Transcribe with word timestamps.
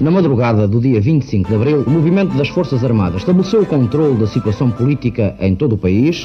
Na 0.00 0.12
madrugada 0.12 0.68
do 0.68 0.80
dia 0.80 1.00
25 1.00 1.48
de 1.48 1.54
abril, 1.56 1.82
o 1.82 1.90
movimento 1.90 2.36
das 2.36 2.48
Forças 2.48 2.84
Armadas 2.84 3.22
estabeleceu 3.22 3.62
o 3.62 3.66
controle 3.66 4.16
da 4.16 4.28
situação 4.28 4.70
política 4.70 5.34
em 5.40 5.56
todo 5.56 5.74
o 5.74 5.78
país. 5.78 6.24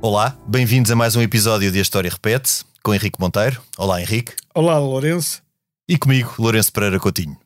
Olá, 0.00 0.36
bem-vindos 0.46 0.92
a 0.92 0.96
mais 0.96 1.16
um 1.16 1.22
episódio 1.22 1.72
de 1.72 1.78
A 1.80 1.82
História 1.82 2.08
Repete, 2.08 2.64
com 2.84 2.94
Henrique 2.94 3.20
Monteiro. 3.20 3.60
Olá, 3.76 4.00
Henrique. 4.00 4.34
Olá, 4.54 4.78
Lourenço. 4.78 5.42
E 5.88 5.98
comigo, 5.98 6.34
Lourenço 6.38 6.72
Pereira 6.72 7.00
Coutinho. 7.00 7.41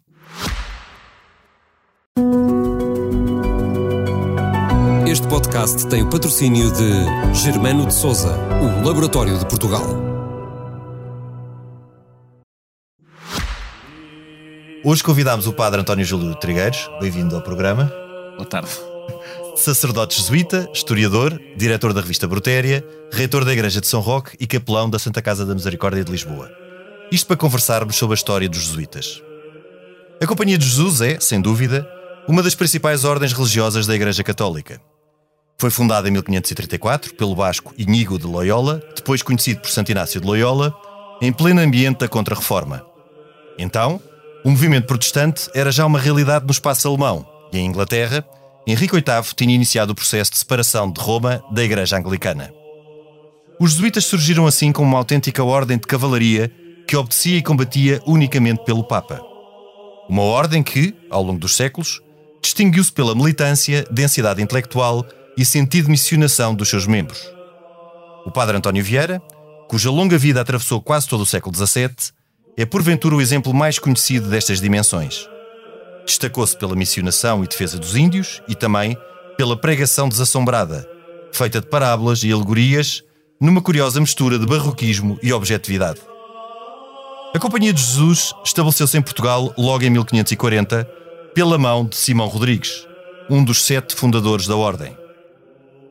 Este 5.07 5.29
podcast 5.29 5.87
tem 5.89 6.03
o 6.03 6.09
patrocínio 6.09 6.73
de 6.73 7.35
Germano 7.35 7.85
de 7.85 7.93
Souza, 7.93 8.39
o 8.63 8.87
Laboratório 8.87 9.39
de 9.39 9.47
Portugal. 9.47 9.83
Hoje 14.83 15.05
convidámos 15.05 15.47
o 15.47 15.53
Padre 15.53 15.83
António 15.83 16.07
Júlio 16.07 16.35
Trigueiros, 16.37 16.91
bem-vindo 17.01 17.37
ao 17.37 17.43
programa. 17.43 17.93
Boa 18.37 18.49
tarde. 18.49 18.71
Sacerdote 19.55 20.17
jesuíta, 20.17 20.71
historiador, 20.73 21.39
diretor 21.55 21.93
da 21.93 22.01
revista 22.01 22.27
Brutéria, 22.27 22.83
reitor 23.13 23.45
da 23.45 23.53
Igreja 23.53 23.83
de 23.83 23.89
São 23.89 24.01
Roque 24.01 24.39
e 24.41 24.47
capelão 24.47 24.89
da 24.89 24.99
Santa 24.99 25.21
Casa 25.21 25.45
da 25.45 25.55
Misericórdia 25.55 26.03
de 26.03 26.11
Lisboa. 26.11 26.51
Isto 27.13 27.27
para 27.27 27.37
conversarmos 27.37 27.97
sobre 27.97 28.15
a 28.15 28.17
história 28.17 28.49
dos 28.49 28.63
jesuítas. 28.63 29.23
A 30.19 30.27
Companhia 30.27 30.57
de 30.57 30.67
Jesus 30.67 31.03
é, 31.03 31.21
sem 31.21 31.43
dúvida, 31.43 31.87
uma 32.29 32.43
das 32.43 32.55
principais 32.55 33.05
ordens 33.05 33.33
religiosas 33.33 33.87
da 33.87 33.95
Igreja 33.95 34.25
Católica. 34.25 34.81
Foi 35.59 35.71
fundada 35.71 36.09
em 36.09 36.13
1534 36.13 37.15
pelo 37.15 37.35
basco 37.35 37.73
Inigo 37.79 38.19
de 38.19 38.27
Loyola, 38.27 38.83
depois 38.95 39.23
conhecido 39.23 39.61
por 39.61 39.71
Santo 39.71 39.91
Inácio 39.91 40.21
de 40.21 40.27
Loyola, 40.27 40.75
em 41.23 41.33
pleno 41.33 41.61
ambiente 41.61 42.01
da 42.01 42.09
Contra-Reforma. 42.09 42.85
Então, 43.59 44.01
o 44.45 44.51
movimento 44.51 44.87
protestante 44.87 45.49
era 45.55 45.73
já 45.73 45.87
uma 45.87 45.99
realidade 45.99 46.45
no 46.45 46.51
espaço 46.51 46.87
alemão 46.87 47.27
e 47.53 47.59
em 47.59 47.67
Inglaterra, 47.67 48.25
Henrique 48.67 48.95
VIII 48.95 49.35
tinha 49.37 49.55
iniciado 49.55 49.93
o 49.93 49.95
processo 49.95 50.33
de 50.33 50.39
separação 50.39 50.91
de 50.91 51.01
Roma 51.01 51.43
da 51.53 51.63
Igreja 51.63 51.97
Anglicana. 51.97 52.53
Os 53.61 53.73
jesuítas 53.73 54.05
surgiram 54.05 54.47
assim 54.47 54.73
como 54.73 54.89
uma 54.89 54.99
autêntica 54.99 55.43
ordem 55.43 55.79
de 55.79 55.87
cavalaria 55.87 56.51
que 56.87 56.97
obedecia 56.97 57.39
e 57.39 57.43
combatia 57.43 58.03
unicamente 58.05 58.65
pelo 58.65 58.85
Papa. 58.85 59.21
Uma 60.09 60.23
ordem 60.23 60.63
que, 60.63 60.95
ao 61.11 61.23
longo 61.23 61.39
dos 61.39 61.57
séculos, 61.57 62.01
distinguiu-se 62.47 62.93
pela 62.93 63.13
militância, 63.13 63.85
densidade 63.91 64.41
intelectual 64.41 65.05
e 65.37 65.45
sentido 65.45 65.87
de 65.87 65.91
missionação 65.91 66.55
dos 66.55 66.69
seus 66.69 66.87
membros. 66.87 67.21
O 68.25 68.31
padre 68.31 68.57
António 68.57 68.85
Vieira, 68.85 69.21
cuja 69.69 69.91
longa 69.91 70.17
vida 70.17 70.41
atravessou 70.41 70.81
quase 70.81 71.09
todo 71.09 71.23
o 71.23 71.27
século 71.27 71.57
XVII, 71.57 71.91
é 72.57 72.65
porventura 72.65 73.17
o 73.17 73.21
exemplo 73.21 73.53
mais 73.53 73.81
conhecido 73.81 74.29
destas 74.29 74.61
dimensões. 74.61 75.29
Destacou-se 76.07 76.57
pela 76.57 76.77
missionação 76.77 77.43
e 77.43 77.49
defesa 77.49 77.79
dos 77.81 77.97
índios 77.97 78.41
e 78.47 78.55
também 78.55 78.97
pela 79.37 79.57
pregação 79.57 80.09
desassombrada, 80.09 80.89
feita 81.33 81.61
de 81.61 81.67
parábolas 81.67 82.23
e 82.23 82.31
alegorias, 82.31 83.03
numa 83.41 83.61
curiosa 83.61 84.01
mistura 84.01 84.39
de 84.39 84.47
barroquismo 84.47 85.19
e 85.21 85.33
objetividade. 85.33 86.01
A 87.35 87.39
Companhia 87.41 87.73
de 87.73 87.83
Jesus 87.83 88.33
estabeleceu-se 88.45 88.97
em 88.97 89.03
Portugal 89.03 89.53
logo 89.59 89.83
em 89.83 89.91
1540, 89.91 91.06
pela 91.37 91.59
mão 91.59 91.85
de 91.85 91.97
Simão 91.97 92.29
Rodrigues, 92.29 92.89
um 93.29 93.45
dos 93.45 93.63
sete 93.63 93.95
fundadores 93.95 94.47
da 94.47 94.57
Ordem. 94.57 94.97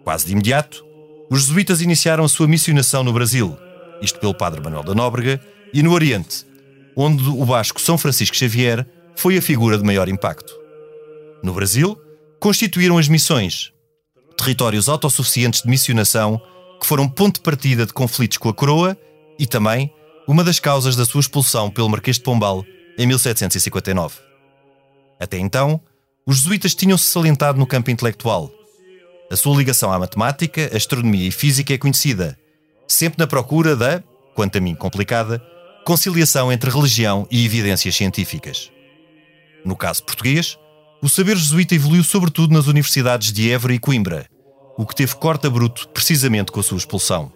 Quase 0.04 0.26
de 0.26 0.32
imediato, 0.32 0.84
os 1.30 1.42
jesuítas 1.42 1.82
iniciaram 1.82 2.24
a 2.24 2.28
sua 2.28 2.48
missionação 2.48 3.04
no 3.04 3.14
Brasil, 3.14 3.56
isto 4.02 4.20
pelo 4.20 4.34
padre 4.34 4.60
Manuel 4.60 4.82
da 4.82 4.96
Nóbrega, 4.96 5.40
e 5.72 5.84
no 5.84 5.92
Oriente, 5.92 6.44
onde 6.96 7.30
o 7.30 7.46
basco 7.46 7.80
São 7.80 7.96
Francisco 7.96 8.36
Xavier 8.36 8.88
foi 9.16 9.38
a 9.38 9.42
figura 9.42 9.78
de 9.78 9.84
maior 9.84 10.10
impacto. 10.10 10.52
No 11.44 11.54
Brasil, 11.54 11.96
constituíram 12.40 12.98
as 12.98 13.08
missões, 13.08 13.72
territórios 14.36 14.90
autossuficientes 14.90 15.62
de 15.62 15.70
missionação 15.70 16.42
que 16.82 16.88
foram 16.88 17.08
ponto 17.08 17.36
de 17.36 17.42
partida 17.42 17.86
de 17.86 17.94
conflitos 17.94 18.40
com 18.40 18.50
a 18.50 18.54
coroa 18.54 18.98
e 19.38 19.46
também 19.46 19.94
uma 20.28 20.44
das 20.44 20.60
causas 20.60 20.96
da 20.96 21.06
sua 21.06 21.22
expulsão 21.22 21.70
pelo 21.70 21.88
Marquês 21.88 22.18
de 22.18 22.24
Pombal 22.24 22.66
em 22.98 23.06
1759. 23.06 24.25
Até 25.20 25.38
então, 25.38 25.80
os 26.26 26.38
jesuítas 26.38 26.74
tinham-se 26.74 27.06
salientado 27.06 27.58
no 27.58 27.68
campo 27.68 27.92
intelectual. 27.92 28.52
A 29.32 29.36
sua 29.36 29.58
ligação 29.58 29.92
à 29.92 30.00
matemática, 30.00 30.70
astronomia 30.76 31.28
e 31.28 31.32
física 31.32 31.74
é 31.74 31.78
conhecida, 31.78 32.38
sempre 32.88 33.20
na 33.20 33.28
procura 33.28 33.76
da, 33.76 34.04
quanto 34.36 34.58
a 34.58 34.62
mim 34.62 34.76
complicada, 34.76 35.42
conciliação 35.86 36.52
entre 36.52 36.70
religião 36.70 37.28
e 37.30 37.46
evidências 37.46 37.96
científicas. 37.96 38.72
No 39.64 39.76
caso 39.76 40.04
português, 40.04 40.58
o 41.02 41.10
saber 41.10 41.38
jesuíta 41.38 41.76
evoluiu 41.76 42.04
sobretudo 42.04 42.54
nas 42.54 42.68
universidades 42.68 43.32
de 43.32 43.52
Évora 43.52 43.74
e 43.74 43.80
Coimbra, 43.80 44.28
o 44.78 44.86
que 44.86 44.96
teve 44.96 45.16
corta 45.16 45.50
bruto 45.50 45.88
precisamente 45.90 46.52
com 46.52 46.60
a 46.60 46.64
sua 46.64 46.78
expulsão. 46.78 47.32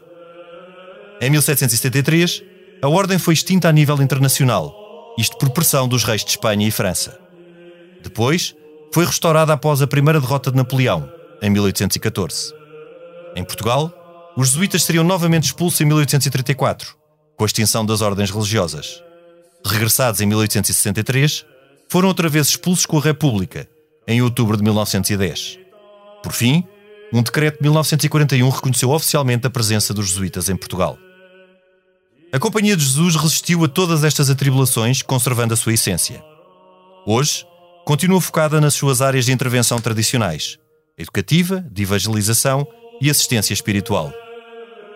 Em 1.22 1.30
1773, 1.30 2.44
a 2.82 2.88
ordem 2.88 3.20
foi 3.20 3.34
extinta 3.34 3.70
a 3.70 3.72
nível 3.72 4.02
internacional, 4.02 4.74
isto 5.18 5.38
por 5.38 5.50
pressão 5.50 5.88
dos 5.88 6.04
reis 6.04 6.24
de 6.24 6.32
Espanha 6.32 6.68
e 6.68 6.72
França. 6.72 7.29
Depois, 8.02 8.56
foi 8.94 9.06
restaurada 9.06 9.54
após 9.54 9.82
a 9.82 9.88
primeira 9.88 10.20
derrota 10.20 10.52
de 10.52 10.58
Napoleão, 10.58 11.12
em 11.42 11.50
1814. 11.50 12.54
Em 13.36 13.44
Portugal, 13.44 13.94
os 14.36 14.50
jesuítas 14.50 14.84
seriam 14.84 15.04
novamente 15.04 15.46
expulsos 15.46 15.80
em 15.82 15.86
1834, 15.86 16.96
com 17.38 17.44
a 17.44 17.48
extinção 17.48 17.86
das 17.86 18.02
ordens 18.02 18.32
religiosas. 18.32 19.04
Regressados 19.66 20.22
em 20.22 20.26
1863, 20.26 21.46
foram 21.90 22.08
outra 22.08 22.30
vez 22.30 22.48
expulsos 22.48 22.86
com 22.86 22.98
a 22.98 23.02
República, 23.02 23.68
em 24.08 24.22
outubro 24.22 24.58
de 24.58 24.64
1910. 24.64 25.60
Por 26.24 26.31
fim, 26.31 26.64
um 27.12 27.24
decreto 27.24 27.58
de 27.58 27.64
1941 27.64 28.50
reconheceu 28.50 28.92
oficialmente 28.92 29.48
a 29.48 29.50
presença 29.50 29.94
dos 29.94 30.10
jesuítas 30.10 30.50
em 30.50 30.56
Portugal. 30.56 30.98
A 32.31 32.38
Companhia 32.38 32.78
de 32.78 32.84
Jesus 32.84 33.16
resistiu 33.16 33.64
a 33.64 33.68
todas 33.68 34.04
estas 34.04 34.30
atribulações, 34.30 35.02
conservando 35.02 35.54
a 35.54 35.58
sua 35.58 35.74
essência. 35.74 36.24
Hoje, 37.06 37.44
continua 37.90 38.22
focada 38.22 38.62
nas 38.62 38.76
suas 38.76 39.02
áreas 39.02 39.26
de 39.26 39.32
intervenção 39.32 39.82
tradicionais: 39.82 40.60
educativa, 40.96 41.66
de 41.72 41.82
evangelização 41.82 42.68
e 43.02 43.10
assistência 43.10 43.52
espiritual. 43.52 44.14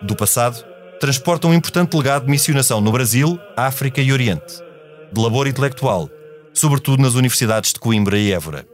Do 0.00 0.14
passado, 0.14 0.64
transporta 1.00 1.48
um 1.48 1.54
importante 1.54 1.96
legado 1.96 2.26
de 2.26 2.30
missionação 2.30 2.80
no 2.80 2.92
Brasil, 2.92 3.36
África 3.56 4.00
e 4.00 4.12
Oriente, 4.12 4.62
de 5.12 5.20
labor 5.20 5.48
intelectual, 5.48 6.08
sobretudo 6.52 7.02
nas 7.02 7.14
universidades 7.14 7.72
de 7.72 7.80
Coimbra 7.80 8.16
e 8.16 8.30
Évora. 8.30 8.64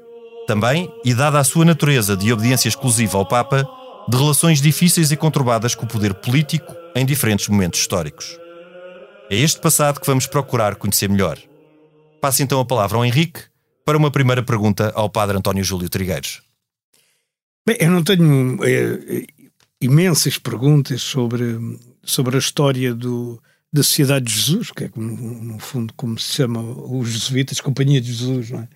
Também, 0.47 0.93
e 1.03 1.15
dada 1.15 1.39
a 1.39 1.45
sua 1.45 1.65
natureza 1.65 2.15
de 2.15 2.31
obediência 2.31 2.69
exclusiva 2.69 3.17
ao 3.17 3.25
Papa, 3.25 3.67
de 4.07 4.19
relações 4.19 4.61
difíceis 4.61 5.11
e 5.11 5.17
conturbadas 5.17 5.75
com 5.75 5.87
o 5.87 5.89
poder 5.89 6.13
político 6.13 6.77
em 6.95 7.07
diferentes 7.07 7.49
momentos 7.49 7.81
históricos. 7.81 8.39
É 9.31 9.37
este 9.37 9.61
passado 9.63 9.99
que 9.99 10.07
vamos 10.07 10.27
procurar 10.27 10.77
conhecer 10.77 11.09
melhor. 11.09 11.39
Passo 12.21 12.43
então 12.43 12.61
a 12.61 12.67
palavra 12.67 12.99
ao 12.99 13.05
Henrique 13.07 13.49
para 13.91 13.99
uma 13.99 14.13
primeira 14.13 14.41
pergunta 14.41 14.93
ao 14.95 15.11
Padre 15.11 15.37
António 15.37 15.65
Júlio 15.65 15.89
Trigueiros. 15.89 16.43
Bem, 17.67 17.77
eu 17.81 17.91
não 17.91 18.05
tenho 18.05 18.57
é, 18.63 19.27
imensas 19.81 20.39
perguntas 20.39 21.03
sobre, 21.03 21.59
sobre 22.05 22.37
a 22.37 22.39
história 22.39 22.95
do, 22.95 23.43
da 23.73 23.83
Sociedade 23.83 24.27
de 24.27 24.33
Jesus, 24.33 24.71
que 24.71 24.85
é 24.85 24.91
no, 24.95 25.43
no, 25.43 25.59
fundo 25.59 25.93
como 25.95 26.17
se 26.21 26.35
chama 26.35 26.61
os 26.61 27.09
jesuítas, 27.09 27.61
Companhia 27.61 28.01
de 28.01 28.13
Jesus, 28.13 28.51
não 28.53 28.61
é? 28.61 28.69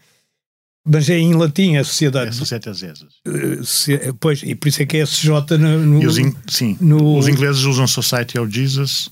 Mas 0.85 1.09
é 1.09 1.17
em 1.17 1.33
latim 1.33 1.77
a 1.77 1.85
Sociedade. 1.85 2.31
É 2.31 2.33
Societas 2.33 2.79
Jesus. 2.79 3.15
Uh, 3.25 4.15
pois, 4.19 4.43
e 4.43 4.57
por 4.57 4.67
isso 4.67 4.83
é 4.83 4.87
que 4.87 4.97
é 4.97 5.03
SJ 5.05 5.29
no. 5.61 5.79
no 5.79 6.09
os 6.09 6.19
in, 6.19 6.35
sim, 6.49 6.77
no, 6.81 7.17
os 7.17 7.29
ingleses 7.29 7.63
usam 7.63 7.87
Society 7.87 8.37
of 8.37 8.53
Jesus, 8.53 9.11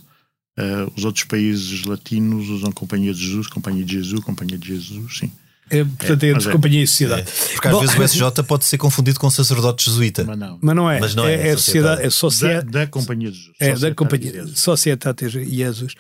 uh, 0.59 0.93
os 0.97 1.05
outros 1.05 1.27
países 1.27 1.85
latinos 1.85 2.49
usam 2.49 2.73
Companhia 2.73 3.15
de 3.15 3.25
Jesus, 3.25 3.47
Companhia 3.47 3.85
de 3.85 3.93
Jesus, 3.93 4.25
Companhia 4.25 4.59
de 4.59 4.67
Jesus, 4.67 5.19
sim. 5.19 5.31
É, 5.73 5.85
portanto, 5.85 6.23
é, 6.25 6.29
entre 6.29 6.49
é. 6.49 6.53
companhia 6.53 6.83
e 6.83 6.87
sociedade. 6.87 7.23
É. 7.23 7.53
Porque 7.55 7.69
às 7.69 7.75
Bom, 7.75 7.81
vezes 7.81 7.97
o 7.97 8.03
SJ 8.05 8.43
pode 8.47 8.65
ser 8.67 8.77
confundido 8.77 9.19
com 9.19 9.31
sacerdote 9.31 9.87
jesuíta. 9.87 10.23
Mas 10.25 10.39
não. 10.39 10.59
Mas 10.61 10.77
não 10.77 10.91
é. 10.91 11.01
Mas 11.01 11.15
não 11.15 11.27
é, 11.27 11.35
é, 11.35 11.49
é 11.49 11.57
sociedade. 11.57 12.03
É 12.03 12.11
sociedade 12.11 12.71
da, 12.71 12.81
da 12.81 12.87
Companhia 12.87 13.31
de 13.31 13.37
Jesus. 13.39 13.57
É, 13.59 13.75
da 13.75 13.95
Companhia. 13.95 14.47
Sociedade 14.55 15.29
de 15.29 15.57
Jesus. 15.57 15.95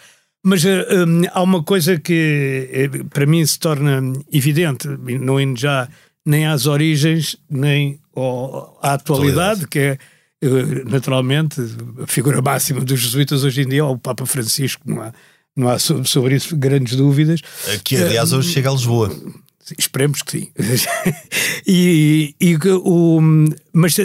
Mas 0.44 0.64
uh, 0.64 0.68
um, 0.68 1.22
há 1.32 1.42
uma 1.42 1.62
coisa 1.62 1.98
que 1.98 2.90
uh, 2.92 3.04
para 3.06 3.24
mim 3.24 3.46
se 3.46 3.58
torna 3.58 4.12
evidente, 4.32 4.88
não 4.88 5.40
indo 5.40 5.58
já 5.58 5.88
nem 6.26 6.46
às 6.46 6.66
origens, 6.66 7.36
nem 7.48 8.00
ao, 8.14 8.78
à 8.82 8.94
atualidade, 8.94 9.68
que 9.68 9.78
é 9.78 9.98
uh, 10.44 10.90
naturalmente 10.90 11.60
a 12.02 12.06
figura 12.08 12.42
máxima 12.42 12.80
dos 12.80 12.98
jesuítas 12.98 13.44
hoje 13.44 13.62
em 13.62 13.68
dia, 13.68 13.80
é 13.80 13.84
o 13.84 13.96
Papa 13.96 14.26
Francisco, 14.26 14.82
não 14.84 15.02
há, 15.02 15.12
não 15.56 15.68
há 15.68 15.78
sobre 15.78 16.34
isso 16.34 16.56
grandes 16.56 16.96
dúvidas. 16.96 17.40
Que 17.84 17.96
aliás 17.96 18.32
hoje 18.32 18.50
chega 18.50 18.68
a 18.68 18.72
Lisboa. 18.72 19.10
Esperemos 19.78 20.22
que 20.22 20.32
sim. 20.32 20.52
e, 21.66 22.34
e, 22.40 22.56
o, 22.56 23.20
mas 23.72 23.96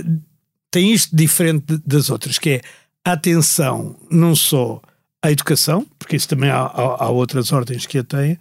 tem 0.70 0.92
isto 0.94 1.16
diferente 1.16 1.78
das 1.86 2.10
outras, 2.10 2.38
que 2.38 2.50
é 2.50 2.62
a 3.06 3.14
atenção 3.14 3.96
não 4.12 4.36
só 4.36 4.82
à 5.22 5.32
educação, 5.32 5.86
porque 5.98 6.16
isso 6.16 6.28
também 6.28 6.50
há, 6.50 6.62
há, 6.62 7.06
há 7.06 7.10
outras 7.10 7.52
ordens 7.52 7.86
que 7.86 7.98
a 7.98 8.04
têm, 8.04 8.38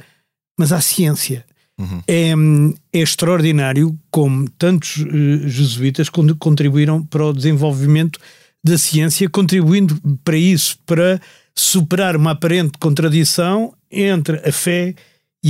mas 0.58 0.72
à 0.72 0.80
ciência. 0.80 1.44
Uhum. 1.78 2.02
É, 2.06 2.32
é, 2.94 3.00
extraordinário 3.02 3.98
como 4.10 4.48
tantos 4.50 4.96
uh, 4.96 5.46
jesuítas 5.46 6.08
contribuíram 6.08 7.04
para 7.04 7.26
o 7.26 7.34
desenvolvimento 7.34 8.18
da 8.64 8.78
ciência, 8.78 9.28
contribuindo 9.28 10.00
para 10.24 10.38
isso, 10.38 10.78
para 10.86 11.20
superar 11.54 12.16
uma 12.16 12.32
aparente 12.32 12.78
contradição 12.78 13.74
entre 13.90 14.36
a 14.48 14.50
fé 14.50 14.90
e 14.90 14.96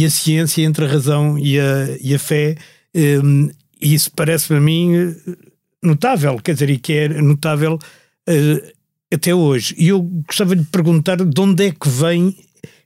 a 0.05 0.11
ciência, 0.11 0.63
entre 0.63 0.85
a 0.85 0.89
razão 0.89 1.39
e 1.39 1.59
a, 1.59 1.97
e 2.01 2.15
a 2.15 2.19
fé. 2.19 2.57
Um, 2.95 3.51
e 3.81 3.95
isso 3.95 4.11
parece-me 4.15 4.59
a 4.59 4.61
mim 4.61 4.95
eh, 4.95 5.15
notável, 5.83 6.39
quer 6.39 6.55
dizer, 6.55 6.71
e 6.71 6.79
que 6.79 6.93
é 6.93 7.09
notável 7.21 7.75
uh, 7.75 8.73
até 9.13 9.35
hoje. 9.35 9.75
E 9.79 9.89
eu 9.89 10.03
gostava 10.03 10.57
de 10.57 10.65
perguntar 10.65 11.17
de 11.17 11.41
onde 11.41 11.67
é 11.67 11.71
que 11.71 11.89
vem. 11.89 12.37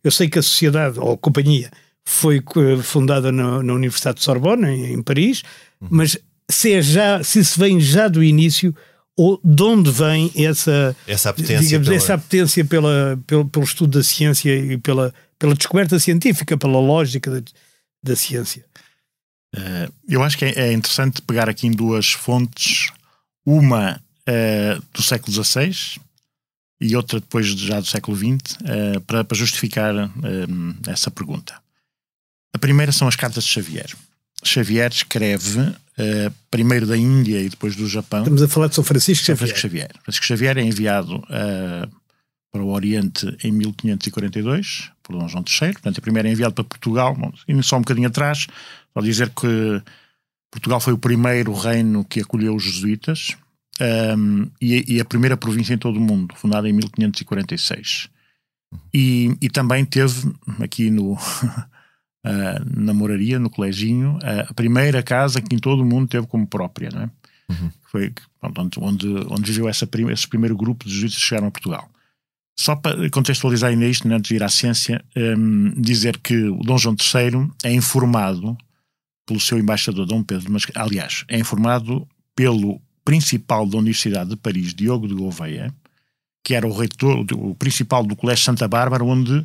Eu 0.02 0.10
sei 0.10 0.28
que 0.28 0.38
a 0.38 0.42
sociedade, 0.42 0.98
ou 0.98 1.12
a 1.12 1.18
companhia, 1.18 1.70
foi 2.04 2.38
eh, 2.38 2.82
fundada 2.82 3.30
na, 3.30 3.62
na 3.62 3.72
Universidade 3.72 4.18
de 4.18 4.24
Sorbonne, 4.24 4.66
em, 4.66 4.94
em 4.94 5.02
Paris, 5.02 5.42
uhum. 5.80 5.88
mas 5.90 6.18
se, 6.50 6.72
é 6.72 6.82
já, 6.82 7.22
se 7.22 7.40
isso 7.40 7.58
vem 7.58 7.78
já 7.80 8.08
do 8.08 8.22
início, 8.22 8.74
ou 9.16 9.40
de 9.44 9.62
onde 9.62 9.90
vem 9.90 10.30
essa, 10.34 10.96
essa 11.06 11.30
apetência, 11.30 11.60
digamos, 11.60 11.88
pela... 11.88 11.96
essa 11.96 12.14
apetência 12.14 12.64
pela, 12.64 13.18
pelo, 13.26 13.44
pelo 13.46 13.64
estudo 13.64 13.98
da 13.98 14.02
ciência 14.02 14.54
e 14.56 14.78
pela, 14.78 15.14
pela 15.40 15.54
descoberta 15.54 15.98
científica, 15.98 16.56
pela 16.56 16.78
lógica 16.78 17.30
da, 17.30 17.42
da 18.04 18.14
ciência? 18.14 18.64
Uh, 19.56 19.92
eu 20.08 20.22
acho 20.22 20.38
que 20.38 20.44
é, 20.44 20.68
é, 20.68 20.72
interessante 20.72 21.20
pegar 21.22 21.48
aqui 21.48 21.66
em 21.66 21.72
duas 21.72 22.12
fontes, 22.12 22.92
uma 23.44 23.96
uh, 23.96 24.82
do 24.92 25.02
século 25.02 25.32
XVI 25.32 25.98
e 26.80 26.94
outra 26.94 27.18
depois 27.18 27.46
já 27.46 27.80
do 27.80 27.86
século 27.86 28.16
XX, 28.16 28.56
uh, 28.60 29.00
para, 29.00 29.24
justificar 29.32 29.92
essa 30.86 31.10
pergunta. 31.10 31.54
A 32.54 32.58
primeira 32.58 32.92
são 32.92 33.08
as 33.08 33.16
cartas 33.16 33.44
de 33.44 33.50
Xavier. 33.50 33.90
Xavier 34.44 34.90
escreve 34.90 35.74
primeiro 36.50 36.86
da 36.86 36.96
Índia 36.96 37.42
e 37.42 37.50
depois 37.50 37.76
do 37.76 37.86
Japão. 37.86 38.20
Estamos 38.20 38.42
a 38.42 38.48
falar 38.48 38.68
de 38.68 38.74
São 38.74 38.82
Francisco 38.82 39.26
Xavier. 39.26 39.36
Francisco 39.36 39.60
Xavier. 39.60 39.90
Francisco 40.02 40.24
Xavier 40.24 40.56
é 40.56 40.62
enviado 40.62 41.22
para 42.50 42.62
o 42.62 42.70
Oriente 42.70 43.36
em 43.44 43.52
1542, 43.52 44.90
por 45.02 45.16
Dom 45.16 45.28
João 45.28 45.44
III. 45.44 45.72
Portanto, 45.72 45.98
a 45.98 46.02
primeira 46.02 46.28
é 46.28 46.32
enviado 46.32 46.54
para 46.54 46.64
Portugal, 46.64 47.16
indo 47.46 47.62
só 47.62 47.76
um 47.76 47.80
bocadinho 47.80 48.08
atrás, 48.08 48.46
só 48.92 49.00
dizer 49.00 49.30
que 49.30 49.82
Portugal 50.50 50.80
foi 50.80 50.92
o 50.92 50.98
primeiro 50.98 51.52
reino 51.52 52.04
que 52.04 52.20
acolheu 52.20 52.54
os 52.56 52.64
jesuítas 52.64 53.36
um, 53.80 54.50
e, 54.60 54.96
e, 54.96 55.00
a 55.00 55.04
primeira 55.04 55.36
província 55.36 55.72
em 55.72 55.78
todo 55.78 55.96
o 55.96 56.00
mundo, 56.00 56.34
fundada 56.36 56.68
em 56.68 56.72
1546. 56.72 58.08
E, 58.92 59.36
e 59.40 59.48
também 59.48 59.84
teve 59.84 60.32
aqui 60.60 60.90
no. 60.90 61.16
Uh, 62.22 62.60
na 62.78 62.92
moraria, 62.92 63.38
no 63.38 63.48
coleginho, 63.48 64.18
uh, 64.18 64.44
a 64.50 64.52
primeira 64.52 65.02
casa 65.02 65.40
que 65.40 65.56
em 65.56 65.58
todo 65.58 65.80
o 65.80 65.86
mundo 65.86 66.06
teve 66.06 66.26
como 66.26 66.46
própria, 66.46 66.90
não 66.90 67.04
é? 67.04 67.10
Uhum. 67.48 67.70
Foi 67.90 68.12
onde, 68.42 68.78
onde, 68.78 69.08
onde 69.30 69.50
viveu 69.50 69.66
essa, 69.66 69.88
esse 70.12 70.28
primeiro 70.28 70.54
grupo 70.54 70.84
de 70.84 70.92
jesuítas 70.92 71.16
que 71.16 71.24
chegaram 71.24 71.48
a 71.48 71.50
Portugal. 71.50 71.90
Só 72.60 72.76
para 72.76 73.08
contextualizar 73.08 73.70
ainda 73.70 73.86
isto, 73.86 74.06
né, 74.06 74.16
antes 74.16 74.28
de 74.28 74.34
ir 74.34 74.42
à 74.42 74.48
ciência, 74.50 75.02
um, 75.16 75.70
dizer 75.80 76.18
que 76.18 76.36
o 76.44 76.58
Dom 76.58 76.76
João 76.76 76.94
III 76.94 77.50
é 77.64 77.72
informado 77.72 78.54
pelo 79.26 79.40
seu 79.40 79.58
embaixador 79.58 80.04
Dom 80.04 80.22
Pedro, 80.22 80.52
mas 80.52 80.66
aliás, 80.74 81.24
é 81.26 81.38
informado 81.38 82.06
pelo 82.36 82.78
principal 83.02 83.66
da 83.66 83.78
Universidade 83.78 84.28
de 84.28 84.36
Paris, 84.36 84.74
Diogo 84.74 85.08
de 85.08 85.14
Gouveia, 85.14 85.74
que 86.44 86.54
era 86.54 86.68
o 86.68 86.76
reitor, 86.76 87.24
o 87.32 87.54
principal 87.54 88.04
do 88.04 88.14
Colégio 88.14 88.44
Santa 88.44 88.68
Bárbara, 88.68 89.02
onde 89.02 89.42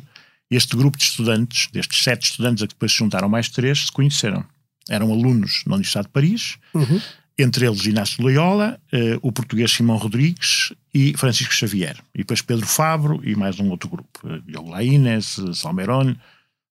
este 0.50 0.76
grupo 0.76 0.98
de 0.98 1.04
estudantes, 1.04 1.70
destes 1.72 2.02
sete 2.02 2.24
estudantes 2.24 2.64
a 2.64 2.66
que 2.66 2.74
depois 2.74 2.92
se 2.92 2.98
juntaram 2.98 3.30
mais 3.30 3.48
três, 3.48 3.86
se 3.86 3.92
conheceram. 3.92 4.44
Eram 4.90 5.10
alunos 5.10 5.62
na 5.66 5.76
Universidade 5.76 6.08
de 6.08 6.12
Paris, 6.12 6.58
uhum 6.74 7.00
entre 7.38 7.66
eles 7.66 7.84
Inácio 7.84 8.22
Loyola, 8.22 8.80
eh, 8.90 9.18
o 9.20 9.30
português 9.30 9.70
Simão 9.70 9.98
Rodrigues 9.98 10.72
e 10.92 11.14
Francisco 11.16 11.52
Xavier. 11.52 11.96
E 12.14 12.18
depois 12.18 12.40
Pedro 12.40 12.66
Fabro 12.66 13.20
e 13.22 13.36
mais 13.36 13.60
um 13.60 13.68
outro 13.68 13.90
grupo. 13.90 14.20
Eh, 14.24 14.40
Diogo 14.46 14.70
Laínez, 14.70 15.36
Salmerone, 15.54 16.18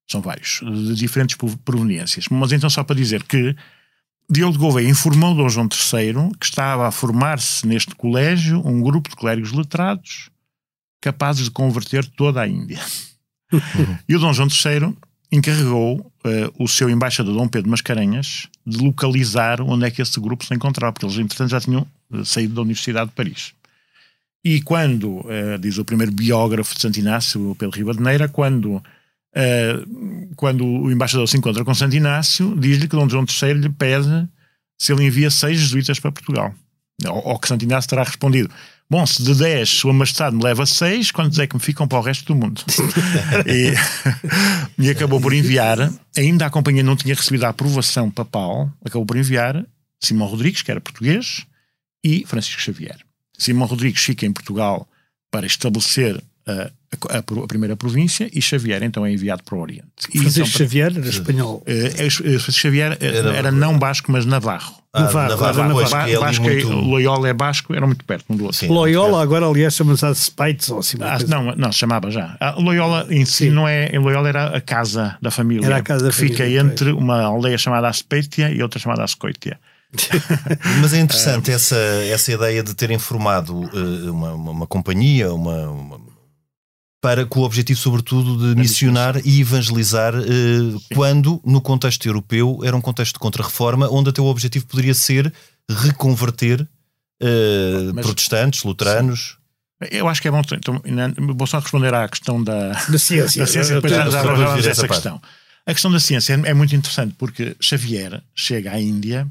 são 0.07 0.21
vários, 0.21 0.62
de 0.62 0.95
diferentes 0.95 1.38
proveniências. 1.63 2.27
Mas 2.29 2.51
então 2.51 2.69
só 2.69 2.83
para 2.83 2.95
dizer 2.95 3.23
que 3.23 3.56
Diogo 4.29 4.53
de 4.53 4.59
Gouveia 4.59 4.89
informou 4.89 5.35
Dom 5.35 5.50
João 5.50 5.69
III 5.71 6.35
que 6.39 6.45
estava 6.45 6.88
a 6.88 6.91
formar-se 6.91 7.68
neste 7.68 7.94
colégio 7.94 8.59
um 8.65 8.81
grupo 8.81 9.09
de 9.09 9.15
clérigos 9.15 9.51
letrados 9.51 10.29
capazes 11.00 11.45
de 11.45 11.51
converter 11.51 12.03
toda 12.06 12.41
a 12.41 12.47
Índia. 12.47 12.79
e 14.09 14.15
o 14.15 14.19
Dom 14.19 14.33
João 14.33 14.47
III 14.47 14.95
encarregou 15.31 16.11
o 16.57 16.68
seu 16.68 16.89
embaixador 16.89 17.35
Dom 17.35 17.47
Pedro 17.47 17.69
Mascarenhas 17.69 18.47
de 18.65 18.77
localizar 18.77 19.62
onde 19.62 19.85
é 19.85 19.91
que 19.91 20.01
esse 20.01 20.19
grupo 20.19 20.45
se 20.45 20.53
encontrava, 20.53 20.94
porque 20.94 21.06
eles 21.06 21.17
entretanto 21.17 21.51
já 21.51 21.62
tinham 21.62 21.85
uh, 22.09 22.25
saído 22.25 22.56
da 22.56 22.62
Universidade 22.62 23.09
de 23.09 23.15
Paris. 23.15 23.53
E 24.44 24.62
quando, 24.62 25.19
uh, 25.19 25.57
diz 25.59 25.77
o 25.77 25.85
primeiro 25.85 26.12
biógrafo 26.12 26.73
de 26.75 26.81
Santo 26.81 27.00
Inácio, 27.00 27.56
Pedro 27.59 27.77
Ribadeneira, 27.77 28.27
quando, 28.27 28.81
quando 30.38 30.65
o 30.65 30.89
embaixador 30.89 31.27
se 31.27 31.38
encontra 31.38 31.65
com 31.65 31.73
Santo 31.73 31.94
Inácio, 31.94 32.56
diz-lhe 32.57 32.88
que 32.88 32.95
Dom 32.95 33.09
João 33.09 33.25
III 33.25 33.53
lhe 33.56 33.69
pede 33.69 34.29
se 34.77 34.94
ele 34.94 35.03
envia 35.03 35.29
seis 35.29 35.59
jesuítas 35.59 36.00
para 36.00 36.11
Portugal. 36.11 36.56
Ou, 37.06 37.38
que 37.38 37.47
Santo 37.47 37.63
Inácio 37.63 37.89
terá 37.89 38.03
respondido: 38.03 38.50
Bom, 38.89 39.03
se 39.05 39.23
de 39.23 39.33
10 39.33 39.67
Sua 39.67 39.93
Majestade 39.93 40.35
me 40.35 40.43
leva 40.43 40.65
6, 40.65 41.11
quantos 41.11 41.39
é 41.39 41.47
que 41.47 41.55
me 41.55 41.61
ficam 41.61 41.87
para 41.87 41.97
o 41.97 42.01
resto 42.01 42.25
do 42.25 42.35
mundo? 42.35 42.61
e, 43.47 43.73
e, 44.77 44.89
acabou 44.89 45.19
por 45.19 45.33
enviar, 45.33 45.91
ainda 46.15 46.45
a 46.45 46.49
companhia 46.49 46.83
não 46.83 46.95
tinha 46.95 47.15
recebido 47.15 47.45
a 47.45 47.49
aprovação 47.49 48.11
papal, 48.11 48.71
acabou 48.83 49.05
por 49.05 49.17
enviar 49.17 49.65
Simão 49.99 50.27
Rodrigues, 50.27 50.61
que 50.61 50.69
era 50.69 50.79
português, 50.79 51.45
e 52.03 52.25
Francisco 52.27 52.61
Xavier. 52.61 52.97
Simão 53.37 53.67
Rodrigues 53.67 54.03
fica 54.03 54.25
em 54.25 54.31
Portugal 54.31 54.87
para 55.31 55.47
estabelecer 55.47 56.23
a, 56.45 56.71
a, 57.09 57.18
a, 57.18 57.47
primeira 57.47 57.75
província 57.75 58.30
e 58.33 58.42
Xavier 58.42 58.83
então 58.83 59.06
é 59.06 59.12
enviado 59.12 59.44
para 59.44 59.56
o 59.56 59.62
Oriente. 59.62 59.86
Francisco 60.12 60.39
então, 60.39 60.45
Xavier 60.45 60.97
era 60.97 61.07
espanhol. 61.07 61.63
Uh, 61.68 62.12
Francisco 62.12 62.52
Xavier 62.52 62.97
era, 62.99 63.35
era 63.35 63.52
não 63.52 63.78
basco, 63.78 64.11
mas 64.11 64.25
navarro. 64.25 64.85
Ah, 64.95 65.02
Navarro, 65.02 65.30
Navarro, 65.30 65.54
Navarro, 65.54 65.81
Navarro, 65.81 66.07
Navarro, 66.07 66.21
Basco, 66.21 66.44
muito... 66.44 66.69
Loyola 66.69 67.28
é 67.28 67.33
basco, 67.33 67.75
era 67.75 67.85
muito 67.85 68.06
perto 68.06 68.25
um 68.30 68.37
do 68.37 68.45
outro. 68.45 68.59
Sim, 68.59 68.69
Loyola 68.69 69.21
agora 69.21 69.45
aliás 69.45 69.75
chama-se 69.75 70.16
Speites 70.16 70.69
ou 70.69 70.80
assim. 70.80 70.97
Ah, 71.02 71.18
não, 71.28 71.54
não, 71.54 71.69
se 71.69 71.80
chamava 71.80 72.09
já. 72.09 72.37
A 72.40 72.52
Loyola 72.52 73.06
em 73.09 73.25
si 73.25 73.47
Sim. 73.47 73.49
não 73.49 73.68
é, 73.68 73.87
em 73.87 73.99
Loyola 73.99 74.30
era 74.30 74.56
a 74.56 74.61
casa 74.61 75.18
da 75.21 75.30
família. 75.30 75.66
Era 75.66 75.78
a 75.78 75.83
casa 75.83 76.06
da 76.06 76.11
que 76.11 76.16
fica 76.16 76.47
entre 76.47 76.92
uma 76.92 77.23
aldeia 77.23 77.57
chamada 77.57 77.90
Aspeitia 77.90 78.49
e 78.49 78.64
outra 78.64 78.80
chamada 78.80 79.04
Ascoitia. 79.04 79.59
Mas 80.81 80.94
é 80.94 80.99
interessante 80.99 81.52
essa, 81.52 81.75
essa 82.09 82.31
ideia 82.31 82.64
de 82.64 82.73
terem 82.73 82.97
formado 82.97 83.54
uh, 83.54 84.11
uma, 84.11 84.33
uma, 84.33 84.52
uma, 84.52 84.68
companhia, 84.68 85.33
uma, 85.33 85.69
uma 85.69 85.99
para, 87.06 87.24
com 87.24 87.42
o 87.42 87.44
objetivo, 87.44 87.80
sobretudo, 87.80 88.35
de 88.35 88.59
missionar 88.59 89.21
e 89.24 89.40
evangelizar, 89.40 90.16
eh, 90.16 90.95
quando, 90.95 91.40
no 91.45 91.62
contexto 91.62 92.04
europeu, 92.07 92.62
era 92.64 92.76
um 92.76 92.81
contexto 92.81 93.14
de 93.14 93.19
contra-reforma, 93.19 93.88
onde 93.92 94.09
até 94.09 94.19
o 94.19 94.26
objetivo 94.26 94.66
poderia 94.66 94.95
ser 94.95 95.31
reconverter 95.69 96.68
eh, 97.21 97.92
Mas, 97.94 98.04
protestantes, 98.04 98.64
luteranos. 98.64 99.38
Sim. 99.83 99.88
Eu 99.92 100.07
acho 100.07 100.19
que 100.19 100.28
é 100.28 100.31
bom. 100.31 100.42
Então, 100.54 100.81
vou 101.38 101.45
só 101.45 101.59
responder 101.59 101.94
à 101.94 102.09
questão 102.09 102.44
da, 102.44 102.69
da 102.69 102.97
ciência. 102.97 103.38
Da 103.45 103.52
ciência 103.52 103.76
depois 103.76 103.94
já, 103.94 104.71
essa 104.71 104.88
questão. 104.88 105.21
A 105.64 105.74
questão 105.74 105.92
da 105.92 106.00
ciência 106.00 106.33
é, 106.33 106.50
é 106.50 106.54
muito 106.56 106.76
interessante 106.76 107.14
porque 107.19 107.56
Xavier 107.59 108.24
chega 108.33 108.71
à 108.71 108.81
Índia 108.81 109.28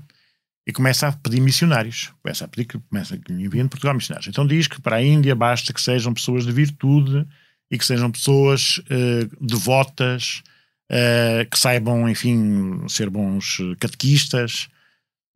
e 0.64 0.73
começa 0.73 1.09
a 1.09 1.12
pedir 1.12 1.40
missionários. 1.40 2.12
Começa 2.23 2.45
a 2.45 2.49
pedir 2.49 2.66
que 2.66 2.78
começa 2.78 3.19
que 3.19 3.33
enviem 3.33 3.64
de 3.64 3.71
Portugal 3.71 3.95
missionários. 3.95 4.28
Então 4.28 4.47
diz 4.47 4.69
que 4.69 4.81
para 4.81 4.95
a 4.95 5.02
Índia 5.02 5.35
basta 5.35 5.73
que 5.73 5.81
sejam 5.83 6.14
pessoas 6.14 6.47
de 6.47 6.52
virtude 6.52 7.26
e 7.75 7.78
que 7.78 7.85
sejam 7.85 8.11
pessoas 8.11 8.78
uh, 8.78 9.45
devotas, 9.45 10.43
uh, 10.90 11.50
que 11.50 11.59
saibam, 11.59 12.09
enfim, 12.09 12.87
ser 12.88 13.11
bons 13.11 13.59
catequistas. 13.81 14.69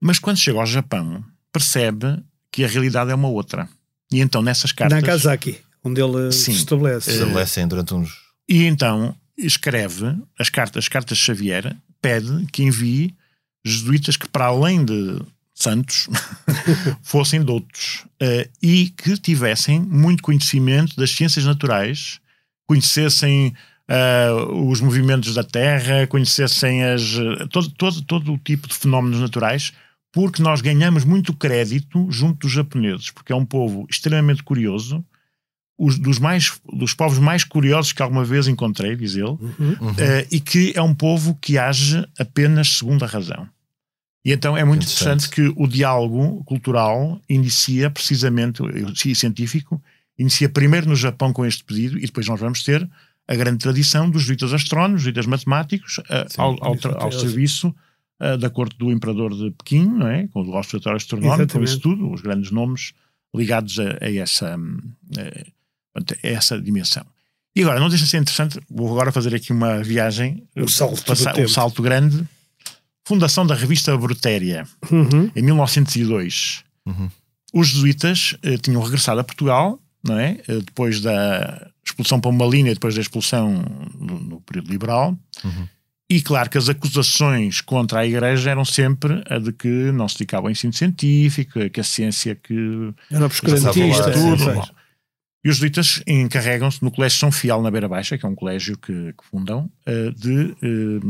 Mas 0.00 0.20
quando 0.20 0.38
chega 0.38 0.58
ao 0.58 0.66
Japão, 0.66 1.24
percebe 1.52 2.22
que 2.52 2.64
a 2.64 2.68
realidade 2.68 3.10
é 3.10 3.14
uma 3.14 3.28
outra. 3.28 3.68
E 4.12 4.20
então 4.20 4.40
nessas 4.40 4.70
cartas. 4.70 5.00
Nagasaki, 5.02 5.58
onde 5.82 6.00
ele 6.00 6.30
sim, 6.30 6.52
se 6.52 6.58
estabelece. 6.58 7.10
Estabelecem 7.10 7.66
durante 7.66 7.94
uns. 7.94 8.10
E 8.48 8.64
então 8.64 9.14
escreve 9.36 10.16
as 10.38 10.48
cartas, 10.48 10.84
as 10.84 10.88
cartas 10.88 11.18
de 11.18 11.24
Xavier, 11.24 11.76
pede 12.00 12.46
que 12.52 12.62
envie 12.62 13.14
jesuítas 13.64 14.16
que, 14.16 14.28
para 14.28 14.46
além 14.46 14.84
de 14.84 15.20
santos, 15.58 16.08
fossem 17.02 17.42
doutos 17.42 18.04
uh, 18.22 18.48
e 18.62 18.90
que 18.90 19.16
tivessem 19.18 19.80
muito 19.80 20.22
conhecimento 20.22 20.96
das 20.96 21.10
ciências 21.10 21.44
naturais, 21.44 22.20
conhecessem 22.68 23.54
uh, 23.88 24.68
os 24.68 24.80
movimentos 24.80 25.34
da 25.34 25.42
Terra, 25.42 26.06
conhecessem 26.06 26.84
as, 26.84 27.02
todo, 27.50 27.70
todo, 27.70 28.02
todo 28.02 28.32
o 28.34 28.38
tipo 28.38 28.68
de 28.68 28.74
fenómenos 28.74 29.20
naturais, 29.20 29.72
porque 30.12 30.42
nós 30.42 30.60
ganhamos 30.60 31.04
muito 31.04 31.34
crédito 31.34 32.06
junto 32.10 32.40
dos 32.40 32.52
japoneses, 32.52 33.10
porque 33.10 33.32
é 33.32 33.36
um 33.36 33.44
povo 33.44 33.86
extremamente 33.90 34.42
curioso, 34.42 35.04
os, 35.78 35.98
dos, 35.98 36.18
mais, 36.18 36.60
dos 36.72 36.92
povos 36.92 37.18
mais 37.18 37.44
curiosos 37.44 37.92
que 37.92 38.02
alguma 38.02 38.24
vez 38.24 38.48
encontrei, 38.48 38.96
diz 38.96 39.14
ele, 39.14 39.24
uhum. 39.24 39.72
uh, 39.80 40.26
e 40.30 40.40
que 40.40 40.72
é 40.76 40.82
um 40.82 40.94
povo 40.94 41.38
que 41.40 41.56
age 41.56 42.06
apenas 42.18 42.68
segundo 42.68 43.04
a 43.04 43.08
razão. 43.08 43.48
E 44.24 44.32
então 44.32 44.56
é 44.56 44.64
muito 44.64 44.82
interessante. 44.82 45.28
interessante 45.28 45.54
que 45.54 45.62
o 45.62 45.66
diálogo 45.66 46.42
cultural 46.44 47.20
inicia 47.28 47.88
precisamente, 47.88 48.60
e 49.06 49.14
científico, 49.14 49.80
inicia 50.18 50.48
primeiro 50.48 50.88
no 50.88 50.96
Japão 50.96 51.32
com 51.32 51.46
este 51.46 51.62
pedido 51.64 51.98
e 51.98 52.02
depois 52.02 52.26
nós 52.26 52.40
vamos 52.40 52.62
ter 52.62 52.88
a 53.26 53.34
grande 53.34 53.58
tradição 53.58 54.10
dos 54.10 54.22
jesuítas 54.22 54.52
astrónomos, 54.52 55.02
jesuítas 55.02 55.26
matemáticos, 55.26 55.98
uh, 55.98 56.04
Sim, 56.28 56.40
ao, 56.40 56.64
ao, 56.64 56.76
ao 57.02 57.12
serviço 57.12 57.74
uh, 58.20 58.38
da 58.38 58.48
corte 58.48 58.76
do 58.78 58.90
imperador 58.90 59.34
de 59.34 59.50
Pequim, 59.50 59.86
não 59.86 60.08
é? 60.08 60.26
com 60.28 60.42
o 60.42 60.56
Observatório 60.56 60.96
Astronómico, 60.96 61.52
com 61.52 61.62
isso 61.62 61.78
tudo, 61.78 62.10
os 62.10 62.22
grandes 62.22 62.50
nomes 62.50 62.92
ligados 63.34 63.78
a, 63.78 63.98
a 64.02 64.12
essa, 64.14 64.56
a, 64.56 66.00
a 66.00 66.28
essa 66.28 66.60
dimensão. 66.60 67.04
E 67.54 67.62
agora, 67.62 67.80
não 67.80 67.88
deixa 67.88 68.04
de 68.04 68.10
ser 68.10 68.18
interessante, 68.18 68.60
vou 68.70 68.90
agora 68.90 69.12
fazer 69.12 69.34
aqui 69.34 69.52
uma 69.52 69.82
viagem, 69.82 70.46
o 70.56 70.68
salto, 70.68 71.04
passar, 71.04 71.38
o 71.38 71.48
salto 71.48 71.82
grande. 71.82 72.26
Fundação 73.04 73.46
da 73.46 73.54
revista 73.54 73.96
Brutéria, 73.96 74.66
uhum. 74.90 75.30
em 75.34 75.42
1902. 75.42 76.62
Uhum. 76.86 77.10
Os 77.52 77.68
jesuítas 77.68 78.36
eh, 78.42 78.58
tinham 78.58 78.82
regressado 78.82 79.20
a 79.20 79.24
Portugal, 79.24 79.80
não 80.06 80.18
é? 80.18 80.38
Eh, 80.48 80.60
depois 80.64 81.00
da 81.00 81.70
expulsão 81.84 82.20
para 82.20 82.30
uma 82.30 82.46
linha, 82.46 82.72
depois 82.72 82.94
da 82.94 83.00
expulsão 83.00 83.64
no, 83.98 84.18
no 84.18 84.40
período 84.40 84.70
liberal. 84.70 85.18
Uhum. 85.44 85.68
E 86.10 86.22
claro 86.22 86.48
que 86.48 86.56
as 86.56 86.68
acusações 86.68 87.60
contra 87.60 88.00
a 88.00 88.06
Igreja 88.06 88.50
eram 88.50 88.64
sempre 88.64 89.22
a 89.28 89.38
de 89.38 89.52
que 89.52 89.68
não 89.92 90.08
se 90.08 90.14
dedicava 90.14 90.46
ao 90.46 90.50
ensino 90.50 90.72
científico, 90.72 91.68
que 91.68 91.80
a 91.80 91.84
ciência 91.84 92.34
que. 92.34 92.94
Era 93.10 93.26
obscurantista. 93.26 94.10
Tudo. 94.12 94.78
E 95.44 95.50
os 95.50 95.56
jesuítas 95.56 96.02
encarregam-se 96.06 96.82
no 96.82 96.90
Colégio 96.90 97.18
São 97.18 97.30
Fial, 97.30 97.62
na 97.62 97.70
Beira 97.70 97.88
Baixa, 97.88 98.18
que 98.18 98.26
é 98.26 98.28
um 98.28 98.34
colégio 98.34 98.76
que, 98.76 99.12
que 99.12 99.24
fundam, 99.30 99.70
eh, 99.86 100.10
de, 100.10 100.56
eh, 100.62 101.00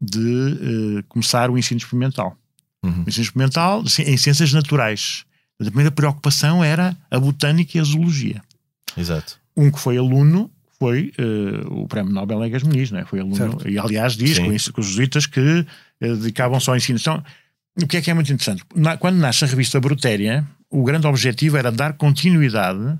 de 0.00 0.98
eh, 0.98 1.04
começar 1.08 1.50
o 1.50 1.58
ensino 1.58 1.78
experimental. 1.78 2.36
Uhum. 2.82 3.04
O 3.04 3.08
ensino 3.08 3.24
experimental 3.24 3.82
em 3.82 4.16
ciências 4.16 4.52
naturais. 4.52 5.24
A 5.60 5.64
primeira 5.64 5.90
preocupação 5.90 6.64
era 6.64 6.96
a 7.10 7.20
botânica 7.20 7.76
e 7.76 7.80
a 7.80 7.84
zoologia. 7.84 8.42
Exato. 8.96 9.38
Um 9.56 9.70
que 9.70 9.78
foi 9.78 9.98
aluno 9.98 10.50
foi 10.78 11.12
uh, 11.18 11.82
o 11.82 11.86
Prémio 11.86 12.12
Nobel 12.12 12.42
Egas 12.42 12.62
Muniz, 12.62 12.90
não 12.90 13.00
é? 13.00 13.04
Foi 13.04 13.20
aluno, 13.20 13.36
certo. 13.36 13.68
e 13.68 13.78
aliás 13.78 14.14
diz 14.14 14.38
com, 14.38 14.50
isso, 14.50 14.72
com, 14.72 14.80
os 14.80 14.86
jesuítas 14.86 15.26
que 15.26 15.40
uh, 15.40 16.16
dedicavam 16.16 16.58
só 16.58 16.70
ao 16.70 16.78
ensino. 16.78 16.98
Então, 16.98 17.22
o 17.82 17.86
que 17.86 17.98
é 17.98 18.00
que 18.00 18.10
é 18.10 18.14
muito 18.14 18.32
interessante? 18.32 18.64
Na, 18.74 18.96
quando 18.96 19.16
nasce 19.16 19.44
a 19.44 19.46
revista 19.46 19.78
Brutéria, 19.78 20.46
o 20.70 20.82
grande 20.82 21.06
objetivo 21.06 21.58
era 21.58 21.70
dar 21.70 21.92
continuidade 21.94 22.98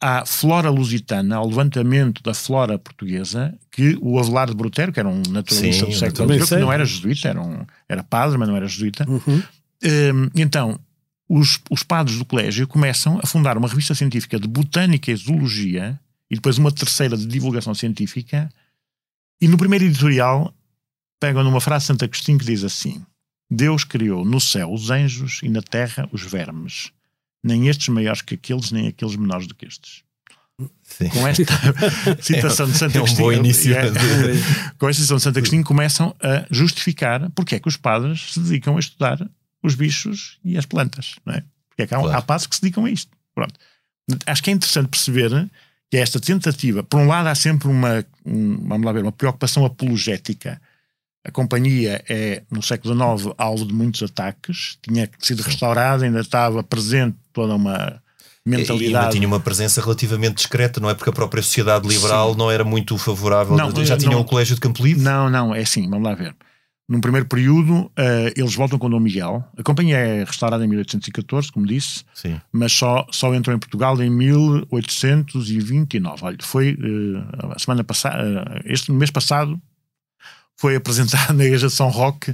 à 0.00 0.26
flora 0.26 0.68
lusitana, 0.68 1.36
ao 1.36 1.48
levantamento 1.48 2.22
da 2.22 2.34
flora 2.34 2.78
portuguesa, 2.78 3.54
que 3.70 3.96
o 4.00 4.18
Avelar 4.18 4.48
de 4.48 4.54
Brutério, 4.54 4.92
que 4.92 4.98
era 4.98 5.08
um 5.08 5.22
naturalista 5.30 5.86
Sim, 5.86 5.92
do 5.92 5.96
século 5.96 6.34
XIX, 6.34 6.48
que 6.48 6.56
não 6.56 6.72
era 6.72 6.84
jesuíta, 6.84 7.28
era, 7.28 7.40
um, 7.40 7.64
era 7.88 8.02
padre, 8.02 8.36
mas 8.36 8.48
não 8.48 8.56
era 8.56 8.66
jesuíta. 8.66 9.08
Uhum. 9.08 9.42
Um, 9.84 10.30
então, 10.34 10.78
os, 11.28 11.60
os 11.70 11.82
padres 11.82 12.18
do 12.18 12.24
colégio 12.24 12.66
começam 12.68 13.18
a 13.22 13.26
fundar 13.26 13.58
uma 13.58 13.68
revista 13.68 13.94
científica 13.94 14.38
de 14.38 14.46
botânica 14.46 15.10
e 15.10 15.16
zoologia 15.16 15.98
e 16.30 16.36
depois 16.36 16.58
uma 16.58 16.72
terceira 16.72 17.16
de 17.16 17.26
divulgação 17.26 17.74
científica. 17.74 18.48
E 19.40 19.48
no 19.48 19.58
primeiro 19.58 19.84
editorial 19.84 20.54
pegam 21.20 21.42
numa 21.42 21.60
frase 21.60 21.84
de 21.84 21.86
Santo 21.88 22.04
Agostinho 22.04 22.38
que 22.38 22.44
diz 22.44 22.64
assim: 22.64 23.04
Deus 23.50 23.84
criou 23.84 24.24
no 24.24 24.40
céu 24.40 24.72
os 24.72 24.90
anjos 24.90 25.40
e 25.42 25.48
na 25.48 25.62
terra 25.62 26.08
os 26.12 26.22
vermes, 26.22 26.92
nem 27.42 27.68
estes 27.68 27.88
maiores 27.88 28.22
que 28.22 28.34
aqueles, 28.34 28.70
nem 28.70 28.86
aqueles 28.86 29.16
menores 29.16 29.46
do 29.46 29.54
que 29.54 29.66
estes. 29.66 30.04
Sim. 30.82 31.08
Com 31.10 31.26
esta 31.26 31.44
citação 32.22 32.66
de 32.66 32.78
Santo 32.78 32.96
Agostinho, 32.96 33.30
é 33.30 33.36
um 33.36 33.38
início 33.38 33.76
é, 33.76 33.90
com 34.78 34.88
esta 34.88 35.02
citação 35.02 35.16
de 35.18 35.22
Santo 35.22 35.38
Agostinho 35.38 35.64
começam 35.64 36.16
a 36.20 36.46
justificar 36.50 37.28
porque 37.30 37.56
é 37.56 37.60
que 37.60 37.68
os 37.68 37.76
padres 37.76 38.32
se 38.32 38.40
dedicam 38.40 38.76
a 38.76 38.80
estudar 38.80 39.28
os 39.66 39.74
bichos 39.74 40.38
e 40.44 40.56
as 40.56 40.64
plantas, 40.64 41.16
não 41.24 41.34
é? 41.34 41.42
Porque 41.68 41.82
é 41.82 41.86
que 41.86 41.94
há, 41.94 41.98
claro. 41.98 42.16
há 42.16 42.22
padres 42.22 42.46
que 42.46 42.54
se 42.54 42.62
dedicam 42.62 42.84
a 42.84 42.90
isto. 42.90 43.10
Pronto. 43.34 43.54
Acho 44.24 44.42
que 44.42 44.50
é 44.50 44.52
interessante 44.52 44.88
perceber 44.88 45.50
que 45.90 45.96
esta 45.96 46.20
tentativa, 46.20 46.82
por 46.82 47.00
um 47.00 47.06
lado 47.06 47.26
há 47.26 47.34
sempre 47.34 47.68
uma, 47.68 48.04
um, 48.24 48.68
vamos 48.68 48.86
lá 48.86 48.92
ver, 48.92 49.02
uma 49.02 49.12
preocupação 49.12 49.64
apologética. 49.64 50.60
A 51.24 51.30
companhia 51.30 52.04
é, 52.08 52.42
no 52.50 52.62
século 52.62 52.94
XIX, 52.94 53.34
alvo 53.36 53.66
de 53.66 53.74
muitos 53.74 54.02
ataques, 54.02 54.78
tinha 54.80 55.10
sido 55.18 55.42
restaurada, 55.42 56.04
ainda 56.04 56.20
estava 56.20 56.62
presente 56.62 57.16
toda 57.32 57.54
uma 57.54 58.00
mentalidade. 58.44 58.92
E 58.92 58.96
ainda 58.96 59.10
tinha 59.10 59.26
uma 59.26 59.40
presença 59.40 59.80
relativamente 59.80 60.36
discreta, 60.36 60.78
não 60.80 60.88
é? 60.88 60.94
Porque 60.94 61.10
a 61.10 61.12
própria 61.12 61.42
sociedade 61.42 61.86
liberal 61.88 62.32
Sim. 62.32 62.38
não 62.38 62.50
era 62.50 62.64
muito 62.64 62.96
favorável. 62.96 63.56
Não, 63.56 63.84
já 63.84 63.96
tinha 63.96 64.16
um 64.16 64.22
colégio 64.22 64.54
de 64.54 64.60
Campo 64.60 64.84
Livre? 64.84 65.02
Não, 65.02 65.28
não, 65.28 65.52
é 65.52 65.62
assim, 65.62 65.88
vamos 65.90 66.04
lá 66.04 66.14
ver. 66.14 66.34
Num 66.88 67.00
primeiro 67.00 67.26
período, 67.26 67.86
uh, 67.86 68.30
eles 68.36 68.54
voltam 68.54 68.78
com 68.78 68.88
Dom 68.88 69.00
Miguel. 69.00 69.44
A 69.58 69.62
companhia 69.64 69.96
é 69.96 70.22
restaurada 70.22 70.64
em 70.64 70.68
1814, 70.68 71.50
como 71.50 71.66
disse, 71.66 72.04
Sim. 72.14 72.40
mas 72.52 72.72
só, 72.72 73.04
só 73.10 73.34
entrou 73.34 73.56
em 73.56 73.58
Portugal 73.58 74.00
em 74.00 74.08
1829. 74.08 76.24
Olha, 76.24 76.36
foi 76.40 76.74
uh, 76.74 77.54
a 77.56 77.58
semana 77.58 77.82
passada, 77.82 78.22
uh, 78.22 78.60
este 78.64 78.92
mês 78.92 79.10
passado, 79.10 79.60
foi 80.56 80.76
apresentada 80.76 81.32
na 81.34 81.44
Igreja 81.44 81.66
de 81.66 81.72
São 81.72 81.88
Roque 81.88 82.32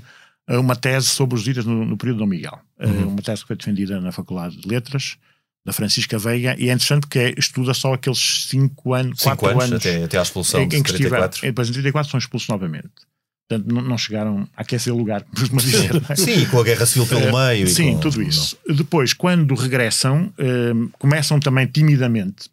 uma 0.49 0.75
tese 0.76 1.06
sobre 1.06 1.37
os 1.37 1.44
dias 1.44 1.64
no, 1.64 1.87
no 1.87 1.97
período 1.97 2.18
de 2.18 2.25
Dom 2.25 2.28
Miguel. 2.28 2.59
Uhum. 2.78 3.09
uma 3.09 3.23
tese 3.23 3.40
que 3.42 3.47
foi 3.47 3.56
defendida 3.56 3.99
na 4.00 4.12
Faculdade 4.12 4.56
de 4.56 4.68
Letras, 4.68 5.16
da 5.64 5.73
Francisca 5.73 6.18
Veiga, 6.18 6.54
e 6.59 6.68
é 6.68 6.73
interessante 6.73 7.02
porque 7.02 7.18
é, 7.18 7.32
estuda 7.38 7.73
só 7.73 7.94
aqueles 7.94 8.49
5 8.49 8.92
anos, 8.92 9.23
4 9.23 9.49
anos, 9.49 9.64
anos, 9.64 9.76
até, 9.76 10.04
até 10.04 10.18
à 10.18 10.23
expulsão 10.23 10.61
em, 10.61 10.64
em 10.64 10.68
que 10.68 10.82
34. 10.82 11.28
Estiver, 11.28 11.52
depois 11.52 11.71
em 11.71 11.73
34 11.73 12.11
são 12.11 12.18
expulsos 12.18 12.49
novamente. 12.49 12.90
Portanto, 13.52 13.73
não, 13.73 13.82
não 13.82 13.97
chegaram 13.99 14.49
a 14.56 14.62
aquecer 14.62 14.90
o 14.92 14.97
lugar, 14.97 15.25
como 15.49 15.61
dizer. 15.61 16.02
É? 16.09 16.16
Sim, 16.16 16.44
com 16.47 16.59
a 16.59 16.64
guerra 16.64 16.85
civil 16.87 17.06
pelo 17.06 17.28
uh, 17.28 17.47
meio. 17.47 17.68
Sim, 17.68 17.92
com... 17.94 18.00
tudo 18.00 18.21
isso. 18.23 18.56
Não. 18.66 18.75
Depois, 18.76 19.12
quando 19.12 19.54
regressam, 19.54 20.32
uh, 20.38 20.88
começam 20.99 21.38
também 21.38 21.66
timidamente, 21.66 22.50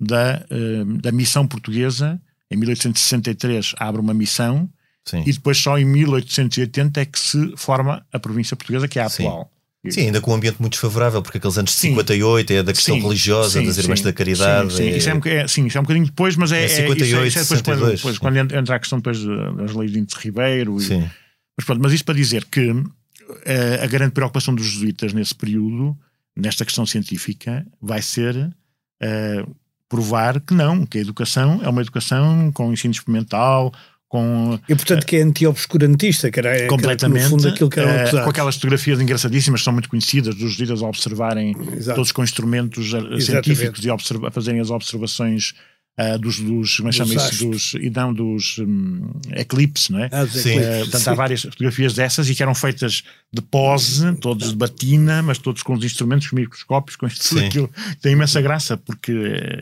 da, 0.00 0.44
uh, 0.50 0.84
da 0.98 1.12
missão 1.12 1.46
portuguesa 1.46 2.20
em 2.52 2.56
1863 2.56 3.74
abre 3.78 4.00
uma 4.00 4.14
missão 4.14 4.68
Sim. 5.04 5.22
e 5.26 5.32
depois 5.32 5.58
só 5.58 5.78
em 5.78 5.84
1880 5.84 7.00
é 7.00 7.04
que 7.04 7.18
se 7.18 7.54
forma 7.56 8.04
a 8.12 8.18
província 8.18 8.56
portuguesa, 8.56 8.86
que 8.86 8.98
é 8.98 9.02
a 9.02 9.06
atual. 9.06 9.50
Sim, 9.90 10.02
ainda 10.02 10.20
com 10.20 10.30
um 10.30 10.34
ambiente 10.34 10.58
muito 10.60 10.74
desfavorável, 10.74 11.20
porque 11.22 11.38
aqueles 11.38 11.58
anos 11.58 11.72
de 11.72 11.76
sim. 11.76 11.88
58 11.88 12.52
é 12.52 12.62
da 12.62 12.72
questão 12.72 12.94
sim, 12.94 13.02
religiosa, 13.02 13.58
sim, 13.58 13.66
das 13.66 13.78
Irmãs 13.78 14.00
da 14.00 14.12
Caridade. 14.12 14.70
Sim, 14.70 14.76
sim. 14.76 14.88
É... 14.90 14.96
Isso, 14.96 15.10
é 15.10 15.14
um, 15.14 15.20
é, 15.24 15.48
sim 15.48 15.66
isso 15.66 15.76
é 15.76 15.80
um 15.80 15.84
bocadinho 15.84 16.06
depois, 16.06 16.36
mas 16.36 16.52
é. 16.52 16.64
é 16.64 16.68
58, 16.68 17.24
é, 17.24 17.26
isso 17.26 17.38
é 17.38 17.42
depois, 17.42 17.58
62, 17.58 17.80
quando, 17.80 17.96
depois, 17.96 18.18
quando 18.18 18.36
entra 18.54 18.76
a 18.76 18.78
questão 18.78 18.98
depois 19.00 19.18
das 19.56 19.74
leis 19.74 19.90
de 19.90 19.98
Índice 19.98 20.20
Ribeiro. 20.20 20.80
E, 20.80 21.10
mas, 21.56 21.66
pronto, 21.66 21.82
mas 21.82 21.92
isso 21.92 22.04
para 22.04 22.14
dizer 22.14 22.44
que 22.44 22.70
uh, 22.70 22.86
a 23.82 23.86
grande 23.88 24.12
preocupação 24.12 24.54
dos 24.54 24.66
jesuítas 24.66 25.12
nesse 25.12 25.34
período, 25.34 25.96
nesta 26.36 26.64
questão 26.64 26.86
científica, 26.86 27.66
vai 27.80 28.00
ser 28.00 28.36
uh, 28.36 29.56
provar 29.92 30.40
que 30.40 30.54
não, 30.54 30.86
que 30.86 30.96
a 30.96 31.00
educação 31.02 31.60
é 31.62 31.68
uma 31.68 31.82
educação 31.82 32.50
com 32.50 32.72
ensino 32.72 32.92
experimental, 32.92 33.70
com, 34.08 34.58
e 34.66 34.74
portanto 34.74 35.04
que 35.04 35.16
é 35.16 35.22
anti-obscurantista, 35.22 36.30
que 36.30 36.38
era 36.40 36.66
completamente, 36.66 37.24
que, 37.24 37.30
no 37.30 37.36
fundo 37.36 37.48
aquilo 37.48 37.68
que 37.68 37.78
era 37.78 38.08
uh, 38.08 38.24
com 38.24 38.30
aquelas 38.30 38.54
fotografias 38.54 38.98
engraçadíssimas 39.02 39.60
que 39.60 39.64
são 39.64 39.72
muito 39.74 39.90
conhecidas 39.90 40.34
dos 40.34 40.58
líderes 40.58 40.82
a 40.82 40.86
observarem 40.86 41.54
Exato. 41.76 41.96
todos 41.96 42.10
com 42.10 42.24
instrumentos 42.24 42.90
eh, 42.94 43.20
científicos 43.20 43.84
e 43.84 43.90
a 43.90 44.30
fazer 44.30 44.58
as 44.58 44.70
observações 44.70 45.52
Uh, 45.98 46.18
dos, 46.18 46.40
dos, 46.40 46.78
como 46.78 46.88
é 46.88 46.92
chama 46.92 47.14
isso, 47.14 47.50
dos, 47.50 47.74
e 47.74 47.90
não 47.90 48.14
dos 48.14 48.58
um, 48.60 49.10
eclipses, 49.32 49.90
não 49.90 49.98
é? 49.98 50.08
Ah, 50.10 50.26
sim. 50.26 50.58
Uh, 50.58 50.78
portanto, 50.84 51.08
há 51.08 51.14
várias 51.14 51.42
fotografias 51.42 51.92
dessas 51.92 52.30
e 52.30 52.34
que 52.34 52.42
eram 52.42 52.54
feitas 52.54 53.02
de 53.30 53.42
pose, 53.42 54.14
todos 54.16 54.48
de 54.48 54.56
batina, 54.56 55.22
mas 55.22 55.36
todos 55.36 55.62
com 55.62 55.74
os 55.74 55.84
instrumentos 55.84 56.28
com 56.28 56.36
microscópios, 56.36 56.96
com 56.96 57.06
isto 57.06 57.28
tudo 57.28 57.44
aquilo. 57.44 57.70
Tem 58.00 58.14
imensa 58.14 58.40
graça, 58.40 58.78
porque 58.78 59.12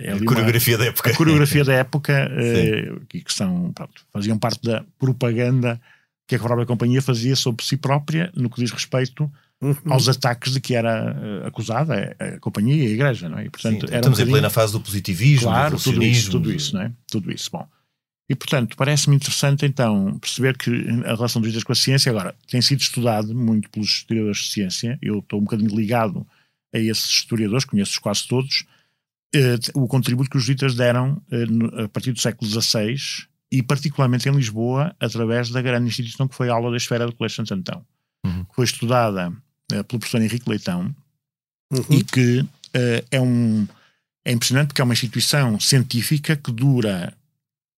é 0.03 0.13
a 0.13 0.25
coreografia 0.25 0.77
uma, 0.77 0.85
da 0.85 0.91
época. 0.91 1.11
A 1.11 1.17
coreografia 1.17 1.65
da 1.65 1.73
época, 1.73 2.31
uh, 2.31 3.01
que, 3.07 3.23
que 3.23 3.35
são, 3.35 3.73
pronto, 3.73 4.07
faziam 4.13 4.39
parte 4.39 4.63
da 4.63 4.85
propaganda 5.01 5.81
que 6.29 6.37
a 6.37 6.39
própria 6.39 6.65
companhia 6.65 7.03
fazia 7.03 7.35
sobre 7.35 7.65
si 7.65 7.77
própria 7.77 8.31
no 8.37 8.49
que 8.49 8.61
diz 8.61 8.71
respeito 8.71 9.29
uhum. 9.61 9.76
aos 9.88 10.09
ataques 10.09 10.52
de 10.52 10.61
que 10.61 10.75
era 10.75 11.12
uh, 11.12 11.47
acusada 11.47 12.17
a, 12.19 12.25
a, 12.25 12.40
companhia 12.40 12.85
e 12.85 12.87
a 12.87 12.90
igreja, 12.90 13.29
não 13.29 13.38
é? 13.38 13.47
E, 13.47 13.50
portanto, 13.50 13.88
Sim, 13.88 13.95
estamos 13.95 14.19
um 14.19 14.23
em 14.23 14.26
plena 14.26 14.50
fase 14.50 14.73
do 14.73 14.81
positivismo, 14.81 15.49
claro, 15.49 15.76
do 15.76 15.83
tudo 15.83 16.02
isso, 16.02 16.31
tudo 16.31 16.52
isso, 16.52 16.75
não 16.75 16.83
é? 16.83 16.93
Tudo 17.11 17.33
isso, 17.33 17.50
bom. 17.50 17.67
E, 18.29 18.35
portanto, 18.37 18.76
parece-me 18.76 19.17
interessante, 19.17 19.67
então, 19.67 20.17
perceber 20.21 20.57
que 20.57 20.71
a 21.05 21.14
relação 21.17 21.43
dos 21.43 21.50
juízes 21.50 21.64
com 21.64 21.73
a 21.73 21.75
ciência, 21.75 22.11
agora, 22.11 22.35
tem 22.47 22.62
sido 22.62 22.81
estudado 22.81 23.35
muito 23.35 23.69
pelos 23.71 23.88
historiadores 23.88 24.38
de 24.38 24.52
ciência, 24.52 24.99
eu 25.02 25.19
estou 25.19 25.40
um 25.40 25.43
bocadinho 25.43 25.75
ligado 25.75 26.25
a 26.73 26.79
esses 26.79 27.11
historiadores, 27.11 27.64
conheço-os 27.64 27.99
quase 27.99 28.29
todos, 28.29 28.64
eh, 29.35 29.59
o 29.75 29.87
contributo 29.87 30.31
que 30.31 30.37
os 30.37 30.45
jesuítas 30.45 30.75
deram 30.75 31.21
eh, 31.31 31.85
a 31.85 31.88
partir 31.88 32.12
do 32.12 32.21
século 32.21 32.49
XVI 32.49 32.97
e 33.50 33.62
particularmente 33.62 34.29
em 34.29 34.33
Lisboa, 34.33 34.95
através 34.99 35.50
da 35.50 35.62
grande 35.62 35.88
instituição 35.88 36.26
que 36.26 36.35
foi 36.35 36.49
a 36.49 36.52
aula 36.52 36.71
da 36.71 36.76
esfera 36.76 37.07
do 37.07 37.14
Colégio 37.14 37.37
Santo 37.37 37.55
Antão, 37.55 37.85
uhum. 38.25 38.45
que 38.45 38.55
foi 38.55 38.64
estudada 38.64 39.33
eh, 39.33 39.50
pelo 39.71 40.00
professor 40.00 40.21
Henrique 40.21 40.49
Leitão 40.49 40.95
uhum. 41.73 41.85
e 41.91 42.05
que 42.05 42.47
é 43.11 43.21
um 43.21 43.67
é 44.25 44.33
impressionante 44.33 44.69
porque 44.69 44.81
é 44.81 44.85
uma 44.85 44.93
instituição 44.93 45.59
científica 45.59 46.37
que 46.37 46.53
dura 46.53 47.12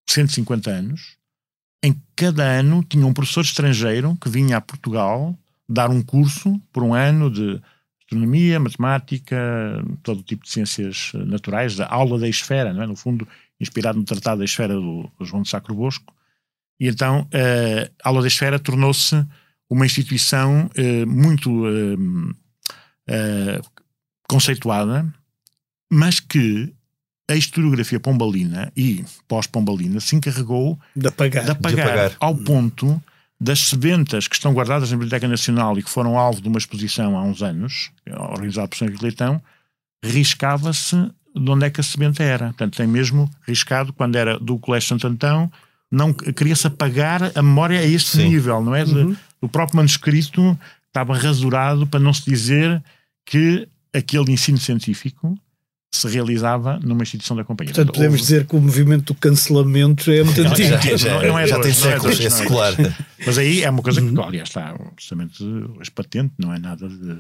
150 0.09 0.71
anos. 0.71 1.17
Em 1.83 1.95
cada 2.17 2.45
ano 2.45 2.85
tinha 2.85 3.07
um 3.07 3.13
professor 3.13 3.43
estrangeiro 3.43 4.17
que 4.21 4.29
vinha 4.29 4.57
a 4.57 4.61
Portugal 4.61 5.37
dar 5.69 5.91
um 5.91 6.03
curso 6.03 6.61
por 6.73 6.83
um 6.83 6.95
ano 6.95 7.31
de 7.31 7.61
astronomia, 8.01 8.61
matemática, 8.61 9.37
todo 10.03 10.23
tipo 10.23 10.45
de 10.45 10.51
ciências 10.51 11.13
naturais, 11.15 11.81
a 11.81 11.87
aula 11.87 12.19
da 12.19 12.29
esfera, 12.29 12.71
é? 12.71 12.87
no 12.87 12.95
fundo, 12.95 13.27
inspirado 13.59 13.99
no 13.99 14.05
Tratado 14.05 14.41
da 14.41 14.45
Esfera 14.45 14.75
do, 14.75 15.11
João 15.23 15.43
de 15.43 15.49
Sacro 15.49 15.75
Bosco. 15.75 16.15
E 16.79 16.89
então 16.89 17.27
a 18.05 18.09
aula 18.09 18.21
da 18.21 18.29
esfera 18.29 18.59
tornou-se 18.59 19.25
uma 19.73 19.87
instituição 19.87 20.71
uh, 20.77 21.07
muito 21.07 21.51
uh, 21.51 22.31
uh, 22.31 23.63
conceituada, 24.29 25.07
mas 25.91 26.21
que 26.21 26.71
a 27.27 27.35
historiografia 27.35 27.99
pombalina 27.99 28.71
e 28.77 29.03
pós-pombalina 29.27 29.99
se 29.99 30.15
encarregou 30.15 30.79
de 30.95 31.09
apagar, 31.09 31.45
de 31.47 31.51
apagar, 31.53 31.75
de 31.75 31.81
apagar. 31.81 32.17
ao 32.21 32.37
ponto 32.37 33.03
das 33.41 33.61
sebentas 33.61 34.29
que 34.29 34.35
estão 34.35 34.53
guardadas 34.53 34.91
na 34.91 34.97
Biblioteca 34.97 35.27
Nacional 35.27 35.79
e 35.79 35.83
que 35.83 35.91
foram 35.91 36.19
alvo 36.19 36.43
de 36.43 36.49
uma 36.49 36.59
exposição 36.59 37.17
há 37.17 37.23
uns 37.23 37.43
anos, 37.43 37.91
organizada 38.07 38.69
por 38.69 38.77
Sr. 38.77 38.95
Leitão, 39.01 39.43
riscava-se 40.05 40.97
de 41.35 41.51
onde 41.51 41.65
é 41.65 41.71
que 41.71 41.81
a 41.81 41.83
sebenta 41.83 42.23
era. 42.23 42.49
Portanto, 42.49 42.77
tem 42.77 42.87
mesmo 42.87 43.29
riscado, 43.47 43.93
quando 43.93 44.17
era 44.17 44.39
do 44.39 44.59
Colégio 44.59 44.91
Santo 44.91 45.07
Antão, 45.07 45.51
não 45.93 46.15
queria-se 46.15 46.67
apagar 46.67 47.31
a 47.35 47.43
memória 47.43 47.79
a 47.79 47.85
este 47.85 48.17
Sim. 48.17 48.31
nível, 48.31 48.63
não 48.63 48.75
é? 48.75 48.83
Uhum. 48.83 49.15
o 49.43 49.49
próprio 49.49 49.77
manuscrito 49.77 50.59
estava 50.87 51.15
rasurado 51.15 51.87
para 51.87 52.01
não 52.01 52.15
se 52.15 52.25
dizer 52.25 52.83
que 53.27 53.69
aquele 53.93 54.33
ensino 54.33 54.57
científico 54.57 55.39
se 55.95 56.09
realizava 56.09 56.81
numa 56.83 57.03
instituição 57.03 57.37
da 57.37 57.45
companhia. 57.45 57.75
Portanto, 57.75 57.93
podemos 57.93 58.21
Houve... 58.21 58.23
dizer 58.23 58.47
que 58.47 58.57
o 58.57 58.61
movimento 58.61 59.13
do 59.13 59.15
cancelamento 59.15 60.11
é 60.11 60.25
muito 60.25 60.41
antigo. 60.41 60.71
Já, 60.71 60.81
já, 60.81 60.97
já, 60.97 61.23
não, 61.23 61.39
é 61.39 61.47
já 61.47 61.61
tem 61.61 61.75
séculos, 61.75 62.19
é, 62.19 62.25
é 62.25 62.31
secular. 62.31 62.73
Mas 63.27 63.37
aí 63.37 63.63
é 63.63 63.69
uma 63.69 63.83
coisa 63.83 64.01
que, 64.01 64.09
uhum. 64.09 64.25
aliás, 64.25 64.49
está 64.49 64.75
justamente 64.99 65.45
patente, 65.95 66.33
não 66.39 66.55
é 66.55 66.59
nada 66.59 66.89
de, 66.89 67.19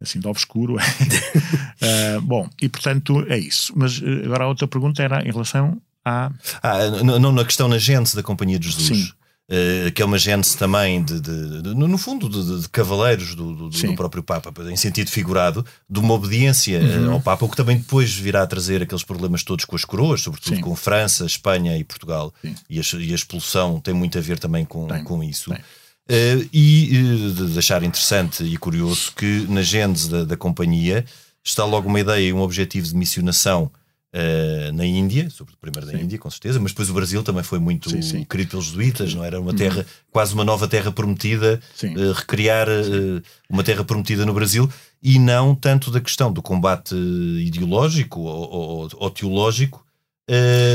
assim 0.00 0.18
de 0.18 0.26
obscuro. 0.26 0.76
uh, 0.76 2.20
bom, 2.24 2.48
e 2.62 2.68
portanto 2.70 3.26
é 3.28 3.38
isso. 3.38 3.74
Mas 3.76 3.98
uh, 4.00 4.24
agora 4.24 4.44
a 4.44 4.48
outra 4.48 4.66
pergunta 4.66 5.02
era 5.02 5.22
em 5.22 5.30
relação 5.30 5.78
à. 6.04 6.30
Ah, 6.62 6.90
não 7.02 7.32
na 7.32 7.44
questão 7.44 7.68
na 7.68 7.78
gente 7.78 8.14
da 8.14 8.22
Companhia 8.22 8.58
de 8.58 8.70
Jesus. 8.70 8.98
Sim. 8.98 9.12
Uh, 9.50 9.90
que 9.92 10.02
é 10.02 10.04
uma 10.04 10.18
gênese 10.18 10.58
também 10.58 11.02
de, 11.02 11.18
de, 11.22 11.62
de 11.62 11.74
no 11.74 11.96
fundo 11.96 12.28
de, 12.28 12.68
cavaleiros 12.68 13.34
do, 13.34 13.54
do, 13.54 13.68
do, 13.70 13.94
próprio 13.94 14.22
Papa, 14.22 14.52
em 14.70 14.76
sentido 14.76 15.10
figurado, 15.10 15.64
de 15.88 15.98
uma 15.98 16.12
obediência 16.12 16.78
uhum. 16.78 17.08
uh, 17.08 17.12
ao 17.12 17.20
Papa, 17.22 17.46
o 17.46 17.48
que 17.48 17.56
também 17.56 17.78
depois 17.78 18.12
virá 18.12 18.42
a 18.42 18.46
trazer 18.46 18.82
aqueles 18.82 19.02
problemas 19.02 19.42
todos 19.42 19.64
com 19.64 19.74
as 19.74 19.86
coroas, 19.86 20.20
sobretudo 20.20 20.56
Sim. 20.56 20.60
com 20.60 20.76
França, 20.76 21.24
Espanha 21.24 21.78
e 21.78 21.82
Portugal, 21.82 22.30
e 22.68 22.78
a, 22.78 22.82
e 22.98 23.10
a, 23.10 23.14
expulsão 23.14 23.80
tem 23.80 23.94
muito 23.94 24.18
a 24.18 24.20
ver 24.20 24.38
também 24.38 24.66
com, 24.66 24.86
com 25.04 25.24
isso. 25.24 25.50
Uh, 25.50 26.46
e 26.52 27.32
de 27.34 27.46
deixar 27.46 27.82
interessante 27.82 28.44
e 28.44 28.54
curioso 28.58 29.12
que 29.16 29.46
na 29.48 29.62
gênese 29.62 30.10
da, 30.10 30.24
da 30.24 30.36
companhia 30.36 31.06
está 31.42 31.64
logo 31.64 31.88
uma 31.88 32.00
ideia 32.00 32.28
e 32.28 32.32
um 32.34 32.42
objetivo 32.42 32.86
de 32.86 32.94
missionação 32.94 33.70
Uh, 34.14 34.72
na 34.72 34.86
Índia, 34.86 35.28
sobretudo 35.28 35.60
primeiro 35.60 35.86
da 35.86 35.92
sim. 35.92 36.02
Índia, 36.02 36.18
com 36.18 36.30
certeza, 36.30 36.58
mas 36.58 36.72
depois 36.72 36.88
o 36.88 36.94
Brasil 36.94 37.22
também 37.22 37.42
foi 37.42 37.58
muito 37.58 37.90
sim, 37.90 38.00
sim. 38.00 38.24
querido 38.24 38.52
pelos 38.52 38.64
jesuítas, 38.64 39.12
não 39.12 39.22
era 39.22 39.38
uma 39.38 39.52
terra, 39.52 39.84
quase 40.10 40.32
uma 40.32 40.46
nova 40.46 40.66
terra 40.66 40.90
prometida, 40.90 41.60
uh, 41.82 42.12
recriar 42.12 42.68
uh, 42.68 43.22
uma 43.50 43.62
terra 43.62 43.84
prometida 43.84 44.24
no 44.24 44.32
Brasil, 44.32 44.70
e 45.02 45.18
não 45.18 45.54
tanto 45.54 45.90
da 45.90 46.00
questão 46.00 46.32
do 46.32 46.40
combate 46.40 46.94
ideológico 46.94 48.20
ou, 48.20 48.50
ou, 48.50 48.88
ou 48.94 49.10
teológico 49.10 49.84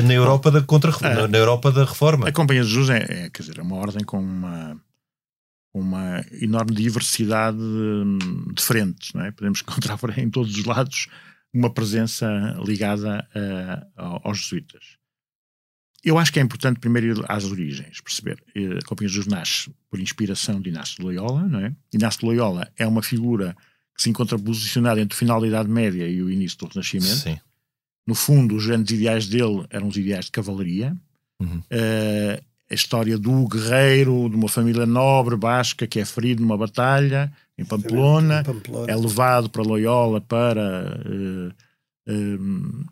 na 0.06 0.14
Europa 0.14 0.50
da 0.50 0.62
contra 0.62 0.92
na, 1.02 1.28
na, 1.28 1.38
Europa 1.38 1.72
da 1.72 1.86
reforma. 1.86 2.28
A 2.28 2.32
Companhia 2.32 2.64
de 2.64 2.70
Jesus 2.70 2.90
é, 2.90 3.26
é, 3.26 3.30
quer 3.30 3.42
dizer, 3.42 3.60
é 3.60 3.62
uma 3.62 3.76
ordem 3.76 4.04
com 4.04 4.20
uma 4.20 4.80
uma 5.74 6.24
enorme 6.40 6.76
diversidade 6.76 7.58
de 7.58 8.62
frentes, 8.62 9.12
não 9.14 9.26
é? 9.26 9.32
Podemos 9.32 9.62
encontrar 9.68 9.98
em 10.18 10.30
todos 10.30 10.56
os 10.56 10.66
lados 10.66 11.08
uma 11.54 11.70
presença 11.70 12.28
ligada 12.66 13.28
uh, 13.36 14.20
aos 14.24 14.40
jesuítas. 14.40 14.98
Eu 16.04 16.18
acho 16.18 16.34
que 16.34 16.40
é 16.40 16.42
importante 16.42 16.80
primeiro 16.80 17.20
ir 17.20 17.26
às 17.30 17.46
origens, 17.46 18.02
perceber. 18.02 18.44
Eh, 18.54 18.78
a 18.78 18.86
Companhia 18.86 19.08
de 19.08 19.16
Jesus 19.16 19.26
nasce 19.26 19.74
por 19.90 20.02
inspiração 20.02 20.60
de 20.60 20.70
Inácio 20.70 20.98
de 20.98 21.04
Loyola, 21.04 21.48
não 21.48 21.60
é? 21.60 21.74
Inácio 21.94 22.20
de 22.20 22.26
Loyola 22.26 22.70
é 22.78 22.86
uma 22.86 23.02
figura 23.02 23.56
que 23.96 24.04
se 24.04 24.10
encontra 24.10 24.38
posicionada 24.38 25.00
entre 25.00 25.16
o 25.16 25.18
final 25.18 25.40
da 25.40 25.48
Idade 25.48 25.70
Média 25.70 26.06
e 26.06 26.22
o 26.22 26.30
início 26.30 26.58
do 26.58 26.68
Renascimento. 26.68 27.16
Sim. 27.16 27.40
No 28.06 28.16
fundo, 28.16 28.54
os 28.56 28.66
grandes 28.66 28.94
ideais 28.94 29.28
dele 29.28 29.66
eram 29.70 29.88
os 29.88 29.96
ideais 29.96 30.26
de 30.26 30.32
cavalaria. 30.32 30.94
Uhum. 31.40 31.60
Uh, 31.60 32.44
a 32.74 32.76
história 32.76 33.18
do 33.18 33.48
guerreiro 33.48 34.28
de 34.30 34.36
uma 34.36 34.50
família 34.50 34.86
nobre 34.86 35.38
basca 35.38 35.86
que 35.86 36.00
é 36.00 36.06
ferido 36.06 36.42
numa 36.42 36.58
batalha 36.58 37.32
em 37.58 37.64
Pamplona, 37.64 38.42
em 38.42 38.44
Pamplona. 38.44 38.92
é 38.92 38.96
levado 38.96 39.48
para 39.48 39.62
Loyola 39.62 40.20
para 40.20 41.00
uh, 42.08 42.86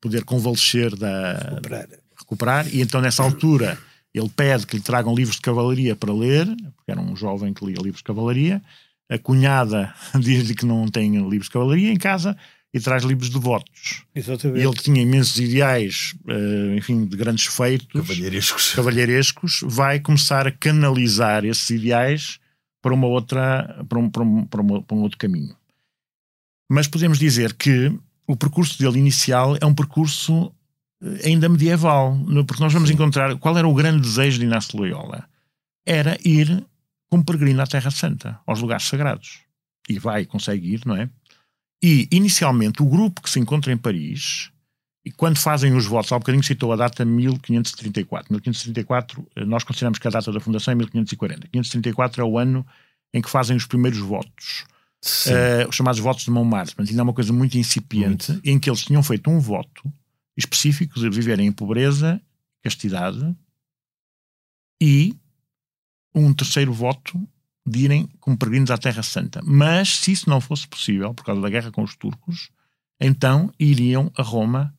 poder 0.00 0.24
convalescer 0.24 0.96
da 0.96 1.34
recuperar. 1.34 1.88
recuperar. 2.18 2.74
e 2.74 2.80
então 2.80 3.02
nessa 3.02 3.22
altura 3.22 3.78
ele 4.14 4.30
pede 4.30 4.66
que 4.66 4.76
lhe 4.76 4.82
tragam 4.82 5.14
livros 5.14 5.36
de 5.36 5.42
cavalaria 5.42 5.94
para 5.94 6.12
ler, 6.12 6.46
porque 6.76 6.90
era 6.90 7.00
um 7.00 7.14
jovem 7.14 7.52
que 7.52 7.64
lia 7.64 7.76
livros 7.76 7.98
de 7.98 8.04
cavalaria. 8.04 8.62
A 9.10 9.18
cunhada 9.18 9.94
diz-lhe 10.18 10.54
que 10.54 10.66
não 10.66 10.88
tem 10.88 11.16
livros 11.28 11.46
de 11.46 11.50
cavalaria 11.50 11.92
em 11.92 11.98
casa 11.98 12.36
e 12.74 12.80
traz 12.80 13.04
livros 13.04 13.28
de 13.28 13.38
votos. 13.38 14.04
Exatamente. 14.14 14.60
E 14.60 14.66
ele 14.66 14.74
tinha 14.74 15.02
imensos 15.02 15.38
ideais, 15.38 16.14
uh, 16.24 16.76
enfim, 16.76 17.04
de 17.04 17.16
grandes 17.16 17.46
feitos. 17.46 17.86
Cavalheirescos. 17.92 18.74
Cavalheirescos. 18.74 19.60
Vai 19.64 20.00
começar 20.00 20.46
a 20.46 20.52
canalizar 20.52 21.44
esses 21.44 21.68
ideais 21.70 22.38
para 22.80 22.94
uma 22.94 23.06
outra, 23.06 23.84
para 23.88 23.98
um, 23.98 24.08
para 24.08 24.22
um, 24.22 24.44
para 24.46 24.62
um, 24.62 24.82
para 24.82 24.96
um 24.96 25.00
outro 25.02 25.18
caminho. 25.18 25.54
Mas 26.70 26.88
podemos 26.88 27.18
dizer 27.18 27.52
que 27.54 27.92
o 28.26 28.34
percurso 28.34 28.78
dele 28.78 28.98
inicial 28.98 29.56
é 29.60 29.66
um 29.66 29.74
percurso 29.74 30.50
eh, 31.02 31.28
ainda 31.28 31.48
medieval, 31.48 32.18
porque 32.46 32.62
nós 32.62 32.72
vamos 32.72 32.88
Sim. 32.88 32.94
encontrar 32.94 33.36
qual 33.36 33.58
era 33.58 33.68
o 33.68 33.74
grande 33.74 34.00
desejo 34.00 34.38
de 34.38 34.46
Inácio 34.46 34.78
Loyola. 34.78 35.28
Era 35.84 36.16
ir 36.24 36.64
como 37.10 37.24
peregrino 37.24 37.60
à 37.60 37.66
Terra 37.66 37.90
Santa, 37.90 38.40
aos 38.46 38.60
lugares 38.60 38.86
sagrados. 38.86 39.40
E 39.88 39.98
vai, 39.98 40.24
consegue 40.24 40.72
ir, 40.72 40.86
não 40.86 40.96
é? 40.96 41.10
E, 41.82 42.08
inicialmente, 42.12 42.82
o 42.82 42.86
grupo 42.86 43.20
que 43.20 43.30
se 43.30 43.40
encontra 43.40 43.72
em 43.72 43.76
Paris, 43.76 44.50
e 45.04 45.10
quando 45.10 45.36
fazem 45.36 45.74
os 45.74 45.84
votos, 45.84 46.12
há 46.12 46.16
um 46.16 46.20
bocadinho 46.20 46.44
citou 46.44 46.72
a 46.72 46.76
data 46.76 47.04
1534. 47.04 48.32
1534, 48.32 49.26
eh, 49.34 49.44
nós 49.44 49.64
consideramos 49.64 49.98
que 49.98 50.06
a 50.06 50.10
data 50.10 50.30
da 50.30 50.38
fundação 50.38 50.72
é 50.72 50.74
1540. 50.76 51.48
1534 51.52 52.22
é 52.22 52.24
o 52.24 52.38
ano 52.38 52.64
em 53.12 53.20
que 53.20 53.28
fazem 53.28 53.56
os 53.56 53.66
primeiros 53.66 53.98
votos. 53.98 54.64
Uh, 55.26 55.68
os 55.68 55.74
chamados 55.74 55.98
votos 55.98 56.24
de 56.24 56.30
Montmartre. 56.30 56.76
Mas 56.78 56.88
ainda 56.88 57.00
é 57.00 57.02
uma 57.02 57.12
coisa 57.12 57.32
muito 57.32 57.58
incipiente, 57.58 58.30
muito. 58.30 58.48
em 58.48 58.58
que 58.60 58.70
eles 58.70 58.84
tinham 58.84 59.02
feito 59.02 59.28
um 59.28 59.40
voto 59.40 59.92
específico 60.36 61.00
de 61.00 61.10
viverem 61.10 61.48
em 61.48 61.52
pobreza, 61.52 62.22
castidade, 62.62 63.36
e 64.80 65.16
um 66.14 66.32
terceiro 66.32 66.72
voto 66.72 67.20
de 67.66 67.80
irem 67.80 68.08
como 68.20 68.36
peregrinos 68.36 68.70
à 68.70 68.78
Terra 68.78 69.02
Santa. 69.02 69.40
Mas, 69.44 69.96
se 69.96 70.12
isso 70.12 70.28
não 70.28 70.40
fosse 70.40 70.66
possível, 70.66 71.14
por 71.14 71.24
causa 71.24 71.40
da 71.40 71.48
guerra 71.48 71.70
com 71.70 71.82
os 71.82 71.94
turcos, 71.94 72.50
então 73.00 73.52
iriam 73.58 74.10
a 74.16 74.22
Roma 74.22 74.74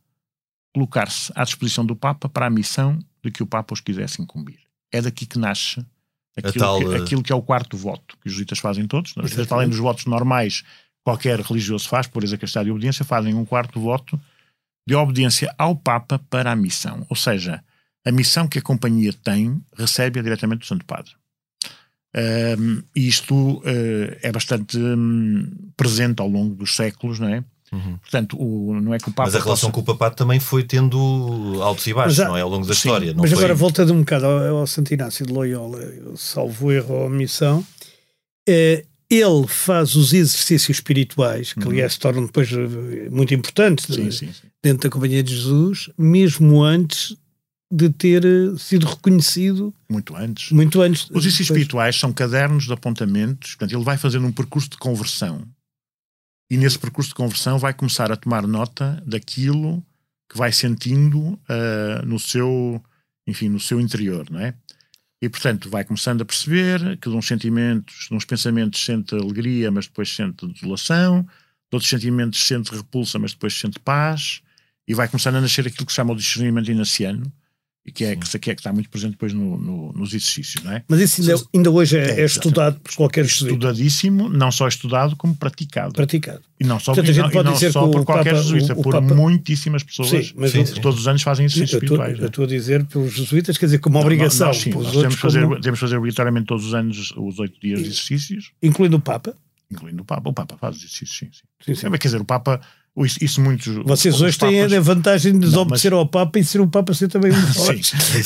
colocar-se 0.74 1.32
à 1.36 1.44
disposição 1.44 1.86
do 1.86 1.96
Papa 1.96 2.28
para 2.28 2.48
a 2.48 2.50
missão 2.50 3.00
de 3.24 3.32
que 3.32 3.44
o 3.44 3.46
Papa 3.46 3.74
os 3.74 3.82
quisesse 3.82 4.22
incumbir. 4.22 4.60
É 4.92 5.02
daqui 5.02 5.26
que 5.26 5.40
nasce 5.40 5.86
aquilo, 6.36 6.66
tal, 6.66 6.80
que, 6.80 6.86
eh, 6.86 6.98
aquilo 6.98 7.24
que, 7.24 7.32
é 7.32 7.36
o 7.36 7.42
quarto 7.42 7.78
voto, 7.78 8.18
que 8.20 8.28
os 8.28 8.34
jesuítas 8.34 8.60
fazem 8.60 8.88
todos. 8.88 9.16
Os 9.16 9.30
jesuítas, 9.30 9.52
além 9.52 9.70
dos 9.70 9.78
votos 9.78 10.06
normais, 10.06 10.64
qualquer 11.04 11.40
religioso 11.40 11.88
faz, 11.88 12.08
por 12.08 12.24
a 12.24 12.38
castidade 12.38 12.70
e 12.70 12.72
obediência, 12.72 13.06
fazem 13.06 13.34
um 13.34 13.46
quarto 13.46 13.80
voto 13.80 14.20
de 14.88 14.96
obediência 14.96 15.54
ao 15.58 15.76
Papa 15.76 16.20
para 16.30 16.52
a 16.52 16.56
missão. 16.56 17.06
Ou 17.10 17.16
seja, 17.16 17.64
a 18.06 18.12
missão 18.12 18.48
que 18.48 18.60
a 18.60 18.62
companhia 18.62 19.14
tem 19.14 19.64
recebe-a 19.78 20.24
diretamente 20.24 20.60
do 20.60 20.66
Santo 20.66 20.86
Padre. 20.86 21.14
Um, 22.16 22.84
isto 22.96 23.36
uh, 23.36 23.64
é 24.22 24.32
bastante 24.32 24.78
um, 24.78 25.50
presente 25.76 26.22
ao 26.22 26.28
longo 26.28 26.54
dos 26.54 26.76
séculos, 26.76 27.20
não 27.20 27.28
é? 27.28 27.44
Uhum. 27.72 27.98
Portanto, 27.98 28.38
o, 28.40 28.80
não 28.80 28.94
é 28.94 29.00
que 29.00 29.10
o 29.10 29.12
Papa. 29.12 29.28
Mas 29.28 29.36
a 29.36 29.44
relação 29.44 29.72
possa... 29.72 29.84
com 29.84 29.92
o 29.92 29.96
papado 29.96 30.16
também 30.16 30.40
foi 30.40 30.64
tendo 30.64 31.60
altos 31.62 31.88
e 31.88 31.94
baixos, 31.94 32.20
não 32.20 32.38
é? 32.38 32.42
Ao 32.42 32.50
longo 32.50 32.68
da 32.68 32.74
Sim, 32.74 32.90
história. 32.90 33.14
Mas 33.18 33.32
foi... 33.32 33.40
agora, 33.40 33.56
voltando 33.56 33.94
um 33.94 34.00
bocado 34.00 34.28
ao, 34.28 34.58
ao 34.58 34.68
Santo 34.68 34.94
Inácio 34.94 35.26
de 35.26 35.34
Loyola, 35.34 35.80
salvo 36.16 36.72
erro 36.72 36.94
ou 36.94 37.08
omissão, 37.08 37.66
eh, 38.48 38.86
ele 39.10 39.48
faz 39.48 39.96
os 39.96 40.14
exercícios 40.14 40.78
espirituais, 40.78 41.54
que 41.54 41.68
aliás 41.68 41.94
se 41.94 42.00
tornam 42.00 42.26
depois 42.26 42.52
eh, 42.52 43.10
muito 43.10 43.34
importantes 43.34 43.86
Sim, 43.86 44.12
sim, 44.12 44.32
sim. 44.32 44.48
dentro 44.62 44.88
da 44.88 44.94
Companhia 44.94 45.24
de 45.24 45.36
Jesus, 45.36 45.90
mesmo 45.98 46.64
antes 46.64 47.16
de 47.76 47.90
ter 47.90 48.24
eh, 48.24 48.56
sido 48.58 48.86
reconhecido, 48.86 49.74
Muito 49.90 50.16
antes. 50.16 50.52
muito 50.52 50.82
antes. 50.82 51.04
Os 51.04 51.08
depois- 51.24 51.40
espirituais 51.40 51.96
são 52.00 52.14
cadernos 52.14 52.66
de 52.66 52.74
apontamentos, 52.74 53.52
portanto, 53.56 53.74
ele 53.76 53.84
vai 53.84 53.98
fazendo 53.98 54.28
um 54.28 54.32
percurso 54.32 54.70
de 54.70 54.78
conversão. 54.78 55.48
E 56.52 56.58
nesse 56.58 56.78
percurso 56.78 57.10
de 57.10 57.16
conversão 57.16 57.58
vai 57.58 57.74
começar 57.74 58.12
a 58.12 58.16
tomar 58.16 58.46
nota 58.46 59.02
daquilo 59.08 59.84
que 60.30 60.38
vai 60.38 60.52
sentindo 60.52 61.40
ah, 61.50 62.04
no 62.06 62.20
seu, 62.20 62.82
enfim, 63.26 63.50
no 63.50 63.60
seu 63.60 63.80
interior, 63.80 64.30
não 64.30 64.40
é? 64.40 64.54
E 65.22 65.30
portanto 65.30 65.70
vai 65.70 65.84
começando 65.86 66.22
a 66.22 66.26
perceber 66.26 66.98
que 66.98 67.10
de 67.10 67.16
uns 67.16 67.26
sentimentos, 67.26 68.08
de 68.10 68.14
uns 68.16 68.26
pensamentos 68.26 68.84
sente 68.84 69.16
alegria, 69.16 69.72
mas 69.72 69.88
depois 69.88 70.14
sente 70.14 70.46
desolação, 70.48 71.22
de 71.24 71.76
outros 71.76 71.90
sentimentos 71.90 72.46
sente 72.46 72.72
repulsa, 72.76 73.18
mas 73.18 73.32
depois 73.32 73.54
sente 73.58 73.80
paz, 73.80 74.42
e 74.88 74.94
vai 74.94 75.08
começando 75.08 75.38
a 75.38 75.42
nascer 75.42 75.66
aquilo 75.66 75.86
que 75.86 75.92
se 75.94 75.96
chama 75.96 76.14
o 76.14 76.16
discernimento 76.16 76.70
inaciano, 76.70 77.32
e 77.86 77.92
que 77.92 78.06
é, 78.06 78.16
que, 78.16 78.40
que 78.40 78.50
é 78.52 78.56
que 78.56 78.62
está 78.62 78.72
muito 78.72 78.90
presente 78.90 79.12
depois 79.12 79.34
no- 79.34 79.58
no- 79.58 79.92
nos 79.92 80.10
exercícios, 80.14 80.64
não 80.64 80.72
é? 80.72 80.84
Mas 80.88 81.02
isso 81.02 81.20
ainda, 81.22 81.44
ainda 81.54 81.70
hoje 81.72 81.98
é, 81.98 82.12
É, 82.12 82.22
é 82.22 82.26
estudado 82.26 82.80
por 82.80 82.96
qualquer 82.96 83.26
jesuíta, 83.26 83.56
estudadíssimo, 83.56 84.30
não 84.30 84.52
só 84.52 84.68
estudado, 84.70 85.16
como 85.18 85.36
praticado. 85.36 85.92
praticado. 85.94 86.42
E 86.60 86.64
não 86.64 86.80
só, 86.80 86.94
Portanto, 86.94 87.14
e 87.14 87.20
não, 87.20 87.30
pode 87.30 87.44
não 87.46 87.54
dizer 87.54 87.72
só 87.74 87.86
por 87.90 88.06
qualquer 88.06 88.32
Papa- 88.36 88.42
jesuíta, 88.42 88.74
o- 88.74 88.80
o 88.80 88.84
por 88.84 88.94
Papa- 88.94 89.14
muitíssimas 89.14 89.84
pessoas 89.84 90.10
Sim, 90.10 90.34
mas 90.38 90.52
Sim, 90.52 90.66
sim. 90.66 90.74
que 90.76 90.80
todos 90.82 90.98
os 91.02 91.08
anos 91.10 91.22
fazem 91.24 91.46
exercícios 91.46 91.74
espirituais. 91.84 92.18
eu 92.20 92.28
estou 92.28 92.46
a 92.46 92.48
dizer 92.48 92.86
pelos 92.86 93.14
jesuítas, 93.14 93.58
quer 93.58 93.66
dizer, 93.66 93.80
como 93.80 94.00
obrigação, 94.00 94.48
Nós, 94.48 94.58
sim, 94.58 94.70
nós 94.70 94.92
temos, 94.92 95.16
fazer, 95.16 95.42
como- 95.44 95.60
temos 95.60 95.80
fazer 95.80 95.98
obrigatoriamente 95.98 96.46
todos 96.48 96.66
os 96.66 96.74
anos 96.74 97.14
os 97.18 97.40
oito 97.40 97.60
dias 97.60 97.80
de 97.82 97.88
exercícios, 97.90 98.52
incluindo 98.64 98.96
o 98.96 99.02
Papa. 99.02 99.36
incluindo 99.70 100.04
o 100.04 100.06
Papa. 100.06 100.30
O 100.30 100.34
Papa 100.34 100.56
faz 100.58 100.78
exercícios, 100.78 101.18
sim. 101.18 101.30
sim. 101.34 101.42
Sim, 101.66 101.76
sim. 101.76 101.92
Quer 101.92 102.08
dizer, 102.08 102.22
o 102.22 102.26
Papa, 102.26 102.62
isso, 102.98 103.18
isso 103.24 103.42
muitos. 103.42 103.76
Vocês 103.86 104.16
os 104.16 104.22
hoje 104.22 104.38
têm 104.38 104.62
papas- 104.62 104.74
a 104.74 104.80
vantagem 104.82 105.32
de 105.34 105.40
Não, 105.40 105.46
desobedecer 105.48 105.94
ao 105.94 106.06
Papa 106.08 106.38
e 106.38 106.44
ser 106.44 106.62
o 106.62 106.68
Papa 106.68 106.94
ser 106.94 107.08
também 107.08 107.32
um 107.32 107.36
Sim, 107.54 107.82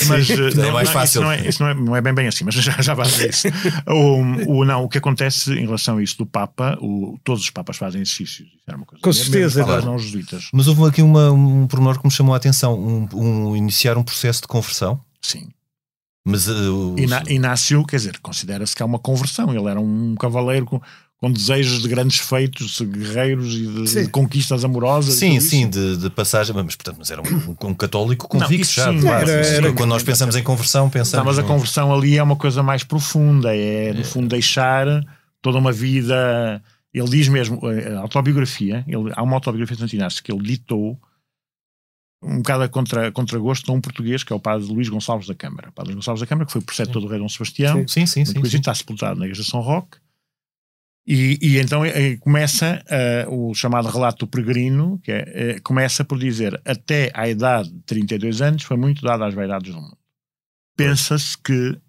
mas 0.10 0.30
eh, 0.30 0.68
É 0.68 0.72
mais 0.72 0.90
fácil. 0.90 1.22
Isso, 1.22 1.22
não 1.22 1.32
é, 1.32 1.48
isso 1.48 1.64
não, 1.64 1.70
é, 1.70 1.74
não 1.74 1.96
é 1.96 2.02
bem 2.02 2.14
bem 2.14 2.28
assim, 2.28 2.44
mas 2.44 2.54
já, 2.56 2.74
já 2.82 2.94
vamos 2.94 3.18
a 3.20 3.26
isso. 3.28 3.48
o, 3.88 4.52
o, 4.60 4.66
não, 4.66 4.84
o 4.84 4.90
que 4.90 4.98
acontece 4.98 5.54
em 5.54 5.66
relação 5.66 5.98
a 5.98 6.04
isso 6.04 6.18
do 6.18 6.26
Papa, 6.26 6.78
o, 6.82 7.18
todos 7.24 7.44
os 7.44 7.50
Papas 7.50 7.78
fazem 7.78 8.02
exercícios. 8.02 8.48
Isso 8.50 8.64
era 8.68 8.76
uma 8.78 8.86
coisa. 8.86 9.02
Com 9.02 9.10
os 9.10 9.18
certeza, 9.18 9.64
claro. 9.64 9.86
não 9.86 9.96
os 9.96 10.04
jesuítas. 10.04 10.50
Mas 10.54 10.68
houve 10.68 10.84
aqui 10.86 11.02
uma, 11.02 11.32
um 11.32 11.66
pormenor 11.68 11.98
que 12.00 12.06
me 12.06 12.12
chamou 12.12 12.34
a 12.34 12.38
atenção: 12.38 12.78
um, 12.78 13.08
um- 13.14 13.56
iniciar 13.56 13.98
um 13.98 14.04
processo 14.04 14.42
de 14.42 14.48
conversão. 14.48 15.00
Sim. 15.22 15.48
Mas 16.30 16.50
uh, 16.50 16.94
o- 16.94 17.00
Ina- 17.00 17.24
Inácio, 17.30 17.86
quer 17.86 17.96
dizer, 17.96 18.20
considera-se 18.20 18.76
que 18.76 18.84
é 18.84 18.86
uma 18.86 19.00
conversão. 19.00 19.50
Ele 19.54 19.70
era 19.70 19.80
um 19.80 20.14
cavaleiro 20.16 20.66
com, 20.66 20.82
com 21.20 21.32
desejos 21.32 21.82
de 21.82 21.88
grandes 21.88 22.20
feitos, 22.20 22.80
guerreiros 22.82 23.54
e 23.56 23.66
de, 23.68 24.04
de 24.04 24.10
conquistas 24.10 24.64
amorosas. 24.64 25.16
Sim, 25.16 25.40
sim, 25.40 25.68
de, 25.68 25.98
de 25.98 26.10
passagem, 26.12 26.54
mas, 26.56 26.76
portanto, 26.76 26.98
mas 27.00 27.10
era 27.10 27.22
um, 27.22 27.68
um 27.70 27.74
católico 27.74 28.28
convicto 28.28 28.72
já. 28.72 28.92
sim, 28.92 29.02
claro. 29.02 29.28
era- 29.30 29.48
era- 29.48 29.74
Quando 29.74 29.90
nós 29.90 30.04
pensamos 30.04 30.36
em 30.36 30.44
conversão, 30.44 30.90
pensamos. 30.90 31.18
Não, 31.18 31.26
mas 31.26 31.40
a 31.40 31.42
num- 31.42 31.48
conversão 31.48 31.92
ali 31.94 32.18
é 32.18 32.22
uma 32.24 32.36
coisa 32.36 32.62
mais 32.62 32.84
profunda, 32.84 33.56
é 33.56 33.94
no 33.94 34.04
fundo 34.04 34.28
deixar 34.28 34.86
toda 35.42 35.58
uma 35.58 35.72
vida. 35.72 36.62
Ele 36.94 37.10
diz 37.10 37.28
mesmo, 37.28 37.60
eh, 37.70 37.96
a 37.96 38.00
autobiografia, 38.02 38.84
ele, 38.88 39.12
há 39.16 39.22
uma 39.24 39.34
autobiografia 39.36 39.76
de 39.76 39.82
Santo 39.82 39.96
Inácio 39.96 40.24
que 40.24 40.32
ele 40.32 40.42
ditou 40.44 41.00
um 42.24 42.38
bocado 42.38 42.64
a 42.64 42.70
contra, 42.70 43.12
contra 43.12 43.38
gosto 43.40 43.72
a 43.72 43.76
um 43.76 43.82
português 43.82 44.24
que 44.24 44.34
é 44.34 44.36
o 44.36 44.40
padre 44.40 44.68
Luís 44.68 44.90
Gonçalves 44.90 45.28
da 45.28 45.36
Câmara. 45.36 45.70
O 45.70 45.72
padre 45.72 45.94
Luís 45.94 45.98
Gonçalves 46.04 46.22
da 46.22 46.28
Câmara, 46.28 46.46
que 46.46 46.52
foi 46.52 46.62
preceptor 46.62 47.02
do 47.02 47.08
rei 47.08 47.20
Dom 47.20 47.30
Sebastião, 47.30 47.88
Sim, 47.88 48.06
sim, 48.06 48.26
sim. 48.26 48.34
sim. 48.46 48.58
está 48.58 48.74
sepultado 48.74 49.20
na 49.20 49.26
igreja 49.26 49.44
de 49.44 49.50
São 49.50 49.62
Roque. 49.62 49.98
E, 51.08 51.40
e 51.42 51.58
então 51.58 51.86
eh, 51.86 52.18
começa 52.18 52.84
eh, 52.90 53.26
o 53.30 53.54
chamado 53.54 53.88
relato 53.88 54.26
do 54.26 54.30
peregrino, 54.30 55.00
que 55.02 55.14
é, 55.14 55.24
eh, 55.34 55.60
começa 55.62 56.04
por 56.04 56.20
dizer 56.20 56.60
até 56.66 57.10
à 57.14 57.30
idade 57.30 57.72
de 57.72 57.80
32 57.84 58.42
anos 58.42 58.64
foi 58.64 58.76
muito 58.76 59.02
dado 59.02 59.24
às 59.24 59.34
vaidades 59.34 59.74
do 59.74 59.82
mundo. 59.82 59.98
Pensa-se 60.76 61.38
que, 61.38 61.80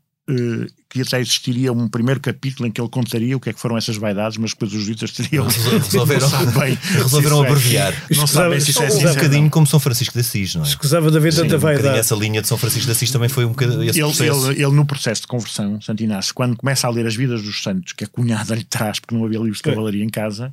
que 0.91 1.01
até 1.03 1.21
existiria 1.21 1.73
um 1.73 1.89
primeiro 1.89 2.21
capítulo 2.21 2.67
em 2.69 2.71
que 2.71 2.79
ele 2.81 2.89
contaria 2.91 3.35
o 3.37 3.41
que 3.41 3.49
é 3.49 3.53
que 3.53 3.59
foram 3.61 3.77
essas 3.79 3.97
vaidades, 3.97 4.37
mas 4.37 4.51
depois 4.53 4.73
os 4.75 4.83
juízes 4.85 5.11
teriam 5.13 5.47
Resolveram- 5.47 6.29
bem 6.59 6.79
resolveram 6.93 7.43
abreviar. 7.43 7.95
Não 8.15 8.27
sabem 8.27 8.61
se 8.61 8.71
isso 8.71 8.81
é 8.83 8.85
Um 8.85 8.89
assim. 8.89 9.07
é 9.07 9.15
bocadinho 9.15 9.51
como 9.51 9.67
São 9.67 9.81
Francisco 9.81 10.13
de 10.15 10.21
Assis, 10.21 10.55
não 10.55 10.65
é? 10.65 10.67
Escusava 10.69 11.11
de 11.11 11.17
haver 11.17 11.33
Sim, 11.33 11.43
tanta 11.43 11.57
um 11.57 11.61
vaidade. 11.61 11.99
essa 11.99 12.15
linha 12.15 12.43
de 12.43 12.49
São 12.49 12.59
Francisco 12.59 12.87
de 12.87 12.93
Assis 12.93 13.11
também 13.11 13.29
foi 13.29 13.45
um 13.45 13.51
bocadinho 13.51 13.83
esse 13.85 13.99
Ele, 14.01 14.07
processo. 14.09 14.51
ele, 14.51 14.63
ele, 14.63 14.73
no 14.75 14.85
processo 14.85 15.23
de 15.23 15.27
conversão, 15.29 15.81
Santo 15.81 16.03
Inácio, 16.03 16.35
quando 16.35 16.57
começa 16.57 16.87
a 16.87 16.91
ler 16.91 17.07
as 17.07 17.17
vidas 17.17 17.43
dos 17.43 17.63
santos, 17.63 17.93
que 17.95 18.05
a 18.05 18.07
cunhada 18.07 18.55
lhe 18.55 18.65
traz, 18.65 19.01
porque 19.01 19.15
não 19.15 19.25
havia 19.25 19.39
livros 19.39 19.61
de 19.63 19.69
É. 19.69 19.73
cavalaria 19.73 20.05
em 20.05 20.11
casa, 20.11 20.53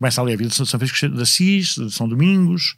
começa 0.00 0.20
a 0.20 0.24
ler 0.24 0.34
a 0.34 0.36
vida 0.36 0.50
de 0.50 0.54
São 0.56 0.64
Francisco 0.66 1.08
de 1.08 1.22
Assis, 1.22 1.74
de 1.74 1.90
São 1.92 2.08
Domingos, 2.08 2.76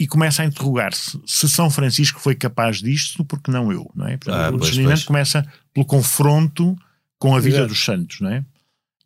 e 0.00 0.06
começa 0.08 0.42
a 0.42 0.46
interrogar-se 0.46 1.20
se 1.26 1.48
São 1.48 1.70
Francisco 1.70 2.18
foi 2.20 2.34
capaz 2.34 2.78
disto, 2.78 3.24
porque 3.24 3.50
não 3.50 3.70
eu, 3.70 3.88
não 3.94 4.08
é? 4.08 4.16
Portanto, 4.16 4.40
Ah, 4.42 4.48
o 4.50 4.58
pois, 4.58 4.76
pois. 4.76 5.04
começa 5.04 5.46
pelo 5.74 5.84
confronto 5.86 6.76
com 7.18 7.34
a 7.36 7.40
vida 7.40 7.56
Exato. 7.58 7.68
dos 7.68 7.84
santos, 7.84 8.20
não 8.20 8.30
é? 8.30 8.44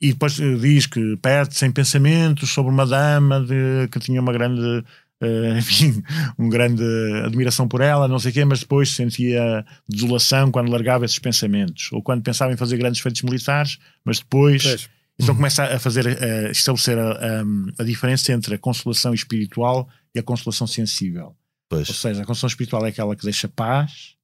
E 0.00 0.12
depois 0.12 0.38
eh, 0.38 0.54
diz 0.56 0.86
que 0.86 1.16
perde 1.16 1.56
sem 1.56 1.72
pensamentos 1.72 2.50
sobre 2.50 2.70
uma 2.70 2.86
dama 2.86 3.40
de, 3.40 3.88
que 3.90 3.98
tinha 3.98 4.20
uma 4.20 4.32
grande, 4.32 4.84
eh, 5.20 5.54
enfim, 5.58 6.02
uma 6.36 6.48
grande 6.50 6.84
admiração 7.24 7.66
por 7.66 7.80
ela, 7.80 8.06
não 8.06 8.18
sei 8.20 8.30
o 8.30 8.34
quê, 8.34 8.44
mas 8.44 8.60
depois 8.60 8.90
sentia 8.92 9.64
desolação 9.88 10.52
quando 10.52 10.70
largava 10.70 11.04
esses 11.04 11.18
pensamentos, 11.18 11.90
ou 11.92 12.00
quando 12.02 12.22
pensava 12.22 12.52
em 12.52 12.56
fazer 12.56 12.76
grandes 12.76 13.00
feitos 13.00 13.22
militares, 13.22 13.78
mas 14.04 14.18
depois 14.20 14.62
Pois. 14.62 14.88
então 15.18 15.34
começa 15.34 15.64
a 15.64 15.78
fazer, 15.80 16.06
a 16.06 16.50
estabelecer 16.52 16.96
a, 16.98 17.10
a- 17.12 17.44
a 17.80 17.84
diferença 17.84 18.32
entre 18.32 18.54
a 18.54 18.58
consolação 18.58 19.12
espiritual 19.12 19.88
e 20.14 20.18
a 20.20 20.22
consolação 20.22 20.66
sensível. 20.66 21.26
Ou 21.26 21.36
Pois. 21.70 21.88
seja, 21.88 22.22
a 22.22 22.24
consolação 22.24 22.46
espiritual 22.48 22.86
é 22.86 22.90
aquela 22.90 23.16
que 23.16 23.24
deixa 23.24 23.48
paz, 23.48 24.14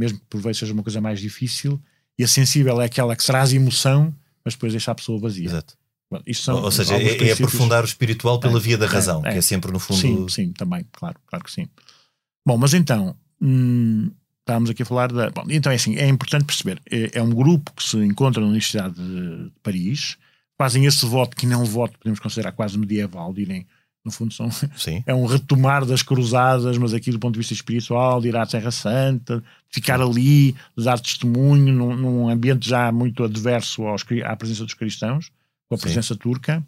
mesmo 0.00 0.18
que 0.18 0.24
por 0.30 0.40
vezes 0.40 0.58
seja 0.58 0.72
uma 0.72 0.82
coisa 0.82 1.00
mais 1.00 1.20
difícil, 1.20 1.80
e 2.18 2.24
a 2.24 2.28
sensível 2.28 2.80
é 2.80 2.86
aquela 2.86 3.14
que 3.14 3.24
traz 3.24 3.52
emoção, 3.52 4.14
mas 4.44 4.54
depois 4.54 4.72
deixa 4.72 4.90
a 4.90 4.94
pessoa 4.94 5.18
vazia. 5.20 5.46
Exato. 5.46 5.74
Bom, 6.10 6.20
são 6.34 6.62
Ou, 6.62 6.70
seja, 6.70 6.94
é, 6.94 6.96
é 6.96 7.00
princípios- 7.16 7.32
aprofundar 7.40 7.82
o 7.82 7.86
espiritual 7.86 8.40
pela 8.40 8.58
É, 8.58 8.60
via 8.60 8.76
da 8.78 8.86
é, 8.86 8.88
razão, 8.88 9.24
é. 9.24 9.32
que 9.32 9.38
é 9.38 9.42
sempre 9.42 9.70
no 9.70 9.78
fundo. 9.78 10.00
Sim, 10.00 10.28
sim, 10.28 10.52
também, 10.52 10.84
claro, 10.90 11.16
claro 11.26 11.44
que 11.44 11.52
sim. 11.52 11.68
Bom, 12.44 12.56
mas 12.56 12.74
então, 12.74 13.14
hum, 13.40 14.10
estávamos 14.40 14.70
aqui 14.70 14.82
a 14.82 14.86
falar 14.86 15.12
da. 15.12 15.30
Bom, 15.30 15.44
então 15.50 15.70
é 15.70 15.76
assim, 15.76 15.96
é 15.96 16.08
importante 16.08 16.44
perceber, 16.46 16.80
é, 16.90 17.18
é 17.18 17.22
um 17.22 17.30
grupo 17.30 17.72
que 17.76 17.84
se 17.84 17.96
encontra 17.98 18.40
na 18.40 18.48
Universidade 18.48 18.94
de 18.96 19.52
Paris, 19.62 20.16
fazem 20.58 20.84
esse 20.86 21.06
voto, 21.06 21.36
que 21.36 21.46
não 21.46 21.60
é 21.60 21.62
um 21.62 21.66
voto, 21.66 21.96
podemos 21.98 22.18
considerar 22.18 22.52
quase 22.52 22.76
medieval, 22.76 23.32
direm, 23.32 23.64
no 24.04 24.10
fundo 24.10 24.32
são, 24.32 24.50
Sim. 24.50 25.02
é 25.06 25.14
um 25.14 25.26
retomar 25.26 25.84
das 25.84 26.02
cruzadas, 26.02 26.78
mas 26.78 26.94
aqui 26.94 27.10
do 27.10 27.18
ponto 27.18 27.34
de 27.34 27.40
vista 27.40 27.52
espiritual, 27.52 28.20
de 28.20 28.28
ir 28.28 28.36
à 28.36 28.46
Terra 28.46 28.70
Santa, 28.70 29.42
ficar 29.68 30.00
ali, 30.00 30.54
dar 30.76 30.98
testemunho 30.98 31.72
num, 31.72 31.96
num 31.96 32.28
ambiente 32.28 32.68
já 32.68 32.90
muito 32.90 33.24
adverso 33.24 33.82
aos, 33.82 34.04
à 34.24 34.36
presença 34.36 34.64
dos 34.64 34.74
cristãos, 34.74 35.30
com 35.68 35.74
a 35.74 35.78
Sim. 35.78 35.82
presença 35.82 36.16
turca. 36.16 36.64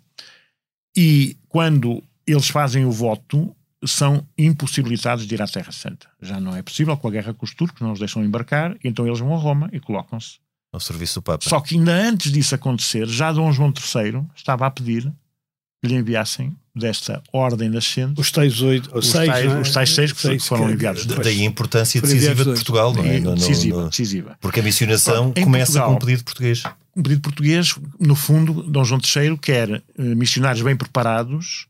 E 0.97 1.37
quando 1.49 2.03
eles 2.27 2.49
fazem 2.49 2.85
o 2.85 2.93
voto, 2.93 3.55
são 3.85 4.27
impossibilitados 4.39 5.27
de 5.27 5.35
ir 5.35 5.43
à 5.43 5.47
Terra 5.47 5.73
Santa. 5.73 6.07
Já 6.21 6.39
não 6.39 6.55
é 6.55 6.63
possível, 6.63 6.97
com 6.97 7.09
a 7.09 7.11
guerra 7.11 7.35
com 7.35 7.45
os 7.45 7.55
turcos, 7.55 7.81
não 7.81 7.93
os 7.93 7.99
deixam 7.99 8.25
embarcar, 8.25 8.77
então 8.85 9.07
eles 9.07 9.19
vão 9.19 9.35
a 9.35 9.39
Roma 9.39 9.69
e 9.73 9.81
colocam-se. 9.81 10.39
Ao 10.73 10.81
serviço 10.81 11.21
do 11.21 11.23
Papa. 11.23 11.47
Só 11.47 11.61
que 11.61 11.77
ainda 11.77 11.93
antes 11.93 12.33
disso 12.33 12.55
acontecer, 12.55 13.07
já 13.07 13.31
Dom 13.33 13.53
João 13.53 13.73
III 13.77 14.25
estava 14.35 14.67
a 14.67 14.71
pedir 14.71 15.13
lhe 15.85 15.95
enviassem 15.95 16.55
desta 16.75 17.23
ordem 17.33 17.69
nascente 17.69 18.19
Os 18.21 18.31
tais 18.31 18.63
oito, 18.63 18.97
os, 18.97 19.11
seis, 19.11 19.29
tais, 19.29 19.45
é? 19.53 19.61
os 19.61 19.71
tais 19.73 19.91
seis 19.95 20.13
que 20.13 20.21
Seis 20.21 20.47
foram 20.47 20.67
que- 20.69 20.73
enviados 20.73 21.05
Da- 21.05 21.09
depois. 21.17 21.27
Daí 21.27 21.43
a 21.43 21.45
importância 21.45 22.01
decisiva 22.01 22.45
de. 22.45 22.53
Portugal, 22.53 22.95
não 22.95 23.05
é? 23.05 23.19
No- 23.21 23.31
no- 23.31 23.37
decisiva, 23.37 23.83
no- 23.83 23.91
decisiva. 23.91 24.39
Porque 24.41 24.61
a 24.61 24.63
missionação 24.63 25.33
Em 25.37 25.45
começa 25.45 25.73
Portugal- 25.73 25.89
com 25.91 25.95
um 25.95 25.99
pedido 25.99 26.25
português. 26.25 26.63
Um 26.97 27.03
pedido 27.03 27.21
português, 27.23 27.75
no 28.01 28.15
fundo, 28.15 28.63
Dom 28.63 28.85
João 28.85 29.01
III 29.01 29.37
quer 29.39 29.71
eh, 29.71 29.83
missionários 30.15 30.63
bem 30.63 30.77
preparados 30.77 31.67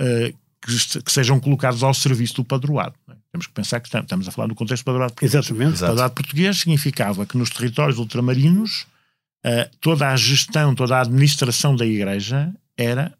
eh, 0.00 0.32
que, 0.60 1.02
que 1.02 1.12
sejam 1.12 1.38
colocados 1.38 1.82
ao 1.82 1.94
serviço 1.94 2.34
do 2.34 2.44
padroado. 2.44 2.94
não 3.06 3.14
é? 3.14 3.18
Temos 3.32 3.46
que 3.46 3.52
pensar 3.52 3.80
que 3.80 3.88
tam- 3.90 4.00
estamos 4.02 4.26
a 4.28 4.30
falar 4.30 4.48
do 4.48 4.54
contexto 4.54 4.82
do 4.82 4.86
padroado 4.86 5.12
português. 5.14 5.34
Exatamente. 5.34 5.76
O 5.82 5.86
padroado 5.86 6.14
português 6.14 6.58
significava 6.58 7.24
que 7.26 7.36
nos 7.38 7.50
territórios 7.50 7.98
ultramarinos 7.98 8.86
eh, 9.44 9.68
toda 9.80 10.08
a 10.08 10.16
gestão, 10.16 10.74
toda 10.74 10.96
a 10.96 11.00
administração 11.02 11.76
da 11.76 11.84
igreja 11.86 12.52
era 12.76 13.12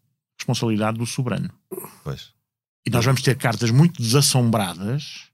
responsabilidade 0.45 0.99
do 0.99 1.07
soberano. 1.07 1.51
Pois. 2.03 2.33
E 2.87 2.91
nós 2.91 3.05
vamos 3.05 3.23
ter 3.23 3.37
cartas 3.37 3.71
muito 3.71 4.01
desassombradas 4.01 5.31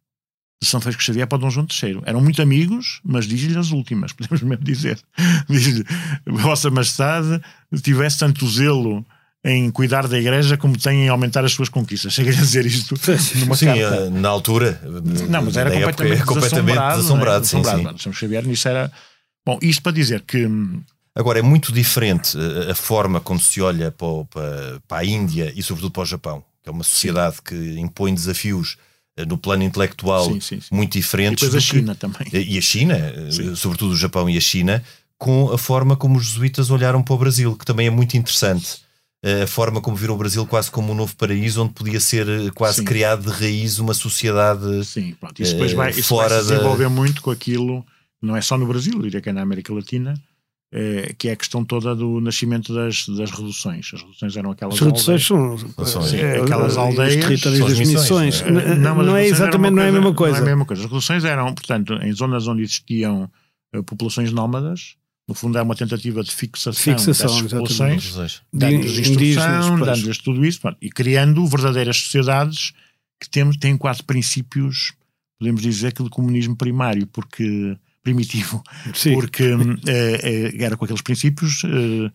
de 0.63 0.69
São 0.69 0.81
Francisco 0.81 1.03
Xavier 1.03 1.27
para 1.27 1.39
Dom 1.39 1.51
João 1.51 1.67
III. 1.67 2.03
Eram 2.05 2.21
muito 2.21 2.41
amigos, 2.41 3.01
mas 3.05 3.27
diz-lhe 3.27 3.59
as 3.59 3.73
últimas, 3.73 4.13
podemos 4.15 4.43
mesmo 4.43 4.65
dizer. 4.65 5.01
Diz-lhe, 5.49 5.85
Vossa 6.27 6.71
Majestade, 6.71 7.41
tivesse 7.83 8.19
tanto 8.19 8.49
zelo 8.49 9.05
em 9.43 9.71
cuidar 9.71 10.07
da 10.07 10.19
igreja 10.19 10.57
como 10.59 10.79
tem 10.79 11.05
em 11.05 11.09
aumentar 11.09 11.45
as 11.45 11.53
suas 11.53 11.71
conquistas. 11.71 12.13
Chega 12.13 12.31
a 12.31 12.35
dizer 12.35 12.67
isto 12.67 12.95
numa 13.41 13.57
sim, 13.57 13.67
carta. 13.67 13.81
eh, 13.81 14.11
na 14.11 14.29
altura. 14.29 14.81
Não, 15.29 15.43
mas 15.43 15.57
era 15.57 15.71
época, 15.75 15.93
completamente, 15.93 16.23
é 16.23 16.25
completamente 16.25 16.79
desassombrado. 16.79 17.41
desassombrado, 17.41 17.41
né? 17.41 17.45
sim, 17.45 17.57
sim. 17.57 17.63
Desassombrado. 17.63 18.03
São 18.03 18.13
Xavier, 18.13 18.47
nisso 18.47 18.69
era. 18.69 18.93
Bom, 19.45 19.59
isto 19.63 19.83
para 19.83 19.93
dizer 19.93 20.21
que. 20.23 20.47
Agora, 21.15 21.39
é 21.39 21.43
muito 21.43 21.73
diferente 21.73 22.37
eh, 22.39 22.71
a 22.71 22.75
forma 22.75 23.21
como 23.21 23.41
se 23.41 23.61
olha 23.61 23.91
para, 23.91 24.81
a 24.99 25.05
Índia 25.05 25.53
e, 25.57 25.63
sobretudo, 25.63 25.91
para 25.93 26.03
o 26.03 26.07
Japão, 26.07 26.45
que 26.63 26.69
é 26.69 26.73
uma 26.73 26.85
sociedade 26.85 27.43
que 27.43 27.55
impõe 27.79 28.15
desafios 28.15 28.77
eh, 29.17 29.25
no 29.27 29.37
plano 29.37 29.63
intelectual 29.65 30.25
Sim, 30.27 30.41
sim, 30.41 30.61
sim. 30.61 30.69
muito 30.75 30.97
E 30.97 31.01
diferentes. 31.01 31.43
depois 31.49 31.55
a 31.55 31.59
do 31.67 31.71
que- 31.71 31.79
China 31.81 31.95
também. 31.95 32.29
E 32.33 32.57
a 32.57 32.61
China, 32.61 32.95
eh, 32.97 33.55
sobretudo 33.57 33.93
o 33.93 33.97
Japão 33.97 34.31
e 34.31 34.37
a 34.37 34.41
China, 34.41 34.83
com 35.19 35.51
a 35.53 35.59
forma 35.59 35.97
como 35.97 36.17
os 36.17 36.27
jesuítas 36.27 36.71
olharam 36.71 37.03
para 37.03 37.15
o 37.15 37.19
Brasil, 37.19 37.57
que 37.57 37.65
também 37.65 37.89
é 37.89 37.91
muito 37.91 38.17
interessante. 38.17 38.79
A 39.43 39.47
forma 39.47 39.83
como 39.83 39.95
viram 39.97 40.15
o 40.15 40.17
Brasil 40.17 40.47
quase 40.47 40.71
como 40.71 40.93
um 40.93 40.95
novo 40.95 41.15
paraíso, 41.15 41.63
onde 41.63 41.75
podia 41.75 42.01
ser 42.01 42.27
quase 42.55 42.79
Sim. 42.79 42.85
criado 42.87 43.25
de 43.31 43.39
raiz 43.39 43.79
uma 43.79 43.93
sociedade. 43.93 44.83
Sim, 44.87 45.15
pronto. 45.21 45.43
Isso 45.43 45.53
depois 45.53 45.73
vai, 45.75 45.91
isso 45.91 46.05
fora 46.05 46.29
vai 46.31 46.41
se 46.43 46.49
da- 46.49 46.55
desenvolver 46.55 46.89
muito 46.89 47.21
com 47.21 47.31
aquilo, 47.31 47.85
não 48.23 48.35
é 48.35 48.41
só 48.41 48.57
no 48.57 48.67
Brasil, 48.67 48.99
diria 49.03 49.21
que 49.21 49.29
é 49.29 49.33
na 49.33 49.43
América 49.43 49.75
Latina, 49.75 50.15
eh, 50.73 51.15
que 51.19 51.29
é 51.29 51.33
a 51.33 51.37
questão 51.37 51.65
toda 51.65 51.95
do 51.97 52.21
nascimento 52.21 52.73
das, 52.75 53.07
das 53.09 53.31
reduções. 53.31 53.91
As 53.93 54.01
reduções 54.03 54.37
eram 54.37 54.51
aquelas 54.53 54.75
As 54.75 54.81
reduções 54.81 55.31
aldeias. 55.31 55.91
são, 55.91 56.03
é, 56.03 56.07
sim, 56.07 56.21
aquelas 56.43 56.73
os 56.73 56.79
aldeias 56.79 57.15
territórios 57.17 57.59
são 57.59 57.67
as 57.67 57.79
das 57.79 57.89
missões, 57.89 58.43
missões. 58.43 58.53
não 58.53 58.61
é? 58.61 58.75
Não, 58.77 59.01
as 59.01 59.09
é 59.17 59.27
exatamente 59.27 59.57
uma 59.59 59.71
não 59.71 59.83
é 59.83 59.89
a 59.89 59.91
coisa- 59.91 60.01
mesma 60.01 60.15
coisa. 60.15 60.33
Não 60.33 60.39
é 60.39 60.43
a 60.43 60.55
mesma 60.55 60.65
coisa. 60.67 60.83
As 60.85 60.89
reduções 60.91 61.25
eram, 61.25 61.55
portanto, 61.55 61.95
em 62.03 62.13
zonas 62.13 62.47
onde 62.47 62.63
existiam 62.63 63.31
eh, 63.75 63.83
populações 63.83 64.33
nómadas, 64.33 64.95
no 65.29 65.35
fundo 65.35 65.57
é 65.59 65.63
uma 65.63 65.77
tentativa 65.77 66.23
de 66.25 66.31
fixação, 66.33 66.73
Fixação, 66.73 67.13
dessas 67.13 67.53
exatamente. 67.53 67.71
populações, 68.11 68.43
dando-lhes 68.53 68.99
instrução, 68.99 69.79
dando-lhes 69.79 70.19
tudo 70.19 70.45
isso, 70.45 70.61
pronto, 70.61 70.77
e 70.83 70.91
criando 70.91 71.47
verdadeiras 71.47 71.97
sociedades 71.99 72.73
que 73.23 73.29
temos, 73.31 73.57
têm 73.57 73.77
quase 73.77 74.03
princípios, 74.03 74.93
podemos 75.39 75.63
dizer 75.63 75.93
que 75.93 76.03
de 76.03 76.11
comunismo 76.11 76.57
primário, 76.57 77.07
porque 77.07 77.77
primitivo, 78.03 78.63
Sim. 78.95 79.13
porque 79.15 79.55
hum, 79.55 79.77
eh, 79.87 80.53
eh, 80.57 80.65
era 80.65 80.77
com 80.77 80.85
aqueles 80.85 81.03
princípios, 81.03 81.63
eh, 81.65 82.11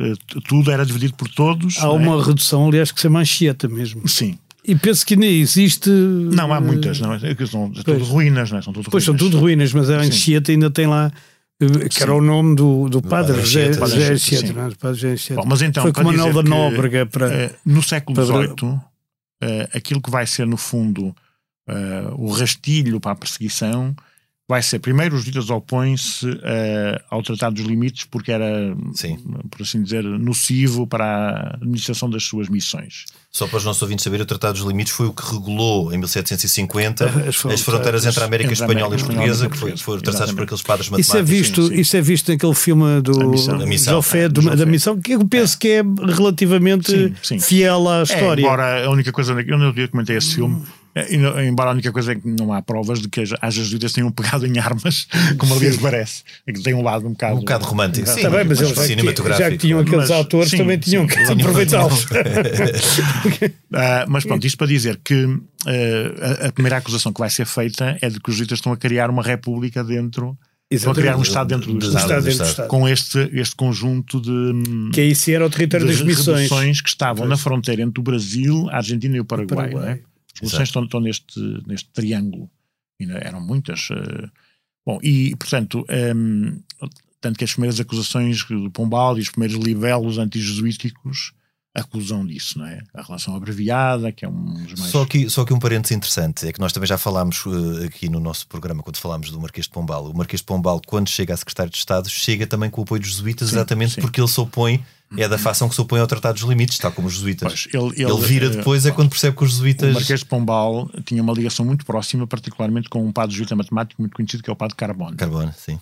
eh, 0.00 0.12
tudo 0.48 0.70
era 0.70 0.84
dividido 0.84 1.14
por 1.14 1.28
todos. 1.28 1.78
Há 1.78 1.86
não 1.86 1.92
é? 1.92 1.98
uma 1.98 2.24
redução, 2.24 2.66
aliás, 2.68 2.90
que 2.90 2.98
se 3.00 3.02
chama 3.04 3.20
Anchieta 3.20 3.68
mesmo. 3.68 4.06
Sim. 4.08 4.38
E 4.64 4.74
penso 4.74 5.06
que 5.06 5.14
ainda 5.14 5.24
existe. 5.26 5.88
Não, 5.88 6.52
há 6.52 6.60
muitas, 6.60 7.00
não 7.00 7.14
é? 7.14 7.34
Que 7.34 7.46
São 7.46 7.72
são 7.74 7.82
tudo 7.84 8.04
ruínas, 8.04 8.50
não 8.50 8.58
é? 8.58 8.62
São 8.62 8.72
tudo 8.72 8.90
Pois 8.90 9.02
são 9.04 9.14
ruínas. 9.14 9.30
tudo 9.32 9.40
ruínas, 9.40 9.72
mas 9.72 9.88
a 9.88 10.02
Sim. 10.02 10.08
Anchieta 10.08 10.50
ainda 10.52 10.70
tem 10.70 10.86
lá. 10.86 11.10
eh, 11.60 11.88
Que 11.88 12.02
era 12.02 12.12
o 12.14 12.20
nome 12.20 12.54
do, 12.54 12.88
do 12.88 13.00
padre 13.00 13.40
José 13.40 13.68
Anchieta. 14.12 14.52
Não 14.52 14.66
é? 14.66 15.44
Mas 15.46 15.62
então, 15.62 15.82
Foi 15.84 15.92
para 15.92 16.04
com 16.04 16.10
Manuel 16.12 16.34
da 16.34 16.42
Nóbrega 16.42 17.06
para. 17.06 17.32
Eh, 17.32 17.54
no 17.64 17.82
século 17.82 18.14
para- 18.14 18.26
XVIII, 18.26 18.78
eh, 19.42 19.68
aquilo 19.72 20.02
que 20.02 20.10
vai 20.10 20.26
ser, 20.26 20.46
no 20.46 20.56
fundo, 20.58 21.14
eh, 21.68 22.04
o 22.16 22.30
rastilho 22.30 23.00
para 23.00 23.12
a 23.12 23.16
perseguição 23.16 23.94
vai 24.48 24.62
ser, 24.62 24.78
primeiro, 24.78 25.14
os 25.14 25.24
ditas 25.24 25.50
opõem-se 25.50 26.26
eh, 26.42 27.02
ao 27.10 27.22
Tratado 27.22 27.54
dos 27.56 27.64
Limites 27.66 28.06
porque 28.10 28.32
era, 28.32 28.74
Sim. 28.94 29.18
por 29.50 29.60
assim 29.62 29.82
dizer, 29.82 30.02
nocivo 30.02 30.86
para 30.86 31.04
a 31.04 31.54
administração 31.56 32.08
das 32.08 32.22
suas 32.24 32.48
missões. 32.48 33.04
Só 33.30 33.46
para 33.46 33.58
os 33.58 33.64
nossos 33.64 33.82
ouvintes 33.82 34.02
saberem, 34.04 34.22
o 34.24 34.26
Tratado 34.26 34.54
dos 34.58 34.66
Limites 34.66 34.92
foi 34.94 35.06
o 35.06 35.12
que 35.12 35.22
regulou 35.34 35.92
em 35.92 35.98
1750 35.98 37.04
As 37.04 37.10
as 37.28 37.36
fronteiras 37.36 37.62
fronteiras 37.62 38.06
entre 38.06 38.22
a 38.22 38.26
América 38.26 38.50
entre 38.52 38.62
a 38.62 38.66
Espanhola 38.66 38.94
e 38.96 39.00
América 39.00 39.06
Portuguesa, 39.06 39.32
Espanhola 39.32 39.46
e 39.46 39.50
que 39.50 39.58
foi- 39.58 39.70
Portuguesa, 39.70 39.84
foram 39.84 40.00
traçados 40.02 40.32
por 40.34 40.42
aqueles 40.44 40.62
padres 40.62 40.86
Isso 40.86 40.94
é, 40.94 40.98
matemáticos. 41.20 41.30
visto, 41.30 41.62
sim, 41.62 41.74
sim. 41.74 41.80
isso 41.82 41.96
é 41.96 42.00
visto 42.00 42.32
naquele 42.32 42.54
filme 42.54 43.00
do 43.02 43.20
A 43.20 43.26
Missão. 43.26 43.54
A 43.60 43.66
Missão. 43.66 43.94
Jofé, 43.96 44.28
Do 44.28 44.40
do- 44.40 44.56
da. 44.56 44.64
Missão, 44.66 44.98
que 45.00 45.12
eu 45.12 45.28
penso 45.28 45.58
que 45.58 45.68
é 45.68 45.82
relativamente 45.82 46.90
Sim, 46.90 47.14
sim. 47.22 47.38
fiel 47.38 47.86
à 47.88 48.02
história. 48.02 48.42
É, 48.42 48.44
embora 48.44 48.86
a 48.86 48.90
única 48.90 49.12
coisa, 49.12 49.32
eu 49.46 49.58
não 49.58 49.74
comentei 49.90 50.16
esse 50.16 50.34
filme, 50.36 50.62
embora 51.46 51.70
a 51.70 51.72
única 51.72 51.92
coisa 51.92 52.12
é 52.12 52.14
que 52.14 52.26
não 52.28 52.52
há 52.52 52.60
provas 52.62 53.00
de 53.00 53.08
que 53.08 53.20
as 53.20 53.30
as 53.40 53.54
jesuítas 53.54 53.92
tenham 53.92 54.10
pegado 54.10 54.46
em 54.46 54.58
armas, 54.58 55.06
como 55.38 55.54
aliás 55.54 55.76
parece. 55.76 56.22
É 56.46 56.52
que 56.52 56.60
tem 56.62 56.74
um 56.74 56.82
lado 56.82 57.06
um 57.06 57.10
bocado. 57.12 57.36
Um 57.36 57.40
bocado 57.40 57.64
romântico, 57.66 58.08
sim. 58.08 58.22
Tá 58.22 58.30
bem, 58.30 58.44
mas 58.44 58.60
eles 58.60 58.74
já, 58.74 58.82
que- 58.82 58.88
cinematográfico. 58.88 59.44
já 59.44 59.50
que 59.50 59.58
tinham 59.58 59.78
aqueles 59.80 60.08
Mas, 60.08 60.10
atores, 60.10 60.50
sim, 60.50 60.56
também 60.58 60.78
tinham 60.78 61.08
sim. 61.08 61.14
que 61.14 61.32
aproveitá-los. 61.32 62.06
Ah, 63.72 64.06
mas 64.08 64.24
pronto, 64.24 64.46
isto 64.46 64.56
para 64.56 64.66
dizer 64.66 64.98
que 65.04 65.26
ah, 65.66 66.44
a, 66.44 66.46
a 66.48 66.52
primeira 66.52 66.78
acusação 66.78 67.12
que 67.12 67.20
vai 67.20 67.28
ser 67.30 67.46
feita 67.46 67.98
é 68.00 68.08
de 68.08 68.18
que 68.20 68.30
os 68.30 68.36
jesuítas 68.36 68.58
estão 68.58 68.72
a 68.72 68.76
criar 68.76 69.10
uma 69.10 69.22
república 69.22 69.84
dentro, 69.84 70.36
estão 70.70 70.92
a 70.92 70.94
criar 70.94 71.16
um 71.16 71.22
Estado 71.22 71.48
dentro 71.48 71.72
do 71.72 71.78
Do 71.78 71.86
Estado, 71.86 72.02
Estado 72.02 72.24
dentro 72.24 72.38
do 72.38 72.48
Estado. 72.48 72.68
Com 72.68 72.88
este, 72.88 73.18
este 73.32 73.54
conjunto 73.56 74.20
de, 74.20 74.30
hum, 74.30 74.90
Que 74.92 75.02
aí 75.02 75.14
sim 75.14 75.32
era 75.32 75.46
o 75.46 75.50
território 75.50 75.86
das 75.86 76.00
missões. 76.00 76.80
que 76.80 76.88
estavam 76.88 77.26
na 77.26 77.36
fronteira 77.36 77.82
entre 77.82 78.00
o 78.00 78.02
Brasil, 78.02 78.68
a 78.70 78.76
Argentina 78.78 79.16
e 79.16 79.20
o 79.20 79.24
Paraguai. 79.24 79.70
Paraguai. 79.70 80.00
Reduções 80.40 80.68
estão, 80.68 80.84
estão 80.84 81.00
neste, 81.00 81.40
neste 81.66 81.88
triângulo. 81.90 82.50
E 83.00 83.04
eram 83.10 83.40
muitas. 83.40 83.88
eh, 83.90 84.28
bom, 84.86 84.98
e 85.02 85.36
portanto, 85.36 85.86
hum, 86.14 86.60
tanto 87.20 87.38
que 87.38 87.44
as 87.44 87.52
primeiras 87.52 87.78
acusações 87.80 88.44
do 88.44 88.70
Pombal 88.70 89.18
e 89.18 89.20
os 89.22 89.30
primeiros 89.30 89.56
libelos 89.56 90.18
antijesuíticos 90.18 91.32
acusam 91.74 92.26
disso, 92.26 92.58
não 92.58 92.66
é? 92.66 92.80
A 92.94 93.02
relação 93.02 93.36
abreviada, 93.36 94.10
que 94.10 94.24
é 94.24 94.28
um 94.28 94.54
dos 94.64 94.80
mais. 94.80 94.90
Só 94.90 95.04
que, 95.04 95.30
só 95.30 95.44
que 95.44 95.52
um 95.52 95.58
parênteses 95.58 95.96
interessante 95.96 96.46
é 96.48 96.52
que 96.52 96.58
nós 96.60 96.72
também 96.72 96.88
já 96.88 96.98
falámos 96.98 97.44
eh, 97.46 97.86
aqui 97.86 98.08
no 98.08 98.18
nosso 98.18 98.48
programa, 98.48 98.82
quando 98.82 98.96
falámos 98.96 99.30
do 99.30 99.38
Marquês 99.40 99.66
de 99.66 99.72
Pombal. 99.72 100.10
O 100.10 100.16
Marquês 100.16 100.40
de 100.40 100.46
Pombal, 100.46 100.80
quando 100.84 101.08
chega 101.08 101.34
a 101.34 101.36
secretário 101.36 101.70
de 101.70 101.78
Estado, 101.78 102.08
chega 102.08 102.46
também 102.46 102.68
com 102.68 102.80
o 102.80 102.84
apoio 102.84 103.00
dos 103.00 103.10
jesuítas, 103.10 103.50
Sim, 103.50 103.56
exatamente 103.56 103.94
sim. 103.94 104.00
porque 104.00 104.20
ele 104.20 104.28
se 104.28 104.40
opõe, 104.40 104.84
é 105.16 105.28
da 105.28 105.38
facção 105.38 105.68
que 105.68 105.74
se 105.74 105.80
opõe 105.80 106.00
ao 106.00 106.06
Tratado 106.06 106.38
dos 106.38 106.48
Limites, 106.48 106.78
tal 106.78 106.92
como 106.92 107.08
os 107.08 107.14
jesuítas. 107.14 107.66
Pois, 107.70 107.74
ele, 107.74 108.02
ele, 108.02 108.20
vira 108.20 108.46
eh, 108.46 108.50
depois 108.50 108.84
é 108.84 108.90
quando 108.90 109.10
percebe 109.10 109.36
que 109.36 109.44
os 109.44 109.50
O 109.50 109.54
jesuítas. 109.54 109.94
Marquês 109.94 110.20
de 110.20 110.26
Pombal 110.26 110.90
tinha 111.04 111.22
uma 111.22 111.32
ligação 111.32 111.64
muito 111.64 111.84
próxima, 111.84 112.26
particularmente 112.26 112.88
com 112.88 113.04
um 113.04 113.12
padre 113.12 113.32
jesuíta 113.32 113.56
matemático 113.56 114.02
muito 114.02 114.14
conhecido, 114.14 114.42
que 114.42 114.50
é 114.50 114.52
o 114.52 114.56
padre 114.56 114.76
Carbone. 114.76 115.16
Carbono, 115.16 115.52
sim. 115.56 115.80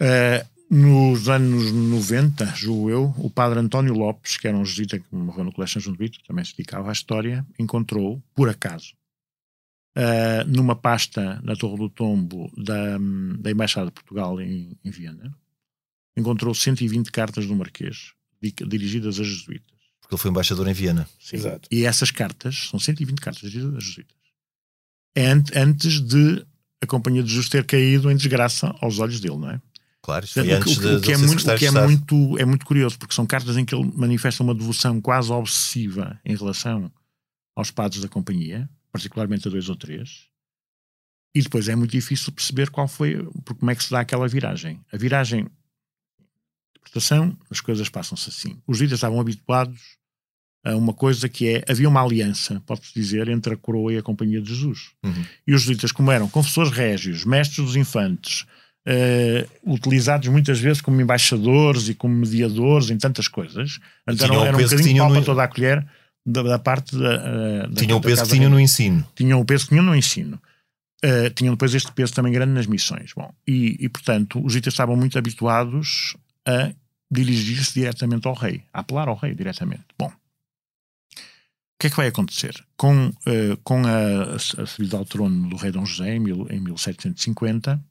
Eh, 0.00 0.46
nos 0.70 1.28
anos 1.28 1.70
90, 1.72 2.46
julgo 2.54 2.90
eu, 2.90 3.14
o 3.18 3.28
padre 3.28 3.58
António 3.58 3.94
Lopes, 3.94 4.36
que 4.36 4.48
era 4.48 4.56
um 4.56 4.64
jesuíta 4.64 4.98
que 4.98 5.14
morreu 5.14 5.44
no 5.44 5.52
Colégio 5.52 5.74
São 5.74 5.82
João 5.82 5.92
de 5.92 5.98
Brito, 5.98 6.18
também 6.26 6.44
se 6.44 6.56
dedicava 6.56 6.88
à 6.88 6.92
história, 6.92 7.44
encontrou, 7.58 8.22
por 8.34 8.48
acaso, 8.48 8.94
eh, 9.94 10.44
numa 10.44 10.74
pasta 10.74 11.38
na 11.42 11.54
Torre 11.54 11.76
do 11.76 11.90
Tombo 11.90 12.50
da, 12.56 12.96
da 13.38 13.50
Embaixada 13.50 13.86
de 13.86 13.92
Portugal 13.92 14.40
em, 14.40 14.74
em 14.82 14.90
Viena, 14.90 15.36
encontrou 16.16 16.54
120 16.54 17.10
cartas 17.10 17.46
do 17.46 17.54
Marquês 17.56 18.12
di- 18.40 18.54
dirigidas 18.66 19.18
a 19.20 19.24
jesuítas. 19.24 19.70
Porque 20.00 20.14
ele 20.14 20.20
foi 20.20 20.30
embaixador 20.30 20.68
em 20.68 20.72
Viena. 20.74 21.08
Sim. 21.20 21.36
Exato. 21.36 21.68
E 21.70 21.84
essas 21.84 22.10
cartas, 22.10 22.68
são 22.70 22.78
120 22.78 23.20
cartas 23.20 23.40
dirigidas 23.50 23.74
a 23.76 23.80
jesuítas. 23.80 24.16
É 25.14 25.26
an- 25.30 25.44
antes 25.54 26.00
de 26.00 26.44
a 26.82 26.86
Companhia 26.86 27.22
de 27.22 27.28
Jesus 27.30 27.48
ter 27.48 27.64
caído 27.64 28.10
em 28.10 28.16
desgraça 28.16 28.74
aos 28.80 28.98
olhos 28.98 29.20
dele, 29.20 29.36
não 29.36 29.50
é? 29.50 29.60
Claro, 30.02 30.24
isto 30.24 30.40
O 30.40 30.42
foi 30.44 30.48
que- 30.48 30.52
antes 30.54 30.76
o, 30.76 30.80
de, 30.80 30.86
que- 30.88 30.94
o 30.94 31.00
de 31.00 31.06
que 31.06 31.12
é, 31.12 31.16
muito, 31.16 31.40
o 31.50 31.56
que 31.58 31.66
é 31.66 31.70
muito, 31.70 32.38
é 32.40 32.44
muito 32.44 32.66
curioso, 32.66 32.98
porque 32.98 33.14
são 33.14 33.24
cartas 33.24 33.56
em 33.56 33.64
que 33.64 33.72
ele 33.74 33.88
manifesta 33.94 34.42
uma 34.42 34.54
devoção 34.54 35.00
quase 35.00 35.30
obsessiva 35.30 36.18
em 36.24 36.34
relação 36.36 36.90
aos 37.54 37.70
padres 37.70 38.02
da 38.02 38.08
companhia, 38.08 38.68
particularmente 38.90 39.46
a 39.46 39.50
dois 39.50 39.68
ou 39.68 39.76
três, 39.76 40.26
e 41.34 41.40
depois 41.40 41.68
é 41.68 41.76
muito 41.76 41.92
difícil 41.92 42.32
perceber 42.32 42.68
qual 42.70 42.88
foi, 42.88 43.22
por 43.44 43.54
como 43.56 43.70
é 43.70 43.76
que 43.76 43.84
se 43.84 43.90
dá 43.92 44.00
aquela 44.00 44.26
viragem. 44.26 44.80
A 44.92 44.96
viragem, 44.96 45.46
interpretação, 46.82 47.36
as 47.50 47.60
coisas 47.60 47.88
passam-se 47.88 48.28
assim. 48.28 48.56
Os 48.66 48.78
líderes 48.78 48.98
estavam 48.98 49.20
habituados 49.20 49.80
a 50.64 50.76
uma 50.76 50.92
coisa 50.92 51.28
que 51.28 51.48
é, 51.48 51.64
havia 51.68 51.88
uma 51.88 52.02
aliança, 52.02 52.62
pode-se 52.66 52.92
dizer, 52.94 53.28
entre 53.28 53.54
a 53.54 53.56
coroa 53.56 53.92
e 53.92 53.98
a 53.98 54.02
companhia 54.02 54.40
de 54.40 54.48
Jesus. 54.48 54.90
Uhum. 55.04 55.24
E 55.46 55.54
os 55.54 55.62
jesuítas, 55.62 55.90
como 55.90 56.10
eram 56.12 56.28
confessores 56.28 56.70
régios, 56.70 57.24
mestres 57.24 57.66
dos 57.66 57.76
infantes, 57.76 58.46
eh, 58.86 59.46
utilizados 59.64 60.28
muitas 60.28 60.60
vezes 60.60 60.80
como 60.80 61.00
embaixadores 61.00 61.88
e 61.88 61.94
como 61.94 62.14
mediadores 62.14 62.90
em 62.90 62.98
tantas 62.98 63.26
coisas, 63.28 63.78
então 64.08 64.28
tinham 64.28 64.42
o 64.42 64.46
era 64.46 64.56
um 64.56 64.60
bocadinho 64.60 64.98
pau 64.98 65.08
no- 65.08 65.14
para 65.16 65.24
toda 65.24 65.42
a 65.44 65.48
colher 65.48 65.86
da, 66.26 66.42
da 66.42 66.58
parte 66.58 66.96
da, 66.96 67.12
eh, 67.14 67.66
da 67.68 67.80
Tinham 67.80 67.98
o 67.98 68.00
peso 68.00 68.22
que 68.22 68.30
tinham 68.30 68.50
no 68.50 68.60
ensino. 68.60 69.04
tinham 69.16 69.40
o 69.40 69.44
peso 69.44 69.64
que 69.64 69.70
tinham 69.70 69.84
no 69.84 69.94
ensino. 69.96 70.40
Uh, 71.04 71.28
tinham 71.34 71.54
depois 71.54 71.74
este 71.74 71.90
peso 71.90 72.14
também 72.14 72.32
grande 72.32 72.52
nas 72.52 72.64
missões. 72.68 73.12
Bom, 73.16 73.28
e, 73.44 73.76
e, 73.80 73.88
portanto, 73.88 74.40
os 74.44 74.54
itas 74.54 74.72
estavam 74.72 74.94
muito 74.94 75.18
habituados 75.18 76.16
a 76.46 76.72
dirigir-se 77.10 77.74
diretamente 77.74 78.26
ao 78.26 78.34
rei, 78.34 78.64
a 78.72 78.80
apelar 78.80 79.08
ao 79.08 79.16
rei 79.16 79.34
diretamente. 79.34 79.84
Bom, 79.98 80.08
o 80.08 81.78
que 81.78 81.88
é 81.88 81.90
que 81.90 81.96
vai 81.96 82.06
acontecer? 82.06 82.64
Com, 82.76 83.08
uh, 83.08 83.56
com 83.62 83.82
a, 83.84 84.34
a 84.34 84.66
subida 84.66 84.96
ao 84.96 85.04
trono 85.04 85.48
do 85.48 85.56
rei 85.56 85.70
Dom 85.70 85.84
José, 85.84 86.14
em, 86.14 86.20
mil, 86.20 86.46
em 86.48 86.60
1750, 86.60 87.82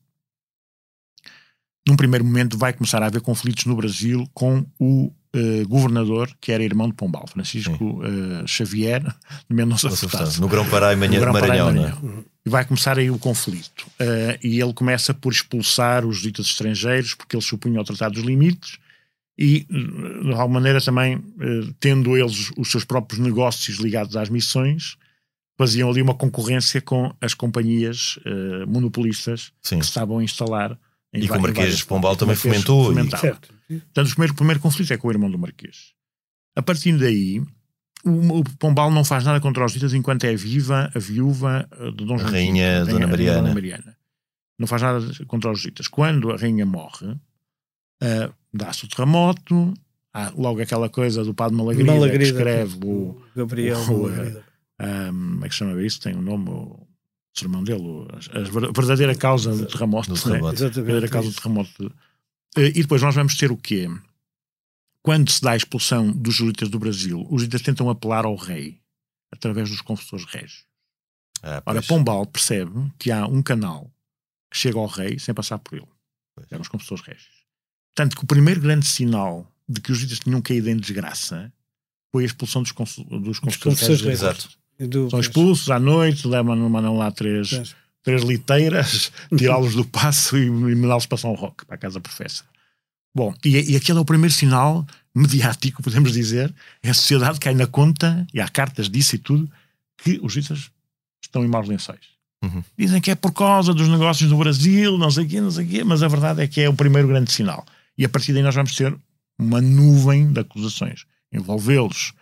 num 1.87 1.95
primeiro 1.95 2.23
momento 2.23 2.57
vai 2.57 2.73
começar 2.73 3.01
a 3.03 3.07
haver 3.07 3.21
conflitos 3.21 3.65
no 3.65 3.75
Brasil 3.75 4.27
com 4.33 4.65
o 4.79 5.07
uh, 5.35 5.67
governador, 5.67 6.31
que 6.39 6.51
era 6.51 6.63
irmão 6.63 6.87
de 6.87 6.93
Pombal, 6.93 7.27
Francisco 7.27 8.01
uh, 8.01 8.47
Xavier 8.47 9.03
de 9.03 9.55
Mendonça 9.55 9.89
Furtado. 9.89 10.39
No 10.39 10.47
e 10.47 10.49
Grão-Pará 10.49 10.93
e 10.93 10.95
Maranhão, 10.95 11.71
não 11.71 11.85
é? 11.85 11.89
Maranhão. 11.89 12.25
E 12.45 12.49
vai 12.49 12.65
começar 12.65 12.97
aí 12.97 13.11
o 13.11 13.19
conflito. 13.19 13.85
Uh, 13.99 14.37
e 14.43 14.59
ele 14.59 14.73
começa 14.73 15.13
por 15.13 15.31
expulsar 15.31 16.05
os 16.05 16.21
ditos 16.21 16.47
estrangeiros, 16.47 17.13
porque 17.13 17.35
eles 17.35 17.45
se 17.45 17.53
opunham 17.53 17.79
ao 17.79 17.85
Tratado 17.85 18.15
dos 18.15 18.23
Limites, 18.23 18.79
e, 19.37 19.65
de 19.69 20.29
alguma 20.29 20.59
maneira, 20.59 20.81
também, 20.81 21.17
uh, 21.17 21.73
tendo 21.79 22.17
eles 22.17 22.51
os 22.57 22.69
seus 22.69 22.83
próprios 22.83 23.19
negócios 23.19 23.77
ligados 23.77 24.15
às 24.15 24.29
missões, 24.29 24.97
faziam 25.57 25.89
ali 25.89 26.01
uma 26.01 26.13
concorrência 26.13 26.81
com 26.81 27.13
as 27.21 27.33
companhias 27.33 28.17
uh, 28.17 28.67
monopolistas 28.67 29.51
Sim. 29.61 29.79
que 29.79 29.85
estavam 29.85 30.19
a 30.19 30.23
instalar. 30.23 30.77
E 31.13 31.27
que 31.27 31.31
o 31.31 31.41
Marquês 31.41 31.77
de 31.77 31.85
Pombal 31.85 32.15
também 32.15 32.35
fomentou. 32.35 32.93
Certo. 33.17 33.53
Portanto, 33.67 34.07
o 34.07 34.09
primeiro, 34.11 34.33
o 34.33 34.35
primeiro 34.35 34.59
conflito 34.59 34.93
é 34.93 34.97
com 34.97 35.07
o 35.07 35.11
irmão 35.11 35.29
do 35.29 35.37
Marquês. 35.37 35.93
A 36.55 36.61
partir 36.61 36.97
daí, 36.97 37.41
o, 38.05 38.39
o 38.39 38.43
Pombal 38.57 38.89
não 38.91 39.03
faz 39.03 39.23
nada 39.23 39.39
contra 39.39 39.65
os 39.65 39.73
ditas 39.73 39.93
enquanto 39.93 40.23
é 40.25 40.35
viva 40.35 40.91
a 40.95 40.99
viúva 40.99 41.67
eh, 41.79 41.91
de 41.91 42.05
Dom 42.05 42.15
A 42.15 42.17
João 42.17 42.31
rainha 42.31 42.85
Dona 42.85 43.05
a 43.05 43.07
Mariana. 43.07 43.41
Dona 43.41 43.53
Mariana. 43.53 43.97
Não 44.59 44.67
faz 44.67 44.81
nada 44.81 44.99
contra 45.27 45.51
os 45.51 45.61
ditas. 45.61 45.87
Quando 45.87 46.31
a 46.31 46.37
rainha 46.37 46.65
morre, 46.65 47.15
eh, 48.01 48.29
dá-se 48.53 48.85
o 48.85 48.87
terremoto, 48.87 49.73
há 50.13 50.31
logo 50.35 50.61
aquela 50.61 50.89
coisa 50.89 51.23
do 51.23 51.33
padre 51.33 51.57
Malagrida, 51.57 51.91
Malagrida, 51.93 52.23
que 52.25 52.29
escreve 52.31 52.77
o, 52.85 53.21
Gabriel. 53.35 53.79
o- 53.89 54.07
um, 54.07 55.11
como 55.33 55.45
é 55.45 55.47
que 55.47 55.53
se 55.53 55.59
chama 55.59 55.81
isso? 55.81 55.99
Tem 56.01 56.15
um 56.15 56.21
nome, 56.21 56.49
o 56.49 56.87
sermão 57.35 57.63
dele, 57.63 57.81
o- 57.81 58.07
a, 58.11 58.37
a 58.39 58.71
verdadeira 58.71 59.15
causa 59.15 59.55
do 59.55 59.65
terremoto. 59.65 60.09
Do 60.09 60.15
né? 60.15 60.21
terremoto. 60.23 60.63
a 60.65 60.69
verdadeira 60.69 61.07
causa 61.07 61.29
do 61.29 61.35
terremoto. 61.35 61.91
Eh, 62.57 62.67
E 62.75 62.81
depois 62.81 63.01
nós 63.01 63.15
vamos 63.15 63.35
ter 63.37 63.51
o 63.51 63.57
quê? 63.57 63.87
Quando 65.03 65.31
se 65.31 65.41
dá 65.41 65.51
a 65.51 65.55
expulsão 65.55 66.11
dos 66.11 66.35
juristas 66.35 66.69
do 66.69 66.77
Brasil, 66.79 67.21
os 67.29 67.41
juristas 67.41 67.61
tentam 67.61 67.89
apelar 67.89 68.25
ao 68.25 68.35
rei 68.35 68.79
através 69.31 69.69
dos 69.69 69.81
confessores 69.81 70.25
régios. 70.25 70.63
Ah, 71.41 71.63
Ora. 71.65 71.81
Pombal 71.81 72.25
percebe 72.27 72.91
que 72.99 73.11
há 73.11 73.25
um 73.25 73.41
canal 73.41 73.91
que 74.51 74.57
chega 74.59 74.77
ao 74.77 74.85
rei 74.85 75.17
sem 75.17 75.33
passar 75.33 75.57
por 75.57 75.75
ele. 75.77 75.87
Pois. 76.35 76.47
Eram 76.51 76.61
os 76.61 76.67
confessores 76.67 77.03
régios. 77.03 77.41
Tanto 77.95 78.15
que 78.15 78.23
o 78.23 78.27
primeiro 78.27 78.61
grande 78.61 78.85
sinal 78.87 79.51
de 79.67 79.81
que 79.81 79.91
os 79.91 79.97
juristas 79.97 80.19
tinham 80.19 80.41
caído 80.41 80.69
em 80.69 80.77
desgraça 80.77 81.51
foi 82.11 82.23
a 82.23 82.25
expulsão 82.27 82.61
dos, 82.61 82.71
consul- 82.71 83.05
dos 83.05 83.39
confessores 83.39 83.79
régios. 84.01 84.07
Exato. 84.07 84.49
Do- 84.87 85.09
São 85.09 85.19
expulsos 85.19 85.69
à 85.71 85.79
noite, 85.79 86.27
levam, 86.27 86.55
mandam 86.69 86.97
lá 86.97 87.11
três, 87.11 87.75
três 88.03 88.21
liteiras, 88.23 89.11
tirá-los 89.35 89.75
do 89.75 89.85
passo 89.85 90.37
e, 90.37 90.45
e 90.45 90.49
mandá-los 90.75 91.05
para 91.05 91.17
São 91.17 91.33
Roque, 91.33 91.65
para 91.65 91.75
a 91.75 91.77
casa 91.79 91.99
professa. 91.99 92.43
Bom, 93.13 93.33
e, 93.43 93.73
e 93.73 93.75
aquele 93.75 93.97
é 93.97 94.01
o 94.01 94.05
primeiro 94.05 94.33
sinal 94.33 94.85
mediático, 95.13 95.83
podemos 95.83 96.13
dizer, 96.13 96.53
é 96.81 96.89
a 96.89 96.93
sociedade 96.93 97.39
cai 97.39 97.53
na 97.53 97.67
conta, 97.67 98.25
e 98.33 98.39
há 98.39 98.47
cartas 98.47 98.89
disso 98.89 99.15
e 99.15 99.19
tudo, 99.19 99.51
que 99.97 100.19
os 100.23 100.33
juízes 100.33 100.71
estão 101.21 101.43
em 101.43 101.47
maus 101.47 101.67
lençóis. 101.67 102.11
Uhum. 102.43 102.63
Dizem 102.77 103.01
que 103.01 103.11
é 103.11 103.15
por 103.15 103.33
causa 103.33 103.73
dos 103.73 103.87
negócios 103.87 104.29
do 104.29 104.37
Brasil, 104.37 104.97
não 104.97 105.11
sei 105.11 105.25
o 105.25 105.27
quê, 105.27 105.41
não 105.41 105.51
sei 105.51 105.65
o 105.65 105.67
quê, 105.67 105.83
mas 105.83 106.01
a 106.01 106.07
verdade 106.07 106.41
é 106.41 106.47
que 106.47 106.61
é 106.61 106.69
o 106.69 106.73
primeiro 106.73 107.07
grande 107.07 107.31
sinal. 107.31 107.65
E 107.97 108.05
a 108.05 108.09
partir 108.09 108.33
daí 108.33 108.41
nós 108.41 108.55
vamos 108.55 108.75
ter 108.75 108.95
uma 109.37 109.61
nuvem 109.61 110.31
de 110.31 110.39
acusações. 110.39 111.05
Envolvê-los 111.31 112.13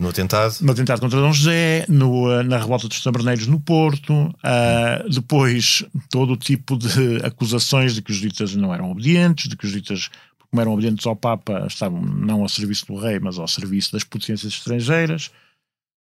No 0.00 0.08
atentado. 0.08 0.56
no 0.62 0.72
atentado 0.72 0.98
contra 0.98 1.20
Dom 1.20 1.30
José, 1.30 1.84
no, 1.86 2.32
eh, 2.32 2.42
na 2.42 2.56
revolta 2.56 2.88
dos 2.88 3.02
taberneiros 3.02 3.46
no 3.46 3.60
Porto, 3.60 4.34
ah, 4.42 5.04
depois 5.08 5.84
todo 6.08 6.32
o 6.32 6.36
tipo 6.38 6.78
de 6.78 7.18
acusações 7.22 7.94
de 7.94 8.00
que 8.00 8.10
os 8.10 8.16
juristas 8.16 8.56
não 8.56 8.72
eram 8.72 8.90
obedientes, 8.90 9.46
de 9.46 9.56
que 9.56 9.66
os 9.66 9.70
juristas, 9.70 10.08
como 10.50 10.58
eram 10.58 10.72
obedientes 10.72 11.04
ao 11.04 11.14
Papa, 11.14 11.66
estavam 11.68 12.00
não 12.00 12.40
ao 12.40 12.48
serviço 12.48 12.86
do 12.86 12.96
rei, 12.96 13.20
mas 13.20 13.38
ao 13.38 13.46
serviço 13.46 13.92
das 13.92 14.02
potências 14.02 14.50
estrangeiras. 14.54 15.30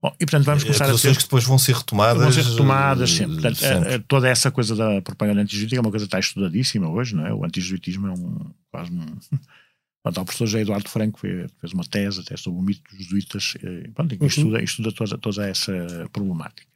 Bom, 0.03 0.13
e 0.19 0.27
portanto 0.27 0.47
vamos 0.47 0.65
começar 0.65 0.91
a 0.91 0.99
ter 0.99 1.17
que 1.17 1.23
depois 1.23 1.45
vão 1.45 1.57
ser 1.59 1.77
retomadas. 1.77 2.21
vão 2.21 2.33
ser 2.33 2.43
retomadas 2.43 3.11
eh, 3.11 3.17
sempre. 3.19 3.35
Portanto, 3.35 3.57
sempre. 3.59 3.89
eh, 3.89 3.95
eh, 3.95 4.03
toda 4.09 4.29
essa 4.29 4.51
coisa 4.51 4.75
da 4.75 5.01
propaganda 5.01 5.43
antijurídica 5.43 5.79
é 5.79 5.81
uma 5.81 5.91
coisa 5.91 6.07
que 6.07 6.09
está 6.09 6.19
estudadíssima 6.19 6.89
hoje, 6.89 7.15
não 7.15 7.25
é? 7.25 7.33
O 7.33 7.45
antijurítismo 7.45 8.09
é 8.09 8.11
um, 8.11 8.51
quase 8.71 8.91
um. 8.91 9.07
Pronto, 10.03 10.21
o 10.21 10.25
professor 10.25 10.47
José 10.47 10.63
Eduardo 10.63 10.89
Franco 10.89 11.21
fez, 11.21 11.73
uma 11.73 11.85
tese 11.85 12.21
até 12.21 12.37
sobre 12.37 12.59
o 12.59 12.63
mito 12.63 12.83
dos 12.91 13.05
jesuítas, 13.05 13.55
eh, 13.63 13.89
pronto, 13.95 14.17
Uhum. 14.21 14.27
estuda, 14.27 14.63
estuda 14.63 14.93
toda, 14.93 15.19
toda 15.19 15.49
essa 15.49 15.73
problemática. 16.13 16.67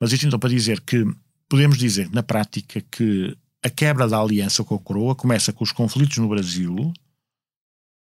Mas 0.00 0.12
isto 0.12 0.26
então 0.26 0.38
para 0.38 0.50
dizer 0.50 0.80
que 0.80 1.04
podemos 1.48 1.78
dizer 1.78 2.10
na 2.10 2.22
prática 2.22 2.82
que 2.90 3.34
a 3.62 3.70
quebra 3.70 4.06
da 4.06 4.18
aliança 4.18 4.62
com 4.62 4.74
a 4.74 4.78
coroa 4.78 5.14
começa 5.14 5.52
com 5.54 5.64
os 5.64 5.72
conflitos 5.72 6.18
no 6.18 6.28
Brasil 6.28 6.92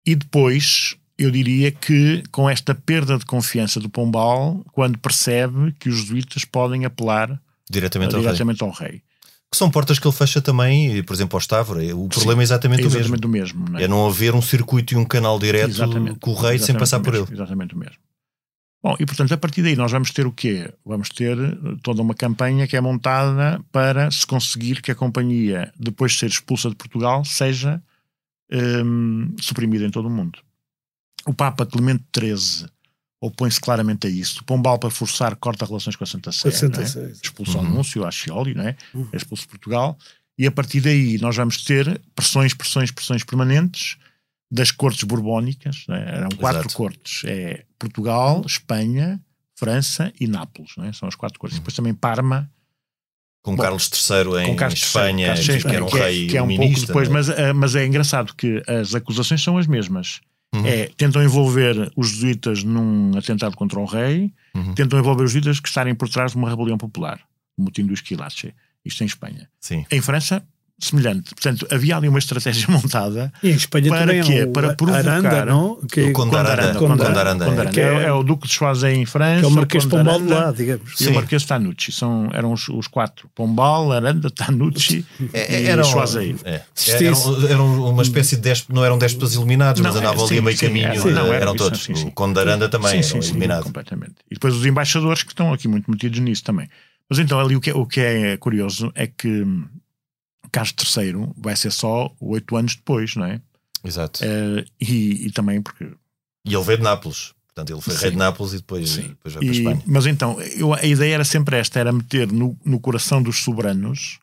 e 0.06 0.16
depois 0.16 0.96
eu 1.16 1.30
diria 1.30 1.72
que 1.72 2.24
com 2.32 2.50
esta 2.50 2.74
perda 2.74 3.20
de 3.20 3.26
confiança 3.26 3.80
do 3.80 3.88
Pombal, 3.88 4.66
quando 4.72 4.98
percebe 4.98 5.72
que 5.74 5.90
os 5.90 5.98
jesuítas 5.98 6.44
podem 6.44 6.86
apelar 6.86 7.40
diretamente 7.70 8.16
ao 8.16 8.22
rei. 8.22 8.28
diretamente 8.32 8.64
ao 8.64 8.72
rei. 8.72 9.04
Que 9.54 9.58
são 9.58 9.70
portas 9.70 10.00
que 10.00 10.08
ele 10.08 10.16
fecha 10.16 10.42
também, 10.42 11.04
por 11.04 11.14
exemplo, 11.14 11.36
ao 11.38 11.40
Estávora. 11.40 11.96
O 11.96 12.10
problema 12.10 12.42
é 12.42 12.44
exatamente 12.44 12.82
É 12.82 12.88
o 12.88 12.90
mesmo. 12.90 13.00
exatamente 13.02 13.28
o 13.28 13.30
mesmo. 13.30 13.70
não 13.70 13.78
é? 13.80 13.84
É 13.84 13.88
não 13.88 14.08
haver 14.08 14.34
um 14.34 14.42
circuito 14.42 14.96
e 14.96 14.98
um 14.98 15.06
canal 15.06 15.38
direto 15.38 15.70
Exatamente. 15.70 16.18
com 16.20 16.32
o 16.32 16.34
rei 16.34 16.58
sem 16.58 16.76
passar 16.76 17.00
por 17.02 17.14
mesmo, 17.14 17.28
ele. 17.28 17.36
Exatamente 17.36 17.76
o 17.76 17.78
mesmo. 17.78 17.98
Bom, 18.82 18.96
e 19.00 19.06
portanto, 19.06 19.32
a 19.32 19.38
partir 19.38 19.62
daí 19.62 19.76
nós 19.76 19.92
vamos 19.92 20.10
ter 20.10 20.26
o 20.26 20.32
quê? 20.32 20.74
Vamos 20.84 21.10
ter 21.10 21.38
eh, 21.38 21.52
toda 21.84 22.02
uma 22.02 22.16
campanha 22.16 22.66
que 22.66 22.76
é 22.76 22.82
montada 22.82 23.62
para 23.72 24.10
se 24.10 24.26
conseguir 24.26 24.82
que 24.82 24.90
a 24.90 24.96
companhia, 24.96 25.72
depois 25.80 26.14
de 26.14 26.18
ser 26.18 26.30
expulsa 26.32 26.68
de 26.68 26.76
Portugal, 26.76 27.24
seja 27.24 27.80
hum, 28.52 29.36
suprimida 29.40 29.86
em 29.86 29.92
todo 29.92 30.08
o 30.08 30.10
mundo. 30.10 30.40
O 31.28 31.34
Papa 31.36 31.64
Clemente 31.64 32.04
XIII 32.18 32.70
opõe-se 33.26 33.60
claramente 33.62 34.06
a 34.08 34.10
isso. 34.10 34.42
O 34.42 34.44
Pombal, 34.44 34.78
para 34.78 34.90
forçar, 34.90 35.36
corta 35.38 35.66
relações 35.66 35.96
com 35.96 36.04
a 36.04 36.08
Santa 36.08 36.32
Sé. 36.32 36.50
A 36.50 36.52
Santa 36.52 36.82
é? 36.82 36.86
Uhum. 36.86 37.60
o 37.60 37.64
Núncio, 37.64 38.06
a 38.06 38.12
Scioli, 38.12 38.54
não 38.54 38.68
é? 38.68 38.76
Uhum. 38.94 39.08
É 39.14 39.18
expulso 39.18 39.44
de 39.44 39.50
Portugal. 39.50 39.98
E 40.38 40.46
a 40.46 40.52
partir 40.52 40.82
daí 40.82 41.18
nós 41.20 41.36
vamos 41.36 41.64
ter 41.64 42.02
pressões, 42.16 42.54
pressões, 42.54 42.92
pressões 42.92 43.24
permanentes 43.24 43.98
das 44.52 44.72
cortes 44.72 45.04
borbónicas. 45.04 45.86
é? 45.90 46.18
Eram 46.18 46.30
quatro 46.32 46.60
Exato. 46.62 46.76
cortes. 46.76 47.22
É 47.26 47.64
Portugal, 47.80 48.44
Espanha, 48.46 49.22
França 49.56 50.12
e 50.20 50.28
Nápoles. 50.28 50.72
não 50.78 50.86
é? 50.86 50.92
São 50.92 51.08
as 51.08 51.16
quatro 51.16 51.40
cortes. 51.40 51.58
Depois 51.60 51.76
também 51.76 51.94
Parma, 51.94 52.52
Com 53.42 53.56
Bom, 53.56 53.62
Carlos 53.62 53.90
III 53.90 54.44
em 54.44 54.48
com 54.48 54.56
Carlos 54.56 54.80
III, 54.82 54.86
Espanha, 54.88 55.28
Carlos 55.28 55.48
III, 55.50 55.62
que 55.62 55.68
era 55.68 55.84
um 55.86 55.88
que 55.88 55.98
é- 55.98 56.04
rei 56.06 56.28
que 56.28 56.38
é 56.38 56.42
um 56.42 56.48
pouco 56.48 56.62
iluminista, 56.62 56.88
depois, 56.88 57.08
é? 57.08 57.12
mas, 57.12 57.30
eh, 57.30 57.54
mas 57.54 57.76
é 57.76 57.86
engraçado 57.86 58.34
que 58.36 58.62
as 58.68 58.94
acusações 58.96 59.42
são 59.42 59.58
as 59.58 59.66
mesmas. 59.68 60.20
Uhum. 60.54 60.66
É, 60.66 60.88
tentam 60.96 61.24
envolver 61.24 61.92
os 61.96 62.10
jesuítas 62.10 62.64
num 62.64 63.18
atentado 63.18 63.56
contra 63.58 63.80
o 63.80 63.86
rei, 63.86 64.32
Uhum. 64.56 64.74
tentam 64.76 65.00
envolver 65.00 65.24
os 65.24 65.32
jesuítas 65.32 65.60
que 65.60 65.68
estarem 65.68 65.96
por 65.96 66.08
trás 66.08 66.32
de 66.34 66.38
uma 66.38 66.50
rebelião 66.50 66.78
popular, 66.78 67.20
o 67.58 67.64
motim 67.64 67.86
do 67.86 67.94
Esquilache. 67.94 68.54
Isto 68.86 69.02
em 69.04 69.08
Espanha. 69.08 69.50
Sim. 69.60 69.86
Em 69.90 70.02
França, 70.02 70.46
semelhante. 70.86 71.34
Portanto, 71.36 71.68
havia 71.72 71.98
ali 71.98 72.08
uma 72.08 72.20
estratégia 72.20 72.66
montada 72.72 73.32
E 73.42 73.50
em 73.52 73.56
Espanha 73.56 73.90
Para 73.90 74.00
também 74.02 74.22
quê? 74.24 74.46
Para 74.48 74.74
provocar- 74.76 75.00
Aranda, 75.00 75.46
não? 75.46 75.80
Que, 75.92 76.02
O 76.04 76.14
Conde 76.14 76.36
Aranda. 76.36 76.74
Conde 76.80 77.02
Aranda. 77.04 77.46
É. 77.46 77.50
Aranda. 77.50 77.66
Que 77.72 77.80
é- 77.80 77.84
É, 77.84 78.04
é 78.06 78.12
o 78.12 78.24
Duque 78.24 78.48
de 78.48 78.54
Choisy 78.54 78.88
em 78.88 79.06
França. 79.06 79.40
que 79.40 79.46
é 79.46 79.48
o 79.48 79.52
Marquês 79.52 79.86
Pombal 79.86 80.20
de 80.20 80.26
Aranda 80.34 80.46
lá, 80.48 80.52
digamos. 80.52 80.92
E 81.00 81.04
Sim. 81.06 81.12
o 81.12 81.14
Marquês 81.16 81.42
de 81.44 81.48
Tanucci. 81.48 81.92
São, 81.92 82.30
eram 82.34 82.52
os, 82.54 82.68
os 82.70 82.88
quatro. 82.88 83.30
Pombal, 83.36 83.92
Aranda, 83.92 84.30
Tanucci 84.30 85.06
É, 85.34 85.62
e 85.62 85.66
eram, 85.68 85.84
Choisy. 85.84 86.36
é, 86.44 86.62
eram, 87.06 87.48
eram 87.50 87.90
uma 87.90 88.04
espécie 88.04 88.36
de 88.36 88.42
déspotas, 88.42 88.76
não 88.76 88.86
eram 88.86 88.98
déspotas 88.98 89.36
eliminados, 89.36 89.82
mas 89.82 89.94
Não, 89.94 90.02
andavam 90.02 90.26
é, 90.26 90.30
ali 90.32 90.42
meio 90.42 90.58
caminho, 90.58 90.88
é, 90.88 90.96
sim, 91.00 91.12
não, 91.12 91.34
eram, 91.34 91.56
todos. 91.56 91.82
sim, 91.84 91.96
sim. 91.96 92.08
O 92.08 92.12
Conde 92.12 92.34
de 92.34 92.40
Aranda 92.40 92.68
também 92.70 93.02
Sim, 93.02 93.04
sim, 93.04 93.22
sim, 93.22 93.30
eliminados. 93.32 93.66
completamente. 93.66 94.16
E 94.30 94.34
depois 94.36 94.56
os 94.56 94.66
embaixadores 94.66 95.24
que 95.24 95.30
estão 95.32 95.54
aqui 95.54 95.68
muito 95.68 95.90
metidos 95.90 96.20
nisso 96.20 96.44
também. 96.44 96.68
Mas 97.10 97.20
então 97.20 97.40
ali 97.40 97.56
o 97.56 97.62
que, 97.62 97.70
é- 97.70 97.74
o 97.76 97.86
que 97.86 98.00
é 98.00 98.38
curioso 98.38 98.92
é 98.96 99.06
que 99.08 99.28
hum, 99.44 99.66
Carlos 100.54 100.74
III 100.96 101.30
vai 101.38 101.56
ser 101.58 101.72
só 101.72 102.10
oito 102.22 102.56
anos 102.56 102.76
depois, 102.78 103.16
não 103.18 103.26
é? 103.26 103.42
Exato. 103.84 104.22
Eh, 104.24 104.64
e, 104.80 105.26
e 105.28 105.32
também 105.32 105.62
porque 105.62 105.84
E 106.46 106.54
ele 106.56 106.64
veio 106.64 106.78
de 106.78 106.84
Nápoles. 106.86 107.34
Portanto, 107.48 107.72
ele 107.74 107.82
foi 107.82 107.94
rei 107.96 108.04
Sim. 108.06 108.12
de 108.12 108.18
Nápoles 108.18 108.54
e 108.54 108.58
depois, 108.58 108.90
Sim. 108.90 109.02
depois 109.10 109.34
vai 109.34 109.44
para 109.44 109.52
a 109.54 109.58
Espanha. 109.58 109.84
mas 109.86 110.06
então, 110.06 110.40
eu- 110.42 110.74
a 110.74 110.86
ideia 110.86 111.16
era 111.16 111.24
sempre 111.26 111.58
esta: 111.58 111.80
era 111.80 111.92
meter 111.92 112.32
no, 112.32 112.58
no 112.64 112.80
coração 112.80 113.22
dos 113.22 113.44
soberanos 113.44 114.20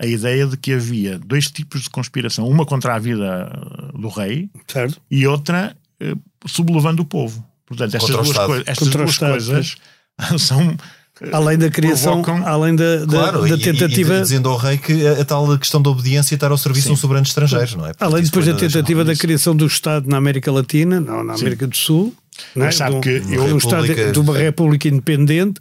a 0.00 0.06
ideia 0.06 0.46
de 0.46 0.56
que 0.56 0.72
havia 0.72 1.18
dois 1.18 1.50
tipos 1.50 1.82
de 1.82 1.90
conspiração, 1.90 2.48
uma 2.48 2.64
contra 2.66 2.94
a 2.94 2.98
vida 2.98 3.52
uh, 3.94 3.98
do 3.98 4.08
rei 4.08 4.50
Certo? 4.66 5.00
e 5.10 5.26
outra 5.26 5.76
eh, 6.00 6.14
sublevando 6.46 7.02
o 7.02 7.04
povo. 7.04 7.46
Portanto, 7.66 7.94
estas 7.94 8.08
duas, 8.10 8.32
coi- 8.32 8.64
estas 8.66 8.88
duas 8.88 9.18
coisas 9.18 9.76
são. 10.40 10.76
Além 11.32 11.58
da 11.58 11.68
criação, 11.70 12.22
Provocam- 12.22 12.46
além 12.48 12.74
da, 12.74 12.96
da, 13.00 13.06
Claro, 13.06 13.42
da 13.42 13.48
e- 13.48 13.52
e- 13.52 13.58
tentativa. 13.62 14.14
E, 14.18 14.20
dizendo 14.22 14.48
ao 14.48 14.56
rei 14.56 14.78
que 14.78 15.06
a, 15.06 15.20
a 15.20 15.24
tal 15.24 15.58
questão 15.58 15.82
da 15.82 15.90
obediência 15.90 16.34
estar 16.34 16.50
ao 16.50 16.56
serviço 16.58 16.86
de 16.86 16.92
um 16.92 16.96
Sim. 16.96 17.00
soberano 17.02 17.26
estrangeiro, 17.26 17.76
não 17.76 17.84
é? 17.84 17.88
Portanto, 17.88 18.02
Além 18.12 18.24
depois 18.24 18.46
da 18.46 18.54
tentativa 18.54 19.04
da 19.04 19.14
criação 19.14 19.54
do 19.54 19.66
Estado 19.66 20.08
na 20.08 20.16
América 20.16 20.50
Latina, 20.50 20.98
não 21.00 21.22
na 21.22 21.34
Sim. 21.34 21.42
América 21.42 21.66
do 21.66 21.76
Sul, 21.76 22.14
não 22.56 22.66
é? 22.66 22.70
Sabe 22.70 22.92
De 22.92 22.96
um- 22.96 23.00
que 23.00 23.08
eu- 23.34 23.42
um 23.54 23.58
Estado- 23.58 24.12
de 24.12 24.18
uma 24.18 24.36
república 24.36 24.88
independente 24.88 25.60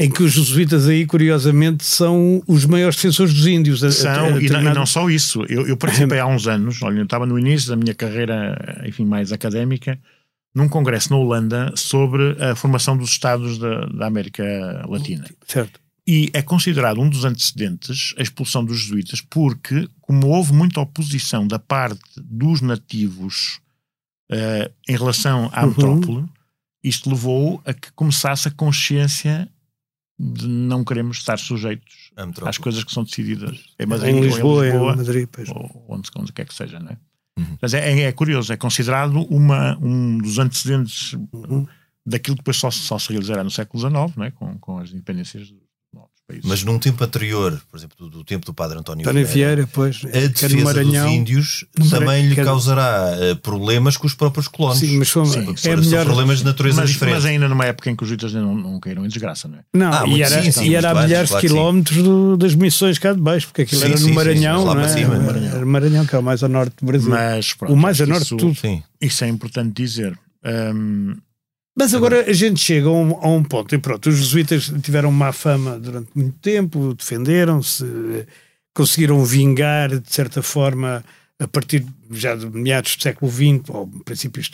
em 0.00 0.08
que 0.10 0.22
os 0.22 0.32
jesuítas 0.32 0.86
aí, 0.86 1.04
curiosamente, 1.06 1.84
são 1.84 2.40
os 2.46 2.64
maiores 2.66 2.94
defensores 2.96 3.32
dos 3.34 3.46
índios. 3.46 3.82
a- 3.82 3.86
a- 3.86 3.88
a 3.88 3.92
São, 3.92 4.40
e, 4.40 4.48
não, 4.48 4.60
e 4.60 4.74
não 4.74 4.86
só 4.86 5.08
isso. 5.10 5.42
Eu, 5.48 5.66
eu 5.66 5.76
participei 5.76 6.18
há 6.20 6.26
uns 6.26 6.46
anos, 6.46 6.80
olha, 6.82 6.98
eu 6.98 7.04
estava 7.04 7.26
no 7.26 7.36
início 7.38 7.70
da 7.70 7.76
minha 7.76 7.94
carreira, 7.94 8.82
enfim, 8.86 9.04
mais 9.04 9.32
académica, 9.32 9.98
num 10.58 10.68
congresso 10.68 11.10
na 11.10 11.16
Holanda 11.16 11.72
sobre 11.76 12.36
a 12.42 12.54
formação 12.56 12.96
dos 12.96 13.10
Estados 13.10 13.58
da, 13.58 13.86
da 13.86 14.06
América 14.06 14.44
Latina. 14.88 15.24
Certo. 15.46 15.80
E 16.04 16.30
é 16.32 16.42
considerado 16.42 17.00
um 17.00 17.08
dos 17.08 17.24
antecedentes 17.24 18.14
a 18.18 18.22
expulsão 18.22 18.64
dos 18.64 18.80
jesuítas, 18.80 19.20
porque, 19.20 19.88
como 20.00 20.26
houve 20.26 20.52
muita 20.52 20.80
oposição 20.80 21.46
da 21.46 21.58
parte 21.58 22.00
dos 22.16 22.60
nativos 22.60 23.60
uh, 24.32 24.72
em 24.88 24.96
relação 24.96 25.48
à 25.52 25.62
Uhum. 25.62 25.68
metrópole, 25.68 26.24
isto 26.82 27.08
levou 27.08 27.62
a 27.64 27.72
que 27.72 27.92
começasse 27.92 28.48
a 28.48 28.50
consciência 28.50 29.48
de 30.18 30.48
não 30.48 30.82
queremos 30.82 31.18
estar 31.18 31.38
sujeitos 31.38 32.10
às 32.42 32.58
coisas 32.58 32.82
que 32.82 32.90
são 32.90 33.04
decididas 33.04 33.56
em 33.78 33.86
Madrid 33.86 34.14
Em 34.14 34.16
ou 34.16 34.24
Lisboa, 34.24 34.66
em 34.66 34.70
Lisboa 34.70 34.92
em 34.92 34.96
Madrid, 34.96 35.28
pois. 35.30 35.48
ou 35.48 35.84
onde, 35.88 36.08
onde 36.16 36.32
quer 36.32 36.46
que 36.46 36.54
seja, 36.54 36.80
não 36.80 36.90
é? 36.90 36.98
Uhum. 37.38 37.58
Mas 37.60 37.74
é, 37.74 38.00
é 38.02 38.12
curioso, 38.12 38.52
é 38.52 38.56
considerado 38.56 39.22
uma, 39.30 39.78
um 39.80 40.18
dos 40.18 40.38
antecedentes 40.38 41.12
Uhum. 41.32 41.66
daquilo 42.04 42.36
que 42.36 42.40
depois 42.42 42.56
só, 42.56 42.70
só 42.70 42.98
se 42.98 43.10
realizará 43.10 43.44
no 43.44 43.50
século 43.50 43.80
XIX, 43.80 44.16
não 44.16 44.24
é? 44.24 44.30
com, 44.30 44.58
com 44.58 44.78
as 44.78 44.90
independências 44.90 45.52
países. 46.28 46.44
Mas 46.44 46.62
num 46.62 46.78
tempo 46.78 47.02
anterior, 47.02 47.58
por 47.70 47.78
exemplo, 47.78 47.96
do, 47.98 48.08
do 48.18 48.24
tempo 48.24 48.44
do 48.44 48.52
padre 48.52 48.78
António 48.78 49.02
António 49.02 49.26
Vieira, 49.26 49.66
pois. 49.72 50.02
a 50.04 50.08
é 50.18 50.28
defesa 50.28 50.54
dos 50.54 50.62
Maranhão. 50.64 51.08
índios 51.08 51.64
No 51.78 51.88
também 51.88 52.06
Maranhão, 52.06 52.28
lhe 52.28 52.34
quer- 52.34 52.44
causará 52.44 53.16
eh, 53.18 53.34
problemas 53.36 53.96
com 53.96 54.06
os 54.06 54.14
próprios 54.14 54.46
colonos. 54.46 54.78
Sim, 54.78 54.98
mas 54.98 55.08
são, 55.08 55.24
Sim, 55.24 55.50
é 55.52 55.56
São 55.56 55.76
melhor. 55.78 56.04
problemas 56.04 56.38
de 56.40 56.44
natureza 56.44 56.82
mas, 56.82 56.90
diferente. 56.90 57.14
mas 57.14 57.24
ainda 57.24 57.48
numa 57.48 57.64
época 57.64 57.90
em 57.90 57.96
que 57.96 58.02
os 58.02 58.08
jesuítas 58.10 58.32
não, 58.34 58.54
não 58.54 58.78
caíram 58.78 59.04
em 59.04 59.08
desgraça, 59.08 59.48
não 59.48 59.58
é? 59.58 59.62
Não, 59.74 59.90
Ah, 59.92 60.04
e 60.04 60.10
muito- 60.10 60.24
era, 60.24 60.42
sim, 60.42 60.52
sim, 60.52 60.68
e 60.68 60.74
era 60.74 60.90
a 60.90 61.02
milhares 61.02 61.28
de 61.28 61.32
claro 61.32 61.46
quilómetros 61.48 62.02
do- 62.04 62.36
das 62.36 62.54
missões 62.54 62.98
cá 62.98 63.12
de 63.14 63.20
baixo, 63.20 63.46
porque 63.48 63.62
aquilo 63.62 63.80
Sim, 63.80 63.86
era 63.88 63.96
sim, 63.96 64.02
no 64.02 64.08
sim, 64.10 64.14
Maranhão, 64.14 64.64
não 64.66 64.80
é? 64.80 64.88
cima, 64.88 65.18
Maranhão. 65.18 65.56
Era 65.56 65.66
Maranhão, 65.66 66.04
que 66.06 66.14
é 66.14 66.18
o 66.18 66.22
mais 66.22 66.42
ao 66.42 66.48
norte 66.50 66.74
do 66.80 66.86
Brasil. 66.86 67.08
Mas 67.10 67.54
pronto, 67.54 67.72
o 67.72 67.76
mais 67.76 68.00
a 68.00 68.06
norte 68.06 68.24
de 68.24 68.36
tudo. 68.36 68.54
Sim. 68.54 68.82
Isso 69.00 69.24
é 69.24 69.28
importante 69.28 69.72
dizer. 69.82 70.18
Hum, 70.44 71.16
Mas 71.78 71.94
agora 71.94 72.28
a 72.28 72.32
gente 72.32 72.58
chega 72.60 72.88
a 72.88 72.92
um, 72.92 73.12
a 73.22 73.28
um 73.28 73.42
ponto, 73.44 73.72
e 73.74 73.78
pronto, 73.78 74.08
os 74.08 74.16
jesuítas 74.16 74.72
tiveram 74.82 75.12
má 75.12 75.32
fama 75.32 75.78
durante 75.78 76.10
muito 76.14 76.36
tempo, 76.40 76.92
defenderam-se, 76.94 77.84
conseguiram 78.74 79.24
vingar, 79.24 79.88
de 80.00 80.12
certa 80.12 80.42
forma, 80.42 81.04
a 81.38 81.46
partir 81.46 81.86
já 82.10 82.34
de 82.34 82.46
meados 82.46 82.96
do 82.96 83.02
século 83.02 83.30
XX, 83.30 83.68
ou 83.68 83.86
princípios. 84.04 84.50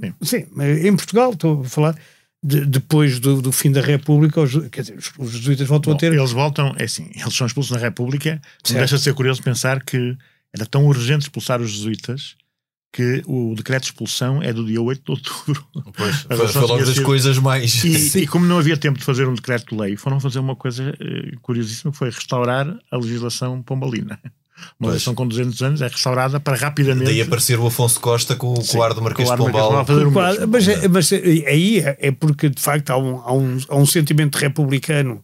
Sim. 0.00 0.14
sim, 0.22 0.46
mas 0.54 0.84
em 0.84 0.94
Portugal, 0.94 1.32
estou 1.32 1.62
a 1.62 1.64
falar, 1.64 1.98
de- 2.42 2.64
depois 2.64 3.18
do, 3.18 3.42
do 3.42 3.50
fim 3.50 3.72
da 3.72 3.80
República, 3.80 4.40
os, 4.40 4.52
quer 4.68 4.82
dizer, 4.82 4.98
os, 5.18 5.30
jesuítas 5.32 5.66
voltam 5.66 5.92
bom, 5.92 5.96
a 5.96 6.00
ter. 6.00 6.12
Eles 6.12 6.30
voltam, 6.32 6.74
é 6.78 6.84
assim, 6.84 7.10
eles 7.14 7.34
são 7.34 7.46
expulsos 7.46 7.72
na 7.72 7.78
República. 7.78 8.34
Não 8.34 8.40
Certo. 8.64 8.78
deixa 8.78 8.96
de 8.98 9.02
ser 9.02 9.14
curioso 9.14 9.42
pensar 9.42 9.82
que 9.82 10.16
era 10.52 10.66
tão 10.66 10.86
urgente 10.86 11.22
expulsar 11.22 11.60
os 11.60 11.72
jesuítas 11.72 12.36
que 12.92 13.22
o 13.26 13.54
decreto 13.56 13.84
de 13.84 13.88
expulsão 13.88 14.42
é 14.42 14.52
do 14.52 14.66
dia 14.66 14.80
8 14.82 15.02
de 15.02 15.10
outubro. 15.12 15.66
Pois, 15.96 16.16
foi, 16.52 16.60
logo 16.62 16.78
das 16.84 16.90
sido- 16.94 17.02
coisas 17.04 17.38
mais. 17.38 17.82
E, 17.84 18.18
e 18.20 18.26
como 18.26 18.44
não 18.44 18.58
havia 18.58 18.76
tempo 18.76 18.98
de 18.98 19.04
fazer 19.04 19.26
um 19.26 19.34
decreto 19.34 19.74
de 19.74 19.80
lei, 19.80 19.96
foram 19.96 20.20
fazer 20.20 20.38
uma 20.40 20.54
coisa 20.54 20.94
eh, 21.00 21.32
curiosíssima, 21.40 21.90
que 21.90 21.96
foi 21.98 22.10
restaurar 22.10 22.66
a 22.90 22.96
legislação 22.98 23.62
pombalina. 23.62 24.20
Uma 24.78 24.90
legislação 24.90 25.14
com 25.14 25.26
200 25.26 25.62
anos 25.62 25.80
é 25.82 25.88
restaurada 25.88 26.38
para 26.38 26.54
rapidamente... 26.56 27.06
Daí 27.06 27.20
aparecer 27.22 27.58
o 27.58 27.66
Afonso 27.66 27.98
Costa 27.98 28.36
com, 28.36 28.54
Sim, 28.56 28.76
o 28.76 28.82
ar 28.82 28.92
do 28.94 29.02
Marquês 29.02 29.28
de 29.28 29.36
Pombal. 29.36 29.84
Fazer 29.86 30.04
mesmo. 30.04 30.20
mas, 30.48 30.68
é- 30.68 30.86
mas 30.88 31.10
é- 31.12 31.16
aí 31.48 31.78
é, 31.80 31.96
é 31.98 32.10
porque 32.12 32.48
de 32.50 32.60
facto 32.60 32.90
há 32.90 32.98
um, 32.98 33.16
há 33.22 33.32
um, 33.32 33.58
há 33.70 33.76
um 33.76 33.86
sentimento 33.86 34.36
republicano 34.36 35.20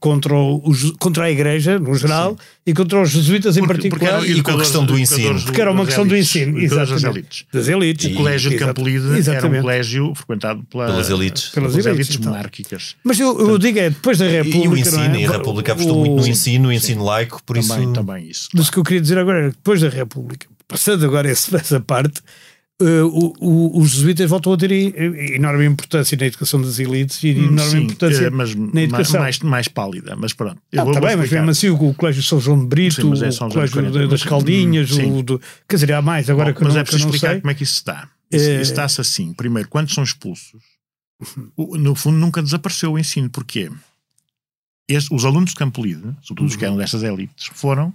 contra, 0.00 0.34
os, 0.34 0.90
contra 0.98 1.24
a 1.24 1.30
Igreja 1.30 1.78
no 1.78 1.94
geral 1.94 2.36
e 2.66 2.72
contra 2.74 3.00
os 3.00 3.10
jesuítas 3.10 3.56
em 3.56 3.60
Porque- 3.60 3.88
porque 3.88 4.04
particular. 4.06 4.24
eram 4.24 4.38
e 4.38 4.42
com 4.42 4.50
a 4.50 4.58
questão 4.58 4.84
do 4.84 4.98
ensino. 4.98 5.34
do- 5.38 5.42
Porque 5.44 5.60
era 5.60 5.70
uma 5.70 5.84
questão 5.84 6.06
do 6.06 6.16
ensino, 6.16 6.58
educadores 6.58 6.90
das 6.90 6.98
exatamente. 6.98 7.18
elites. 7.18 7.46
Das 7.52 7.68
elites. 7.68 8.10
O 8.12 8.14
colégio 8.16 8.50
de. 8.50 8.56
Campolide 8.56 8.98
era 9.04 9.08
um 9.14 9.16
Exatamente. 9.16 9.62
colégio 9.62 10.14
frequentado 10.14 10.62
pela- 10.64 10.86
Pelas 10.86 11.10
elites. 11.10 11.48
Pelas 11.50 11.72
pelas 11.72 11.86
elites, 11.86 11.86
elites 12.08 12.16
então. 12.16 12.32
monárquicas. 12.32 12.96
Mas 13.04 13.20
eu, 13.20 13.38
eu 13.38 13.58
digo 13.58 13.78
é, 13.78 13.90
depois 13.90 14.18
da 14.18 14.26
E 14.26 14.30
República. 14.42 14.68
o 14.70 14.78
ensino, 14.78 14.96
não 15.08 15.14
é? 15.14 15.20
e 15.20 15.24
a 15.26 15.30
República 15.30 15.72
apostou 15.72 15.96
O- 15.96 16.00
muito 16.06 16.20
no 16.22 16.26
ensino, 16.28 16.64
no 16.64 16.72
ensino 16.72 17.04
laico, 17.04 17.40
por 17.44 17.56
Também, 17.58 17.84
isso. 17.84 17.92
também 17.92 18.26
isso. 18.28 18.48
Mas 18.54 18.68
o 18.68 18.72
que 18.72 18.78
eu 18.78 18.82
queria 18.84 19.00
dizer 19.00 19.18
agora 19.18 19.38
era 19.38 19.50
que 19.50 19.56
depois 19.56 19.80
da 19.80 19.88
República, 19.88 20.46
passando 20.66 21.04
agora 21.04 21.28
essa 21.30 21.78
parte, 21.80 22.20
eh, 22.86 23.02
o- 23.02 23.32
o- 23.40 23.78
os 23.80 23.90
jesuítas 23.92 24.28
voltam 24.28 24.52
a 24.52 24.56
ter 24.56 24.70
enorme 25.34 25.64
importância 25.66 26.16
na 26.18 26.26
educação 26.26 26.60
das 26.60 26.78
elites 26.78 27.22
e 27.22 27.28
enorme 27.30 27.60
Hum, 27.60 27.68
Sim, 27.70 27.78
importância 27.84 28.24
eh, 28.26 28.30
mas 28.30 28.54
na 28.54 28.82
educação. 28.82 29.20
mais, 29.20 29.38
mais 29.40 29.68
pálida, 29.68 30.14
mas 30.16 30.32
pronto. 30.32 30.60
Eu 30.70 30.78
Não, 30.78 30.84
vou- 30.86 30.94
tá 30.94 31.00
bem, 31.00 31.16
mas 31.16 31.30
mesmo 31.30 31.50
assim 31.50 31.68
o, 31.70 31.74
o 31.88 31.94
Colégio 31.94 32.22
São 32.22 32.40
João 32.40 32.58
de 32.60 32.66
Brito, 32.66 33.16
Sim, 33.16 33.24
é 33.24 33.30
São 33.30 33.48
o 33.48 33.52
Colégio 33.52 33.74
40, 33.74 33.92
de- 33.98 34.08
das 34.08 34.20
mas- 34.20 34.28
Caldinhas, 34.28 34.90
sim. 34.90 35.18
o 35.18 35.22
do, 35.22 35.40
quer 35.68 35.76
dizer, 35.76 35.92
há 35.92 36.02
mais 36.02 36.28
agora 36.30 36.52
Bom, 36.52 36.58
que 36.58 36.64
mas 36.64 36.74
não, 36.74 36.80
é 36.80 36.84
preciso 36.84 37.04
explicar 37.06 37.30
sei. 37.32 37.40
como 37.40 37.50
é 37.50 37.54
que 37.54 37.62
isso 37.62 37.74
se 37.76 37.84
dá. 37.84 38.08
Isso, 38.30 38.74
Eh, 38.74 39.00
assim. 39.00 39.32
Primeiro, 39.34 39.68
quando 39.68 39.90
são 39.92 40.02
expulsos, 40.04 40.60
no 41.56 41.94
fundo 41.94 42.16
nunca 42.18 42.42
desapareceu 42.42 42.92
o 42.92 42.98
ensino. 42.98 43.28
Porquê? 43.30 43.70
Este- 44.88 45.14
os 45.14 45.24
alunos 45.24 45.50
de 45.50 45.56
Campolide, 45.56 46.02
sobretudo 46.22 46.48
os 46.48 46.56
que 46.56 46.64
eram 46.64 46.76
destas 46.76 47.02
elites, 47.02 47.48
foram 47.54 47.92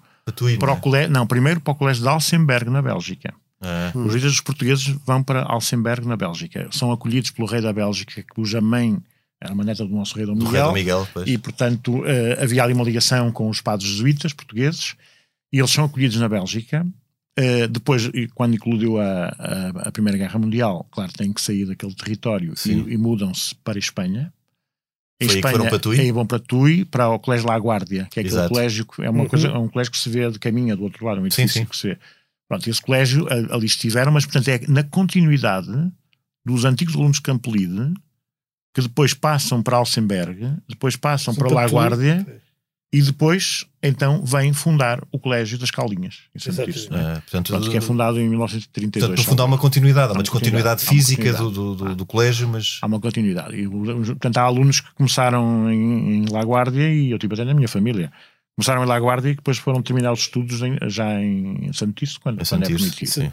para 0.59 0.73
o 0.73 0.77
colégio, 0.79 1.11
não, 1.11 1.25
primeiro 1.25 1.59
para 1.61 1.71
o 1.71 1.75
colégio 1.75 2.03
de 2.03 2.09
Alsemberg, 2.09 2.69
na 2.69 2.81
Bélgica. 2.81 3.33
É? 3.61 3.67
Ah, 3.67 3.91
Os 3.95 4.05
líderes 4.13 4.33
dos 4.33 4.41
portugueses 4.41 4.87
vão 5.05 5.23
para 5.23 5.43
Alsemberg, 5.43 6.07
na 6.07 6.15
Bélgica. 6.15 6.67
São 6.71 6.91
acolhidos 6.91 7.31
pelo 7.31 7.47
rei 7.47 7.61
da 7.61 7.73
Bélgica, 7.73 8.23
cuja 8.33 8.61
mãe 8.61 8.97
era 9.41 9.53
uma 9.53 9.63
neta 9.63 9.85
do 9.85 9.93
nosso 9.95 10.15
rei 10.15 10.25
Dom 10.25 10.33
do 10.35 10.45
rei 10.45 10.51
Miguel. 10.53 10.67
do 10.67 10.73
Miguel, 10.73 11.07
pois. 11.13 11.27
E, 11.29 11.37
portanto, 11.37 12.03
eh, 12.05 12.37
havia 12.43 12.63
ali 12.63 12.73
uma 12.73 12.83
ligação 12.83 13.31
com 13.31 13.49
os 13.49 13.61
padres 13.61 13.89
jesuítas 13.89 14.33
portugueses 14.33 14.95
e 15.53 15.59
eles 15.59 15.69
são 15.71 15.85
acolhidos 15.85 16.17
na 16.17 16.27
Bélgica. 16.27 16.85
Eh, 17.37 17.67
depois, 17.67 18.09
quando 18.33 18.55
eclodiu 18.55 18.99
a, 18.99 19.27
a, 19.37 19.69
a 19.87 19.91
Primeira 19.91 20.17
Guerra 20.17 20.39
Mundial, 20.39 20.87
claro, 20.91 21.11
têm 21.13 21.31
que 21.31 21.39
sair 21.41 21.65
daquele 21.65 21.93
território 21.93 22.55
Sim. 22.57 22.85
e, 22.87 22.93
e 22.93 22.97
mudam-se 22.97 23.53
para 23.63 23.77
a 23.77 23.79
Espanha. 23.79 24.33
Em 25.21 25.27
Foi 25.27 25.35
aí 25.37 25.41
que 25.43 25.49
foram 25.51 25.65
para 25.67 25.79
Tui? 25.79 25.99
Aí 25.99 26.11
vão 26.11 26.25
para 26.25 26.39
Tui, 26.39 26.85
para 26.85 27.09
o 27.09 27.19
Colégio 27.19 27.47
La 27.47 27.57
Guardia, 27.57 28.07
que 28.09 28.19
é 28.19 28.21
aquele 28.21 28.27
Exato. 28.35 28.49
colégio 28.49 28.85
que 28.85 29.03
é, 29.03 29.09
uma 29.09 29.23
Uhum. 29.23 29.29
coisa, 29.29 29.47
é 29.49 29.57
um 29.57 29.67
colégio 29.67 29.91
que 29.91 29.97
se 29.99 30.09
vê 30.09 30.29
de 30.31 30.37
caminho 30.39 30.75
do 30.77 30.83
outro 30.83 31.03
lado, 31.05 31.21
um 31.21 31.29
Sim, 31.29 31.43
edifício 31.43 31.61
sim. 31.61 31.65
que 31.65 31.77
se 31.77 31.87
vê. 31.89 31.97
Pronto, 32.47 32.69
esse 32.69 32.81
colégio 32.81 33.27
ali 33.29 33.65
estiveram, 33.65 34.11
mas 34.11 34.25
portanto 34.25 34.47
é 34.47 34.61
na 34.67 34.83
continuidade 34.83 35.71
dos 36.45 36.63
antigos 36.63 36.95
alunos 36.95 37.17
de 37.17 37.23
Campolide, 37.23 37.93
que 38.73 38.81
depois 38.81 39.13
passam 39.13 39.61
para 39.61 39.77
Alsemberg, 39.77 40.55
depois 40.67 40.95
passam 40.95 41.33
São 41.33 41.43
para 41.43 41.53
La 41.53 41.61
para. 41.63 41.71
Guardia 41.71 42.41
e 42.91 43.01
depois 43.01 43.65
então 43.83 44.23
vêm 44.23 44.53
fundar 44.53 45.03
o 45.11 45.19
Colégio 45.19 45.57
das 45.57 45.69
Caldinhas. 45.71 46.21
É 46.33 46.69
isso, 46.69 46.91
não 46.91 46.99
é? 46.99 47.13
Portanto, 47.15 47.69
que 47.69 47.77
é 47.77 47.81
fundado 47.81 48.19
em 48.19 48.29
1932. 48.29 48.91
portanto, 49.01 49.17
no 49.17 49.29
fundo 49.29 49.41
há 49.41 49.45
uma 49.45 49.57
continuidade, 49.57 50.11
há 50.11 50.13
uma 50.13 50.23
descontinuidade 50.23 50.85
continuidade, 50.85 50.87
há 50.87 50.91
uma 50.91 51.33
física 51.35 51.51
do, 51.51 51.95
do, 51.95 52.05
colégio, 52.05 52.47
mas. 52.47 52.79
Há 52.81 52.85
uma 52.85 52.99
continuidade. 52.99 53.55
E, 53.55 53.67
portanto, 53.67 54.37
há 54.37 54.41
alunos 54.41 54.79
que 54.79 54.93
começaram 54.95 55.71
em, 55.71 56.23
em 56.23 56.25
La 56.29 56.41
Guardia 56.41 56.89
e 56.89 57.11
eu 57.11 57.19
tive 57.19 57.33
até 57.33 57.43
na 57.43 57.53
minha 57.53 57.67
família. 57.67 58.11
Começaram 58.57 58.83
em 58.83 58.87
La 58.87 58.97
Guardia 58.99 59.31
e 59.31 59.35
depois 59.35 59.57
foram 59.59 59.81
terminar 59.83 60.11
os 60.11 60.21
estudos 60.21 60.61
em- 60.63 60.77
já 60.89 61.21
em 61.21 61.71
Santiço, 61.73 62.19
quando, 62.19 62.43
quando 62.47 62.63
é 62.63 62.67
permitido. 62.67 63.07
sim. 63.07 63.31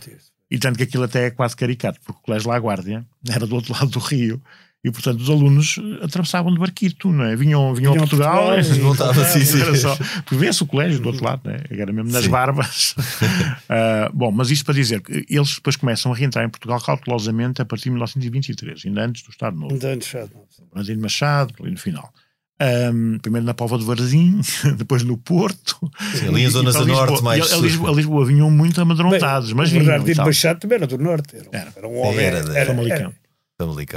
E 0.51 0.59
tanto 0.59 0.77
que 0.77 0.83
aquilo 0.83 1.05
até 1.05 1.27
é 1.27 1.31
quase 1.31 1.57
caricato, 1.57 1.99
porque 2.05 2.21
o 2.21 2.23
Colégio 2.23 2.51
La 2.51 2.59
Guardia 2.59 3.05
era 3.29 3.47
do 3.47 3.55
outro 3.55 3.73
lado 3.73 3.87
do 3.87 3.99
rio 3.99 4.41
e, 4.85 4.91
portanto, 4.93 5.19
os 5.19 5.31
alunos 5.31 5.77
atravessavam 6.03 6.53
de 6.53 6.61
barquito, 6.61 7.11
não 7.11 7.25
é? 7.25 7.35
Vinham, 7.35 7.75
vinham, 7.75 7.93
Vinham 7.93 7.93
a 7.95 7.97
a 7.97 8.01
Portugal, 8.09 8.45
Portugal 8.55 8.75
e 8.77 8.79
e 8.79 8.83
voltavam, 8.83 9.25
sim, 9.25 9.41
sim. 9.41 9.63
Era 9.63 9.75
só, 9.75 9.97
porque 9.97 10.37
vê-se 10.37 10.63
o 10.63 10.67
colégio 10.67 11.01
do 11.01 11.09
outro 11.09 11.25
lado, 11.25 11.41
não 11.45 11.53
é? 11.53 11.63
Era 11.71 11.91
mesmo 11.91 12.13
nas 12.13 12.25
Sim. 12.25 12.31
barbas. 12.31 12.95
Ah, 13.67 14.11
bom, 14.13 14.31
mas 14.31 14.51
isto 14.51 14.65
para 14.67 14.75
dizer 14.75 15.01
que 15.01 15.25
eles 15.29 15.55
depois 15.55 15.75
começam 15.77 16.13
a 16.13 16.15
reentrar 16.15 16.45
em 16.45 16.51
Portugal 16.51 16.79
cautelosamente 16.83 17.63
a 17.63 17.65
partir 17.65 17.85
de 17.85 17.91
1923, 17.93 18.83
ainda 18.85 19.07
antes 19.07 19.23
do 19.23 19.31
Estado 19.31 19.57
Novo. 19.57 19.73
Ainda 19.73 19.89
antes, 19.95 20.09
já 20.11 20.21
não. 20.21 20.45
Bernardino 20.69 21.01
Machado, 21.01 21.55
ali 21.61 21.71
no 21.71 21.79
final. 21.79 22.13
Ahm, 22.61 23.19
primeiro 23.21 23.45
na 23.45 23.53
Póvoa 23.53 23.79
de 23.79 23.85
Varzim, 23.85 24.41
depois 24.79 25.03
no 25.03 25.19
Porto. 25.19 25.77
Sim, 26.15 26.29
ali 26.29 26.43
em 26.45 26.49
zonas 26.51 26.77
para 26.77 26.87
norte, 26.87 27.23
mais 27.23 27.53
a, 27.53 27.57
Lisboa, 27.57 27.91
a 27.91 27.95
Lisboa 27.95 28.25
vinham 28.25 28.49
muito 28.51 28.81
amedrontados, 28.81 29.53
mas 29.53 29.69
o 29.69 29.73
vinham. 29.73 29.85
e 29.85 29.87
Bernardino. 29.89 30.25
Machado 30.25 30.61
também 30.61 30.77
era 30.77 30.87
do 30.87 30.97
Norte. 30.99 31.37
Era, 31.37 31.49
Era. 31.53 31.73
era 31.77 31.89
um 31.89 31.97
homem. 31.99 32.21
Era, 32.25 32.39
era, 32.39 32.53
era. 32.59 32.67
Famalicão. 32.67 33.15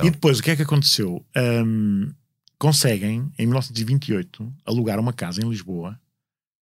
E 0.03 0.10
depois 0.10 0.39
o 0.39 0.43
que 0.43 0.51
é 0.51 0.55
que 0.55 0.64
aconteceu? 0.64 1.24
Ahm, 1.36 2.12
conseguem, 2.58 3.32
em 3.38 3.45
1928, 3.45 4.51
alugar 4.66 4.99
uma 4.99 5.14
casa 5.14 5.41
em 5.43 5.47
Lisboa, 5.49 5.99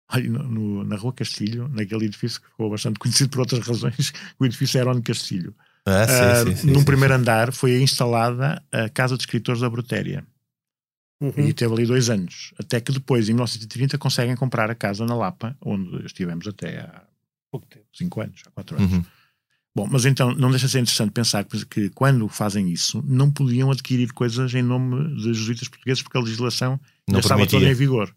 ali 0.08 0.28
no- 0.28 0.42
no- 0.44 0.84
na 0.84 0.94
Rua 0.96 1.12
Castilho, 1.12 1.68
naquele 1.68 2.04
edifício 2.06 2.40
que 2.40 2.46
ficou 2.48 2.70
bastante 2.70 2.98
conhecido 2.98 3.30
por 3.30 3.40
outras 3.40 3.66
razões, 3.66 4.12
o 4.38 4.44
edifício 4.46 4.78
Herónimo 4.78 5.02
Castilho. 5.02 5.54
Ah, 5.84 6.06
sim, 6.06 6.14
Ah, 6.14 6.44
sim, 6.44 6.56
sim, 6.56 6.66
num 6.68 6.78
sim. 6.80 6.84
primeiro 6.84 7.14
andar 7.14 7.52
foi 7.52 7.82
instalada 7.82 8.62
a 8.70 8.88
Casa 8.88 9.16
de 9.16 9.22
Escritores 9.24 9.60
da 9.60 9.68
Brutéria. 9.68 10.24
Uhum. 11.22 11.48
E 11.48 11.52
teve 11.52 11.72
ali 11.72 11.86
dois 11.86 12.10
anos. 12.10 12.52
Até 12.58 12.80
que 12.80 12.90
depois, 12.90 13.28
em 13.28 13.32
1930, 13.32 13.96
conseguem 13.96 14.34
comprar 14.34 14.68
a 14.68 14.74
casa 14.74 15.06
na 15.06 15.14
Lapa, 15.14 15.56
onde 15.64 16.04
estivemos 16.04 16.48
até 16.48 16.80
há 16.80 17.04
Pouco 17.48 17.66
tempo. 17.66 17.86
cinco 17.92 18.20
anos, 18.20 18.42
há 18.44 18.50
quatro 18.50 18.76
anos. 18.76 18.92
Uhum. 18.92 19.04
Bom, 19.74 19.88
mas 19.90 20.04
então 20.04 20.34
não 20.34 20.50
deixa 20.50 20.66
de 20.66 20.72
ser 20.72 20.80
interessante 20.80 21.12
pensar 21.12 21.44
que, 21.44 21.64
que 21.64 21.90
quando 21.90 22.28
fazem 22.28 22.70
isso, 22.70 23.02
não 23.06 23.30
podiam 23.30 23.70
adquirir 23.70 24.12
coisas 24.12 24.52
em 24.52 24.62
nome 24.62 25.14
de 25.16 25.32
jesuítas 25.32 25.68
portugueses, 25.68 26.02
porque 26.02 26.18
a 26.18 26.20
legislação 26.20 26.80
Não 27.08 27.14
já 27.14 27.20
estava 27.20 27.46
toda 27.46 27.66
em 27.66 27.74
vigor. 27.74 28.14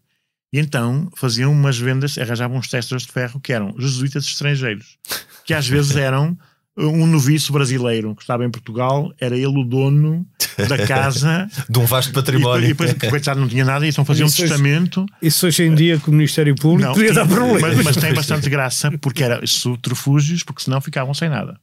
E 0.52 0.58
então 0.58 1.10
faziam 1.14 1.52
umas 1.52 1.78
vendas, 1.78 2.18
arranjavam 2.18 2.58
uns 2.58 2.68
testas 2.68 3.02
de 3.02 3.12
ferro 3.12 3.40
que 3.40 3.52
eram 3.52 3.74
jesuítas 3.78 4.24
estrangeiros, 4.24 4.98
que 5.44 5.54
às 5.54 5.66
vezes 5.68 5.94
eram 5.96 6.36
um 6.76 7.06
noviço 7.06 7.52
brasileiro 7.52 8.14
que 8.14 8.22
estava 8.22 8.44
em 8.44 8.50
Portugal, 8.50 9.12
era 9.18 9.34
ele 9.34 9.46
o 9.46 9.64
dono 9.64 10.26
da 10.68 10.86
casa. 10.86 11.48
de 11.68 11.78
um 11.78 11.84
vasto 11.86 12.12
património. 12.12 12.64
E 12.64 12.68
depois, 12.68 12.92
depois 12.92 13.10
coitado, 13.10 13.40
não 13.40 13.48
tinha 13.48 13.64
nada, 13.64 13.86
e 13.86 13.88
então 13.88 14.04
fazia 14.04 14.24
um 14.24 14.28
Isso 14.28 14.42
hoje- 14.42 14.50
testamento. 14.50 15.06
Isso 15.22 15.46
hoje 15.46 15.62
em 15.64 15.74
dia 15.74 15.98
com 15.98 16.10
o 16.10 16.14
Ministério 16.14 16.54
Público 16.54 16.88
Não, 16.88 16.94
podia 16.94 17.12
dar 17.14 17.26
problemas. 17.26 17.62
mas, 17.76 17.84
mas 17.84 17.96
tem 17.96 18.12
bastante 18.12 18.50
graça, 18.50 18.90
porque 19.00 19.22
era 19.22 19.40
subterfúgios, 19.46 20.42
porque 20.42 20.62
senão 20.62 20.80
ficavam 20.80 21.14
sem 21.14 21.28
nada. 21.28 21.58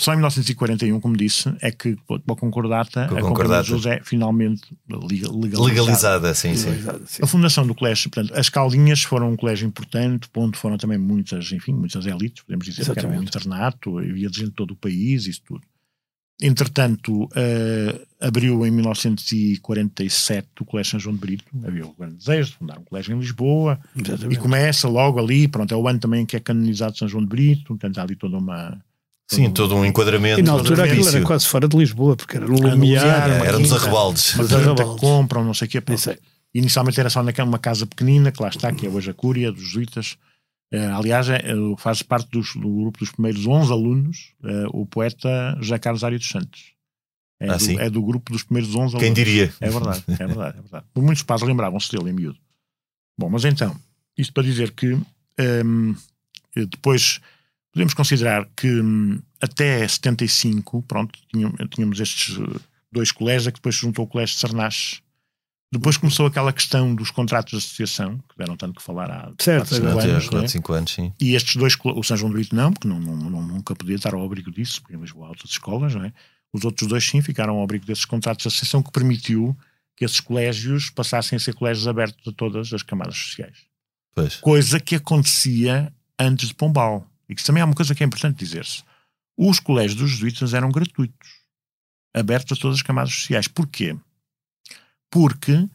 Só 0.00 0.12
em 0.12 0.16
1941, 0.16 0.98
como 1.00 1.16
disse, 1.16 1.48
é 1.60 1.70
que, 1.70 1.94
com 2.06 2.14
a 2.16 2.36
concordata, 2.36 3.06
Com 3.08 3.16
a 3.18 3.20
concordata. 3.20 3.62
de 3.62 3.68
Jesus 3.68 3.86
é 3.86 4.00
finalmente 4.02 4.62
legal- 4.88 5.32
legalizada. 5.38 5.64
Legalizada, 5.64 6.34
sim, 6.34 6.56
sim. 6.56 6.70
Sim. 7.06 7.22
A 7.22 7.26
fundação 7.26 7.64
do 7.64 7.72
colégio, 7.74 8.10
portanto, 8.10 8.36
as 8.36 8.48
Caldinhas 8.48 9.02
foram 9.04 9.30
um 9.30 9.36
colégio 9.36 9.66
importante, 9.68 10.28
ponto, 10.28 10.58
foram 10.58 10.76
também 10.76 10.98
muitas, 10.98 11.52
enfim, 11.52 11.72
muitas 11.72 12.04
elites, 12.04 12.42
podemos 12.42 12.64
dizer, 12.66 12.82
que 12.84 12.90
era 12.98 13.06
um 13.06 13.12
Exatamente. 13.12 13.28
internato, 13.28 13.98
havia 13.98 14.28
gente 14.28 14.46
de 14.46 14.50
todo 14.50 14.72
o 14.72 14.76
país, 14.76 15.26
isso 15.28 15.42
tudo. 15.46 15.62
Entretanto, 16.42 17.28
eh, 17.34 17.98
abriu 18.20 18.66
em 18.66 18.70
1947 18.70 20.48
o 20.60 20.64
Colégio 20.64 20.90
São 20.92 21.00
João 21.00 21.14
de 21.14 21.20
Brito, 21.20 21.44
havia 21.66 21.86
o 21.86 21.94
grande 21.94 22.16
desejo 22.16 22.50
de 22.50 22.56
fundar 22.56 22.78
um 22.78 22.84
colégio 22.84 23.14
em 23.16 23.18
Lisboa, 23.18 23.78
e 23.94 24.02
Exatamente. 24.02 24.40
começa 24.40 24.88
logo 24.88 25.18
ali, 25.18 25.48
pronto, 25.48 25.72
é 25.72 25.76
o 25.76 25.88
ano 25.88 25.98
também 25.98 26.26
que 26.26 26.36
é 26.36 26.40
canonizado 26.40 26.98
São 26.98 27.08
João 27.08 27.22
de 27.22 27.28
Brito, 27.28 27.68
portanto 27.68 27.98
há 27.98 28.02
ali 28.02 28.16
toda 28.16 28.36
uma... 28.36 28.78
Sim, 29.28 29.50
todo 29.50 29.74
um 29.74 29.84
enquadramento. 29.84 30.38
E 30.38 30.42
na 30.42 30.52
altura 30.52 30.84
aquilo 30.84 31.08
era 31.08 31.22
quase 31.22 31.46
fora 31.46 31.66
de 31.68 31.76
Lisboa, 31.76 32.16
porque 32.16 32.36
era 32.36 32.46
no 32.46 32.54
Lumiar, 32.60 33.28
era 33.44 33.58
nos 33.58 33.72
arrebaldes. 33.72 34.34
Mas 34.36 34.48
tanta 34.48 34.62
arrabaldes. 34.70 35.00
compram, 35.00 35.44
não 35.44 35.52
sei 35.54 35.66
o 35.66 35.70
quê. 35.70 35.82
Isso 35.92 36.10
é. 36.10 36.18
Inicialmente 36.54 37.00
era 37.00 37.10
só 37.10 37.22
naquela 37.22 37.48
uma 37.48 37.58
casa 37.58 37.86
pequenina, 37.86 38.30
que 38.30 38.40
lá 38.42 38.48
está, 38.48 38.72
que 38.72 38.86
é 38.86 38.88
hoje 38.88 39.10
a 39.10 39.14
Cúria 39.14 39.50
dos 39.50 39.62
Jesuítas. 39.62 40.16
Eh, 40.72 40.86
aliás, 40.86 41.28
é, 41.28 41.36
eh, 41.38 41.54
faz 41.78 42.02
parte 42.02 42.28
dos- 42.30 42.54
do 42.54 42.68
grupo 42.68 42.98
dos 42.98 43.10
primeiros 43.10 43.46
11 43.46 43.70
alunos 43.72 44.32
eh, 44.44 44.64
o 44.72 44.86
poeta 44.86 45.56
José 45.60 45.78
Carlos 45.78 46.02
Ari 46.04 46.18
dos 46.18 46.28
Santos. 46.28 46.72
É, 47.40 47.50
Ah, 47.50 47.56
do, 47.56 47.62
sim? 47.62 47.78
é 47.78 47.90
do 47.90 48.02
grupo 48.02 48.32
dos 48.32 48.42
primeiros 48.44 48.70
11 48.70 48.94
alunos. 48.96 49.00
Quem 49.00 49.12
diria? 49.12 49.52
É 49.60 49.68
verdade, 49.70 50.02
é 50.08 50.26
verdade, 50.26 50.58
é 50.58 50.62
verdade. 50.62 50.86
Muitos 50.96 51.22
pais 51.24 51.42
lembravam-se 51.42 51.90
dele 51.92 52.10
em 52.10 52.12
miúdo. 52.14 52.38
Bom, 53.18 53.28
mas 53.28 53.44
então, 53.44 53.76
isto 54.16 54.32
para 54.32 54.42
dizer 54.44 54.70
que 54.72 54.96
hum, 55.64 55.94
depois 56.54 57.20
podemos 57.76 57.92
considerar 57.92 58.48
que 58.56 58.80
hum, 58.80 59.20
até 59.38 59.86
75, 59.86 60.80
pronto, 60.84 61.18
tínhamos, 61.70 62.00
estes 62.00 62.38
eh, 62.38 62.60
dois 62.90 63.12
colégios, 63.12 63.48
é 63.48 63.50
que 63.50 63.58
depois 63.58 63.74
se 63.74 63.82
juntou 63.82 64.06
o 64.06 64.08
Colégio 64.08 64.34
de 64.34 64.40
Sarnaches. 64.40 65.02
Depois 65.70 65.98
começou 65.98 66.24
aquela 66.24 66.54
questão 66.54 66.94
dos 66.94 67.10
contratos 67.10 67.50
de 67.50 67.58
associação, 67.58 68.16
que 68.16 68.38
deram 68.38 68.56
tanto 68.56 68.76
que 68.76 68.82
falar 68.82 69.10
há 69.10 69.30
Certo, 69.38 69.60
quatro, 69.68 69.74
cinco 69.76 69.88
agora 69.88 70.04
Até 70.04 70.10
anos, 70.12 70.24
aos 70.24 70.32
não 70.32 70.38
é? 70.38 70.42
4, 70.42 70.52
5 70.52 70.72
anos, 70.72 70.92
sim. 70.94 71.12
E 71.20 71.34
estes 71.34 71.56
dois, 71.56 71.76
o 71.84 72.02
São 72.02 72.16
João 72.16 72.30
de 72.30 72.36
Brito 72.38 72.56
não, 72.56 72.72
porque 72.72 72.88
não- 72.88 72.98
não- 72.98 73.42
nunca 73.46 73.74
podia 73.76 73.96
estar 73.96 74.14
ao 74.14 74.24
abrigo 74.24 74.50
disso, 74.50 74.80
porque 74.80 74.96
em 74.96 75.00
Lisboa 75.00 75.26
há 75.26 75.28
outras 75.30 75.50
escolas, 75.50 75.94
não 75.94 76.02
é? 76.04 76.14
Os 76.54 76.64
outros 76.64 76.88
dois 76.88 77.04
sim 77.06 77.20
ficaram 77.20 77.56
ao 77.56 77.62
abrigo 77.64 77.84
desses 77.84 78.06
contratos 78.06 78.44
de 78.44 78.48
associação 78.48 78.82
que 78.82 78.90
permitiu 78.90 79.54
que 79.94 80.04
esses 80.06 80.20
colégios 80.20 80.88
passassem 80.88 81.36
a 81.36 81.40
ser 81.40 81.52
colégios 81.54 81.86
abertos 81.86 82.26
a 82.26 82.32
todas 82.32 82.72
as 82.72 82.82
camadas 82.82 83.16
sociais. 83.18 83.58
Pois. 84.14 84.36
Coisa 84.36 84.80
que 84.80 84.94
acontecia 84.94 85.92
antes 86.18 86.48
de 86.48 86.54
Pombal. 86.54 87.06
E 87.28 87.34
que 87.34 87.42
também 87.44 87.60
é 87.60 87.64
uma 87.64 87.74
coisa 87.74 87.94
que 87.94 88.02
é 88.02 88.06
importante 88.06 88.38
dizer-se. 88.38 88.82
Os 89.36 89.58
colégios 89.60 89.94
dos 90.00 90.10
jesuítas 90.10 90.54
eram 90.54 90.70
gratuitos, 90.70 91.28
abertos 92.14 92.56
a 92.56 92.60
todas 92.60 92.76
as 92.78 92.82
camadas 92.82 93.12
sociais. 93.14 93.48
Porquê? 93.48 93.96
Porque 95.10 95.68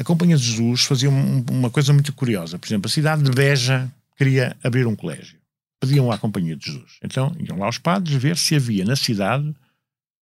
a 0.00 0.04
Companhia 0.04 0.36
de 0.36 0.44
Jesus 0.44 0.82
fazia 0.84 1.10
um- 1.10 1.44
uma 1.50 1.70
coisa 1.70 1.92
muito 1.92 2.12
curiosa. 2.12 2.58
Por 2.58 2.66
exemplo, 2.66 2.86
a 2.88 2.92
cidade 2.92 3.22
de 3.22 3.30
Beja 3.30 3.90
queria 4.16 4.56
abrir 4.62 4.86
um 4.86 4.96
colégio. 4.96 5.38
Pediam 5.80 6.10
à 6.10 6.18
Companhia 6.18 6.56
de 6.56 6.66
Jesus. 6.66 6.98
Então 7.02 7.34
iam 7.38 7.58
lá 7.58 7.68
os 7.68 7.78
padres 7.78 8.20
ver 8.20 8.36
se 8.36 8.54
havia 8.56 8.84
na 8.84 8.96
cidade 8.96 9.54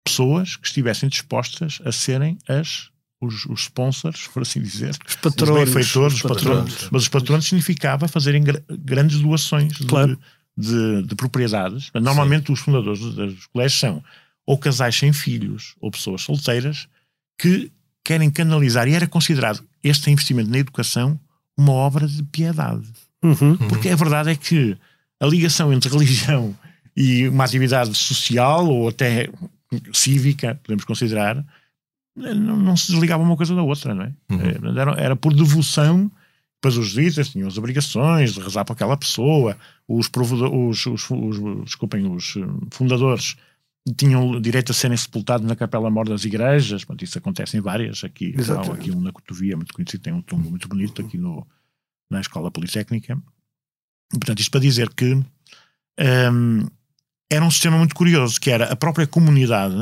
pessoas 0.04 0.56
que 0.56 0.66
estivessem 0.66 1.08
dispostas 1.08 1.80
a 1.84 1.90
serem 1.90 2.38
as, 2.48 2.90
os, 3.20 3.46
os 3.46 3.62
sponsors, 3.62 4.28
por 4.28 4.42
assim 4.42 4.60
dizer, 4.60 4.94
Os 5.06 5.16
patronos. 5.16 5.68
os 5.68 5.74
benfeitores, 5.74 6.14
os 6.16 6.22
patronos. 6.22 6.88
Mas 6.90 7.02
os 7.02 7.08
patronos 7.08 7.46
significava 7.46 8.06
fazerem 8.06 8.42
gra- 8.44 8.62
grandes 8.68 9.18
doações 9.20 9.76
Claro. 9.78 10.16
de, 10.16 10.22
de 10.56 11.14
propriedades. 11.14 11.90
Normalmente 11.94 12.50
os 12.50 12.60
fundadores 12.60 13.00
dos, 13.00 13.14
dos 13.14 13.46
colégios 13.46 13.78
são 13.78 14.02
ou 14.46 14.56
casais 14.56 14.96
sem 14.96 15.12
filhos 15.12 15.74
ou 15.80 15.90
pessoas 15.90 16.22
solteiras 16.22 16.88
que 17.38 17.70
querem 18.04 18.30
canalizar, 18.30 18.86
e 18.86 18.94
era 18.94 19.06
considerado 19.06 19.62
este 19.82 20.10
investimento 20.10 20.48
na 20.48 20.58
educação 20.58 21.18
uma 21.56 21.72
obra 21.72 22.06
de 22.06 22.22
piedade. 22.22 22.86
Uhum. 23.22 23.56
Porque 23.56 23.88
a 23.88 23.96
verdade 23.96 24.30
é 24.30 24.36
que 24.36 24.76
a 25.18 25.26
ligação 25.26 25.72
entre 25.72 25.90
religião 25.90 26.56
e 26.96 27.26
uma 27.28 27.44
atividade 27.44 27.92
social 27.96 28.66
ou 28.68 28.88
até 28.88 29.28
cívica, 29.92 30.58
podemos 30.62 30.84
considerar, 30.84 31.44
não, 32.14 32.56
não 32.56 32.76
se 32.76 32.92
desligava 32.92 33.22
uma 33.22 33.36
coisa 33.36 33.54
da 33.54 33.62
outra, 33.62 33.94
não 33.94 34.04
é? 34.04 34.12
Uhum. 34.30 34.78
Era, 34.78 34.92
era 34.92 35.16
por 35.16 35.34
devoção. 35.34 36.10
Depois 36.56 36.76
os 36.78 36.88
jesuítas 36.88 37.28
tinham 37.28 37.46
as 37.48 37.58
obrigações 37.58 38.32
de 38.34 38.40
rezar 38.40 38.64
para 38.64 38.72
aquela 38.74 38.96
pessoa, 38.96 39.56
os, 39.86 40.08
os, 40.16 40.86
os, 40.86 41.10
os- 41.10 41.64
desculpem, 41.64 42.06
os 42.10 42.34
eh, 42.36 42.40
fundadores 42.70 43.36
tinham 43.96 44.30
o 44.30 44.40
direito 44.40 44.72
a 44.72 44.74
serem 44.74 44.96
sepultados 44.96 45.46
na 45.46 45.54
capela 45.54 45.88
mor 45.90 46.08
das 46.08 46.24
igrejas, 46.24 46.84
portanto, 46.84 47.04
isso 47.04 47.18
acontece 47.18 47.56
em 47.56 47.60
várias, 47.60 48.02
aqui, 48.02 48.34
há 48.50 48.54
aqui 48.74 48.90
um 48.90 49.00
na 49.00 49.12
Cotovia, 49.12 49.54
muito 49.56 49.72
conhecido, 49.72 50.02
tem 50.02 50.12
um 50.12 50.22
túmulo 50.22 50.50
muito 50.50 50.66
bonito 50.68 51.00
aqui 51.02 51.16
no, 51.18 51.46
na 52.10 52.20
Escola 52.20 52.50
Politécnica. 52.50 53.16
Portanto, 54.10 54.40
isto 54.40 54.50
para 54.50 54.60
dizer 54.60 54.88
que 54.92 55.14
hum, 56.34 56.66
era 57.30 57.44
um 57.44 57.50
sistema 57.50 57.76
muito 57.78 57.94
curioso, 57.94 58.40
que 58.40 58.50
era 58.50 58.72
a 58.72 58.76
própria 58.76 59.06
comunidade 59.06 59.74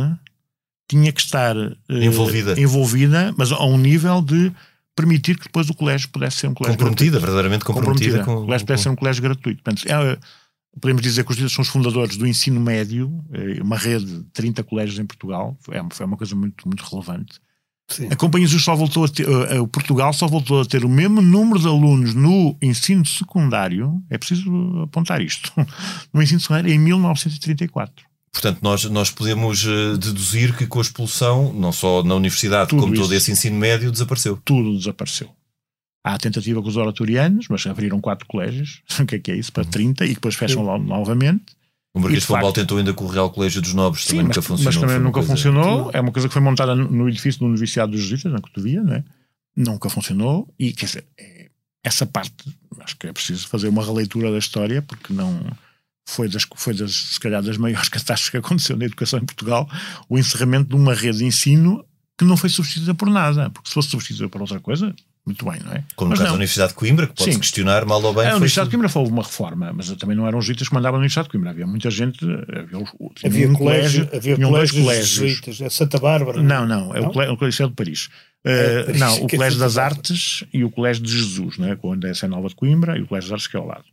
tinha 0.91 1.11
que 1.13 1.21
estar 1.21 1.57
eh, 1.57 1.75
Envolvida. 1.89 2.61
envolvida, 2.61 3.35
mas 3.39 3.53
a 3.53 3.65
um 3.65 3.79
nível 3.79 4.21
de 4.21 4.53
permitir 4.95 5.37
que 5.37 5.45
depois 5.45 5.69
o 5.69 5.75
colégio 5.75 6.09
pudesse 6.09 6.39
ser 6.39 6.49
um 6.49 6.55
colégio 6.55 6.79
Comprometida, 6.79 7.19
gratuito. 7.19 7.27
verdadeiramente 7.27 7.65
comprometida, 7.65 8.25
com, 8.25 8.37
O 8.37 8.45
colégio 8.45 8.67
pudesse 8.67 8.83
ser 8.85 8.89
um 8.91 8.97
colégio 8.97 9.23
gratuito. 9.23 9.63
Portanto, 9.63 9.87
é, 9.91 10.19
podemos 10.81 11.03
dizer 11.03 11.25
que 11.25 11.33
os 11.33 11.53
são 11.53 11.63
os 11.63 11.69
fundadores 11.69 12.17
do 12.17 12.27
ensino 12.27 12.61
médio, 12.61 13.25
eh, 13.33 13.61
uma 13.63 13.77
rede 13.77 14.07
de 14.07 14.25
30 14.33 14.63
colégios 14.65 14.99
em 14.99 15.07
Portugal, 15.07 15.57
foi, 15.61 15.77
foi 15.91 16.07
uma 16.07 16.17
coisa 16.17 16.35
muito, 16.35 16.67
muito 16.67 16.83
relevante. 16.83 17.41
Sim. 17.89 18.09
A 18.11 18.17
Companhia 18.17 18.47
Jesus 18.47 18.65
só 18.65 18.75
voltou 18.75 19.05
a 19.05 19.09
ter, 19.09 19.29
eh, 19.29 19.57
eh, 19.57 19.67
Portugal 19.71 20.13
só 20.13 20.27
voltou 20.27 20.63
a 20.63 20.65
ter 20.65 20.85
o 20.85 20.89
mesmo 20.89 21.21
número 21.21 21.61
de 21.61 21.67
alunos 21.67 22.15
no 22.15 22.57
ensino 22.63 23.05
secundário, 23.05 24.03
é 24.09 24.17
preciso 24.17 24.51
apontar 24.83 25.21
isto, 25.21 25.53
no 26.13 26.23
ensino 26.23 26.41
secundário 26.41 26.73
em 26.73 26.79
1934. 26.79 28.07
Portanto, 28.35 28.59
nós, 28.63 28.83
nós 28.87 29.11
podemos 29.13 29.65
eh, 29.65 29.97
deduzir 29.97 30.57
que 30.57 30.67
com 30.67 30.81
a 30.81 30.83
expulsão, 30.83 31.53
não 31.53 31.71
só 31.71 32.03
na 32.03 32.17
universidade, 32.17 32.71
Tudo 32.71 32.83
como 32.83 32.93
isso. 32.95 33.05
todo 33.05 33.15
esse 33.15 33.31
ensino 33.31 33.57
médio, 33.57 33.93
desapareceu. 33.93 34.37
Tudo 34.45 34.77
desapareceu. 34.77 35.31
Há 36.05 36.15
a 36.15 36.19
tentativa 36.19 36.61
com 36.61 36.67
os 36.69 36.77
oratorianos, 36.77 37.47
mas 37.49 37.65
abriram 37.65 38.01
quatro 38.01 38.27
colégios, 38.27 38.83
o 39.01 39.07
que 39.07 39.15
é 39.15 39.19
que 39.21 39.31
é 39.31 39.37
isso, 39.37 39.53
para 39.53 39.65
30, 39.65 40.05
e 40.05 40.15
depois 40.15 40.35
fecham 40.35 40.65
lá 40.65 40.77
novamente. 40.77 41.45
O 41.95 42.01
Marquês 42.01 42.23
de 42.23 42.27
Pombal 42.27 42.53
tentou 42.53 42.77
ainda 42.77 42.93
com 42.93 43.05
o 43.05 43.09
Real 43.09 43.31
Colégio 43.31 43.63
dos 43.63 43.73
Nobres, 43.73 44.05
também 44.05 44.25
nunca 44.25 44.43
funcionou. 44.43 44.73
mas 44.73 44.81
também 44.81 44.99
nunca 44.99 45.23
funcionou. 45.23 45.91
É 45.95 46.01
uma 46.01 46.11
coisa 46.11 46.27
que 46.27 46.35
foi 46.35 46.43
montada 46.43 46.75
no 46.75 47.09
edifício 47.09 47.39
do 47.39 47.47
Noviciado 47.47 47.93
dos 47.93 48.01
Jesuítas, 48.03 48.33
na 48.33 48.41
Cotovia, 48.41 48.83
né? 48.83 49.05
nunca 49.57 49.89
funcionou. 49.89 50.53
E 50.59 50.73
quer 50.73 50.87
dizer, 50.87 51.05
é- 51.17 51.49
essa 51.85 52.05
parte, 52.05 52.35
acho 52.81 52.97
que 52.97 53.07
é 53.07 53.13
preciso 53.13 53.47
fazer 53.47 53.69
uma 53.69 53.85
releitura 53.85 54.33
da 54.33 54.39
história, 54.39 54.83
porque 54.83 55.13
não 55.13 55.41
foi, 56.07 56.29
das, 56.29 56.47
foi 56.55 56.75
das, 56.75 56.93
se 56.93 57.21
calhar, 57.21 57.43
das 57.43 57.57
maiores 57.57 57.89
catástrofes 57.91 58.31
que 58.31 58.37
aconteceu 58.37 58.77
na 58.77 58.85
educação 58.85 59.19
em 59.19 59.25
Portugal, 59.25 59.69
o 60.09 60.19
encerramento 60.19 60.69
de 60.71 60.75
uma 60.77 60.95
rede 60.95 61.19
de 61.19 61.25
ensino 61.25 61.85
que 62.17 62.25
não 62.25 62.37
foi 62.37 62.49
substituída 62.49 62.95
por 62.95 63.11
nada, 63.11 63.51
porque 63.51 63.69
se 63.69 63.75
fosse 63.75 63.89
substituída 63.91 64.29
por 64.29 64.41
outra 64.41 64.61
coisa, 64.61 64.95
muito 65.27 65.45
bem, 65.51 65.59
não 65.65 65.73
é? 65.73 65.83
Como 65.97 66.11
no 66.11 66.11
Mas 66.11 66.19
caso 66.19 66.23
da 66.25 66.29
não. 66.29 66.35
Universidade 66.37 66.69
de 66.73 66.75
Coimbra, 66.79 67.07
que 67.09 67.15
pode-se 67.15 67.33
Sim. 67.35 67.41
questionar 67.41 67.85
mal 67.87 68.01
ou 68.03 68.13
bem. 68.13 68.25
É, 68.25 68.27
a 68.27 68.31
foi 68.31 68.37
Universidade 68.37 68.69
de 68.69 68.77
Coimbra 68.77 68.89
foi 68.91 69.03
uma 69.05 69.23
reforma, 69.23 69.73
mas 69.73 69.91
também 69.97 70.15
não 70.17 70.27
eram 70.27 70.39
os 70.39 70.45
jesuítas 70.45 70.69
que 70.69 70.75
mandavam 70.75 70.99
na 70.99 71.01
Universidade 71.01 71.27
de 71.29 71.33
Coimbra. 71.33 71.51
Havia 71.51 71.67
muita 71.67 71.91
gente, 71.91 72.25
havia, 72.25 72.79
os- 72.79 72.91
tinha 73.17 73.31
Havia, 73.33 73.51
um 73.51 73.55
colégio, 73.55 74.09
havia 74.15 74.37
colégios 74.37 74.81
colégios. 74.85 75.09
jesuítas, 75.09 75.61
é 75.63 75.71
Santa 75.71 75.99
Bárbara. 75.99 76.43
Não, 76.43 76.67
não, 76.67 76.95
é 76.95 77.01
Não? 77.01 77.09
o 77.09 77.13
Colégio, 77.13 77.35
o 77.35 77.37
Colégio 77.39 77.69
de 77.69 77.75
Paris. 77.75 78.09
É, 78.45 78.53
Eh, 78.53 78.83
Paris, 78.85 79.01
não, 79.01 79.15
o 79.23 79.27
é 79.27 79.29
Colégio 79.31 79.59
das 79.59 79.73
Santa 79.73 79.83
Bárbara. 79.83 79.99
Artes 80.01 80.45
e 80.53 80.63
o 80.63 80.71
Colégio 80.71 81.03
de 81.03 81.11
Jesus, 81.13 81.57
né, 81.59 81.77
onde 81.83 82.07
é 82.07 82.13
a 82.23 82.29
Nova 82.29 82.49
de 82.49 82.55
Coimbra, 82.55 82.97
e 82.99 83.03
o 83.03 83.07
Colégio 83.07 83.31
das 83.31 83.35
Artes 83.37 83.47
que 83.49 83.57
é 83.57 83.61
ao 83.61 83.67
lado. 83.67 83.85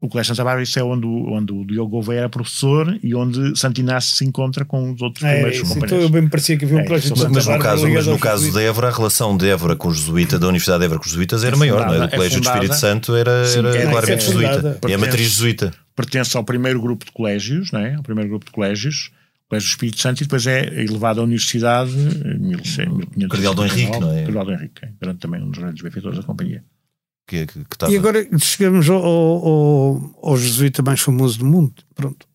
O 0.00 0.08
Colégio 0.08 0.34
Santa 0.34 0.44
Bárbara, 0.44 0.62
isso 0.62 0.78
é 0.78 0.82
onde, 0.82 1.06
o- 1.06 1.32
onde 1.32 1.50
o 1.52 1.64
Diogo 1.64 1.88
Gouveia 1.92 2.18
era 2.20 2.28
professor 2.28 2.98
e 3.02 3.14
onde 3.14 3.58
Santo 3.58 3.80
Inácio 3.80 4.14
se 4.14 4.24
encontra 4.24 4.62
com 4.64 4.92
os 4.92 5.00
outros 5.00 5.24
era 5.24 5.34
primeiros 5.42 5.66
isso. 5.66 5.78
Então 5.78 5.98
eu 5.98 6.08
bem 6.10 6.22
me 6.22 6.28
parecia 6.28 6.58
que 6.58 6.64
havia 6.66 6.76
um 6.76 6.80
É, 6.80 6.84
colégio 6.84 7.12
de 7.14 7.18
Santa 7.18 7.30
Mas 7.32 7.44
no 7.46 7.50
Bárbara 7.52 7.70
caso, 7.70 7.88
mas 7.88 8.06
no 8.06 8.18
caso 8.18 8.52
de 8.52 8.60
Évora, 8.60 8.88
a 8.88 8.90
relação 8.92 9.34
de 9.36 9.48
Évora 9.48 9.76
com 9.76 9.88
os 9.88 9.96
jesuítas, 10.00 10.38
da 10.38 10.46
Universidade 10.46 10.80
de 10.80 10.84
Évora 10.84 10.98
com 11.00 11.04
os 11.06 11.10
jesuítas, 11.10 11.42
era 11.42 11.56
É 11.56 11.58
maior, 11.58 11.78
não 11.78 11.84
é? 11.84 11.86
fundada- 11.94 12.06
Do 12.08 12.16
Colégio 12.16 12.36
é 12.36 12.40
do 12.40 12.44
Espírito 12.44 12.74
fundada- 12.74 12.80
Santo 12.80 13.14
era, 13.16 13.46
Sim, 13.46 13.58
era 13.60 13.68
é- 13.78 13.82
claramente 13.90 14.12
é 14.12 14.20
fundada. 14.32 14.54
jesuíta. 14.56 14.68
E 14.68 14.68
a 14.68 14.80
Pertence- 14.80 14.98
matriz 15.06 15.28
jesuíta. 15.28 15.74
pertence 15.96 16.36
ao 16.36 16.44
primeiro 16.44 16.82
grupo 16.82 17.06
de 17.06 17.12
colégios, 17.12 17.72
né? 17.72 17.94
ao 17.96 18.02
primeiro 18.02 18.28
grupo 18.28 18.44
de 18.44 18.52
colégios, 18.52 19.10
o 19.46 19.48
Colégio 19.48 19.68
do 19.68 19.70
Espírito 19.70 20.00
Santo, 20.02 20.20
e 20.20 20.24
depois 20.24 20.46
é 20.46 20.66
elevado 20.82 21.20
à 21.20 21.24
Universidade 21.24 21.92
1559. 21.92 23.28
Cardeal 23.28 23.54
Dom 23.54 23.64
Henrique, 23.64 23.98
não 24.00 24.12
é? 24.12 24.22
Cardeal 24.24 24.44
Dom 24.44 24.52
Henrique, 24.52 24.84
é, 24.84 24.88
grande 25.00 25.18
também 25.18 25.42
um 25.42 25.50
dos 25.50 25.58
grandes 25.58 25.82
benfeitores 25.82 26.18
da 26.18 26.24
companhia. 26.24 26.62
Que, 27.26 27.46
que, 27.46 27.52
que 27.64 27.74
estava- 27.74 27.92
E 27.92 27.96
agora 27.96 28.26
chegamos 28.38 28.88
ao, 28.90 29.02
ao, 29.02 30.18
ao 30.22 30.36
jesuíta 30.36 30.82
mais 30.82 31.00
famoso 31.00 31.38
do 31.38 31.46
mundo. 31.46 31.72
Pronto. 31.94 32.26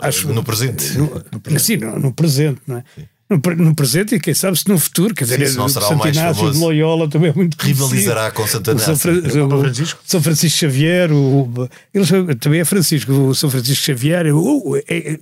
Acho, 0.00 0.32
no 0.32 0.42
presente. 0.44 0.98
No, 0.98 1.06
no, 1.50 1.60
sim, 1.60 1.76
no, 1.76 1.98
no 1.98 2.12
presente, 2.12 2.60
não 2.66 2.76
é? 2.76 2.84
No, 3.28 3.40
no, 3.56 3.74
presente 3.74 4.14
e 4.14 4.20
quem 4.20 4.34
sabe 4.34 4.56
se 4.56 4.68
no 4.68 4.78
futuro, 4.78 5.12
quer 5.12 5.24
dizer, 5.24 5.48
Sim, 5.48 5.56
não 5.56 5.68
será 5.68 5.88
Santo 5.88 6.06
Inácio 6.06 6.52
de 6.52 6.58
Loyola 6.58 7.08
também 7.08 7.30
é 7.30 7.32
muito 7.32 7.56
Rivalizará 7.60 8.30
com 8.30 8.46
Santo 8.46 8.70
Inácio. 8.70 8.94
São, 8.94 8.96
Fra 8.96 9.58
Francisco. 9.58 10.00
São 10.04 10.22
Francisco 10.22 10.58
Xavier, 10.60 11.10
o, 11.12 11.68
ele 11.92 12.34
também 12.36 12.60
é 12.60 12.64
Francisco, 12.64 13.10
o 13.12 13.34
São 13.34 13.50
Francisco 13.50 13.84
Xavier, 13.84 14.32
o, 14.32 14.76
é, 14.88 15.18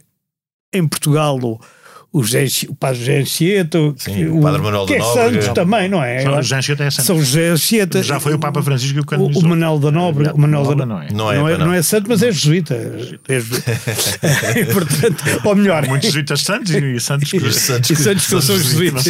em 0.74 0.86
Portugal, 0.86 1.38
o, 1.42 1.58
o, 2.14 2.22
José, 2.22 2.46
o 2.68 2.76
Padre 2.76 3.00
José 3.00 3.18
Anchieta, 3.18 3.76
o, 3.76 3.88
o 3.88 4.40
Padre 4.40 4.62
Manuel 4.62 4.86
da 4.86 4.94
é 4.94 4.98
Nóbrega. 4.98 5.42
Santos 5.42 5.48
também, 5.48 5.88
não 5.88 6.00
é? 6.00 6.22
São 6.22 6.40
José 6.40 6.56
Anchieta 6.56 6.84
é 6.84 6.90
santo. 6.92 7.06
São 7.06 7.18
José 7.18 7.48
Anchieta. 7.48 8.02
Já 8.04 8.20
foi 8.20 8.34
o 8.34 8.38
Papa 8.38 8.62
Francisco 8.62 9.04
que 9.04 9.14
o 9.16 9.20
O, 9.20 9.26
o 9.40 9.48
Manuel 9.48 9.80
da 9.80 9.90
Nóbrega. 9.90 10.32
O 10.32 10.38
Manuel 10.38 10.76
da 10.76 10.86
não 10.86 11.02
é. 11.02 11.08
Não 11.12 11.32
é, 11.32 11.36
não 11.36 11.48
é, 11.48 11.58
não. 11.58 11.66
não 11.66 11.74
é 11.74 11.82
santo, 11.82 12.06
mas 12.08 12.22
é 12.22 12.30
jesuíta. 12.30 12.74
É 13.26 13.40
jesuíta. 13.40 13.72
e, 14.56 14.64
portanto, 14.66 15.24
ou 15.42 15.56
melhor, 15.56 15.88
Muitos 15.88 16.06
jesuítas 16.06 16.40
santos 16.42 16.70
e 16.70 17.00
santos 17.00 17.30
que, 17.32 17.36
E 17.36 17.52
santos 17.52 17.90
e 17.90 17.96
santos 17.96 18.24
que 18.24 18.30
são 18.30 18.40
são 18.40 18.58
jesuítas. 18.58 19.06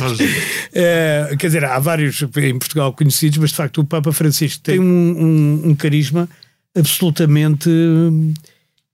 É, 0.72 1.36
quer 1.38 1.48
dizer, 1.48 1.64
há 1.66 1.78
vários 1.78 2.22
em 2.22 2.58
Portugal 2.58 2.90
conhecidos, 2.94 3.36
mas 3.36 3.50
de 3.50 3.56
facto 3.56 3.82
o 3.82 3.84
Papa 3.84 4.12
Francisco 4.12 4.62
tem 4.62 4.80
um, 4.80 4.84
um, 4.84 5.62
um 5.66 5.74
carisma 5.74 6.26
absolutamente. 6.74 7.68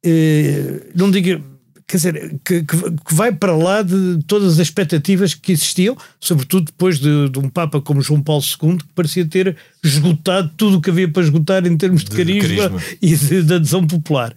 eh, 0.04 0.80
não 0.96 1.12
digo. 1.12 1.49
Quer 1.90 1.96
dizer, 1.96 2.40
que, 2.44 2.62
que, 2.62 2.76
que 2.76 3.14
vai 3.14 3.32
para 3.32 3.56
lá 3.56 3.82
de 3.82 4.22
todas 4.28 4.52
as 4.52 4.58
expectativas 4.60 5.34
que 5.34 5.50
existiam, 5.50 5.96
sobretudo 6.20 6.66
depois 6.66 7.00
de, 7.00 7.28
de 7.28 7.38
um 7.40 7.48
Papa 7.48 7.80
como 7.80 8.00
João 8.00 8.22
Paulo 8.22 8.44
II, 8.62 8.76
que 8.76 8.92
parecia 8.94 9.26
ter 9.26 9.56
esgotado 9.82 10.52
tudo 10.56 10.76
o 10.76 10.80
que 10.80 10.88
havia 10.88 11.08
para 11.10 11.24
esgotar 11.24 11.66
em 11.66 11.76
termos 11.76 12.04
de, 12.04 12.10
De 12.10 12.16
carisma, 12.16 12.70
carisma. 12.70 12.96
e 13.02 13.16
de, 13.16 13.42
de 13.42 13.54
adesão 13.54 13.84
popular. 13.84 14.32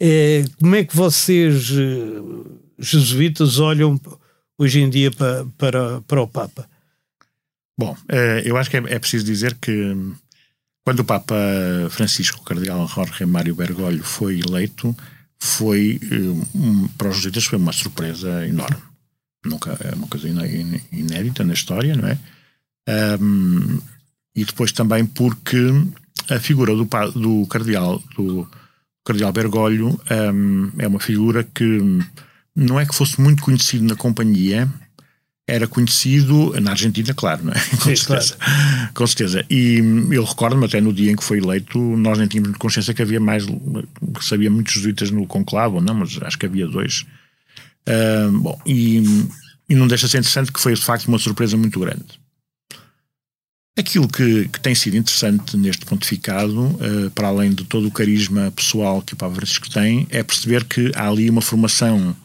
Eh, 0.00 0.46
como 0.58 0.74
é 0.76 0.82
que 0.82 0.96
vocês, 0.96 1.70
eh, 1.72 2.54
jesuítas, 2.78 3.58
olham 3.58 4.00
hoje 4.58 4.80
em 4.80 4.88
dia 4.88 5.10
para, 5.10 5.44
para, 5.58 6.00
para 6.00 6.22
o 6.22 6.26
Papa? 6.26 6.66
Bom, 7.78 7.94
eh, 8.08 8.44
eu 8.46 8.56
acho 8.56 8.70
que 8.70 8.78
é, 8.78 8.82
é 8.86 8.98
preciso 8.98 9.26
dizer 9.26 9.58
que 9.60 9.70
hum, 9.70 10.14
quando 10.82 11.00
o 11.00 11.04
Papa 11.04 11.36
Francisco, 11.90 12.40
o 12.40 12.44
Cardeal 12.44 12.88
Jorge 12.88 13.26
Mário 13.26 13.54
Bergoglio, 13.54 14.02
foi 14.02 14.40
eleito, 14.40 14.96
foi 15.38 16.00
eh, 16.02 16.56
um, 16.58 16.88
para 16.88 17.08
os 17.08 17.16
jesuítas 17.16 17.44
foi 17.44 17.58
uma 17.58 17.72
surpresa 17.72 18.46
enorme. 18.46 18.76
Nunca 19.44 19.76
é 19.80 19.94
uma 19.94 20.06
coisa 20.08 20.28
iné- 20.28 20.50
iné- 20.54 20.80
inédita 20.90 21.44
na 21.44 21.52
história, 21.52 21.94
não 21.94 22.08
é? 22.08 22.18
Ahm, 22.88 23.78
e 24.34 24.44
depois 24.44 24.72
também 24.72 25.04
porque 25.06 25.58
a 26.30 26.38
figura 26.38 26.74
do, 26.74 26.84
do 27.14 27.46
cardeal 27.46 28.02
do 28.16 28.48
cardeal 29.04 29.32
Bergoglio 29.32 30.00
ahm, 30.10 30.70
é 30.78 30.86
uma 30.86 31.00
figura 31.00 31.44
que 31.44 31.64
hum, 31.64 32.00
não 32.56 32.80
é 32.80 32.86
que 32.86 32.94
fosse 32.94 33.20
muito 33.20 33.42
conhecido 33.42 33.84
na 33.84 33.96
companhia, 33.96 34.68
era 35.46 35.66
conhecido 35.66 36.58
na 36.60 36.70
Argentina, 36.70 37.12
claro, 37.12 37.44
não 37.44 37.52
é? 37.52 37.60
Com 37.76 37.90
Sim, 37.90 37.96
certeza. 37.96 38.36
Com 38.94 39.06
certeza. 39.06 39.44
E 39.50 39.80
hum, 39.82 40.12
eu 40.12 40.24
recordo-me 40.24 40.64
até 40.64 40.80
no 40.80 40.92
dia 40.92 41.12
em 41.12 41.16
que 41.16 41.24
foi 41.24 41.38
eleito, 41.38 41.78
nós 41.78 42.18
nem 42.18 42.26
tínhamos 42.26 42.56
consciência 42.56 42.94
que 42.94 43.02
havia 43.02 43.20
mais, 43.20 43.44
que 43.44 44.24
sabia 44.24 44.50
muitos 44.50 44.72
jesuítas 44.72 45.10
no 45.10 45.26
conclave, 45.26 45.74
ou 45.76 45.80
não, 45.82 45.94
mas 45.94 46.18
acho 46.22 46.38
que 46.38 46.46
havia 46.46 46.66
dois. 46.66 47.04
Ah, 47.86 48.30
bom, 48.32 48.58
e, 48.66 49.02
e 49.68 49.74
não 49.74 49.86
deixa 49.86 50.06
de 50.06 50.12
ser 50.12 50.18
interessante 50.18 50.52
que 50.52 50.60
foi 50.60 50.74
de 50.74 50.82
facto 50.82 51.06
uma 51.08 51.18
surpresa 51.18 51.56
muito 51.56 51.78
grande. 51.78 52.22
Aquilo 53.76 54.06
que, 54.06 54.48
que 54.48 54.60
tem 54.60 54.74
sido 54.74 54.96
interessante 54.96 55.56
neste 55.56 55.84
pontificado, 55.84 56.78
eh, 56.80 57.10
para 57.12 57.26
além 57.26 57.52
de 57.52 57.64
todo 57.64 57.88
o 57.88 57.90
carisma 57.90 58.52
pessoal 58.54 59.02
que 59.02 59.14
o 59.14 59.16
Papa 59.16 59.34
Francisco 59.34 59.68
tem, 59.68 60.06
é 60.10 60.22
perceber 60.22 60.62
que 60.62 60.92
há 60.94 61.08
ali 61.08 61.28
uma 61.28 61.42
formação 61.42 62.16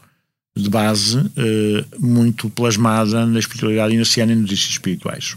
de 0.56 0.68
base 0.68 1.18
eh, 1.36 1.84
muito 1.98 2.50
plasmada 2.50 3.24
na 3.26 3.38
espiritualidade 3.38 3.94
inaciana 3.94 4.32
e 4.32 4.34
nos 4.36 4.46
exercícios 4.46 4.74
espirituais, 4.74 5.36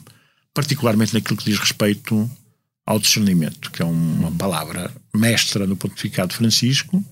particularmente 0.53 1.14
naquilo 1.14 1.38
que 1.38 1.45
diz 1.45 1.59
respeito 1.59 2.30
ao 2.86 2.99
discernimento, 2.99 3.72
que 3.72 3.82
é 3.82 3.86
uma 3.86 4.32
palavra 4.32 4.91
mestra 5.16 5.66
no 5.68 5.78
pontificado 5.78 6.30
de 6.30 6.36
Francisco 6.38 7.03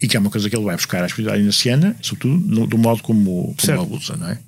e 0.00 0.06
que 0.06 0.16
é 0.16 0.20
uma 0.20 0.30
coisa 0.30 0.48
que 0.48 0.54
ele 0.54 0.64
vai 0.64 0.76
buscar 0.76 1.02
à 1.02 1.06
espiritualidade 1.06 1.42
inaciana, 1.42 1.96
sobretudo 2.02 2.34
no- 2.46 2.66
do 2.66 2.78
modo 2.78 3.02
como, 3.02 3.54
como 3.76 3.80
a 3.80 3.82
usa, 3.96 4.16
não 4.16 4.28
é? 4.28 4.38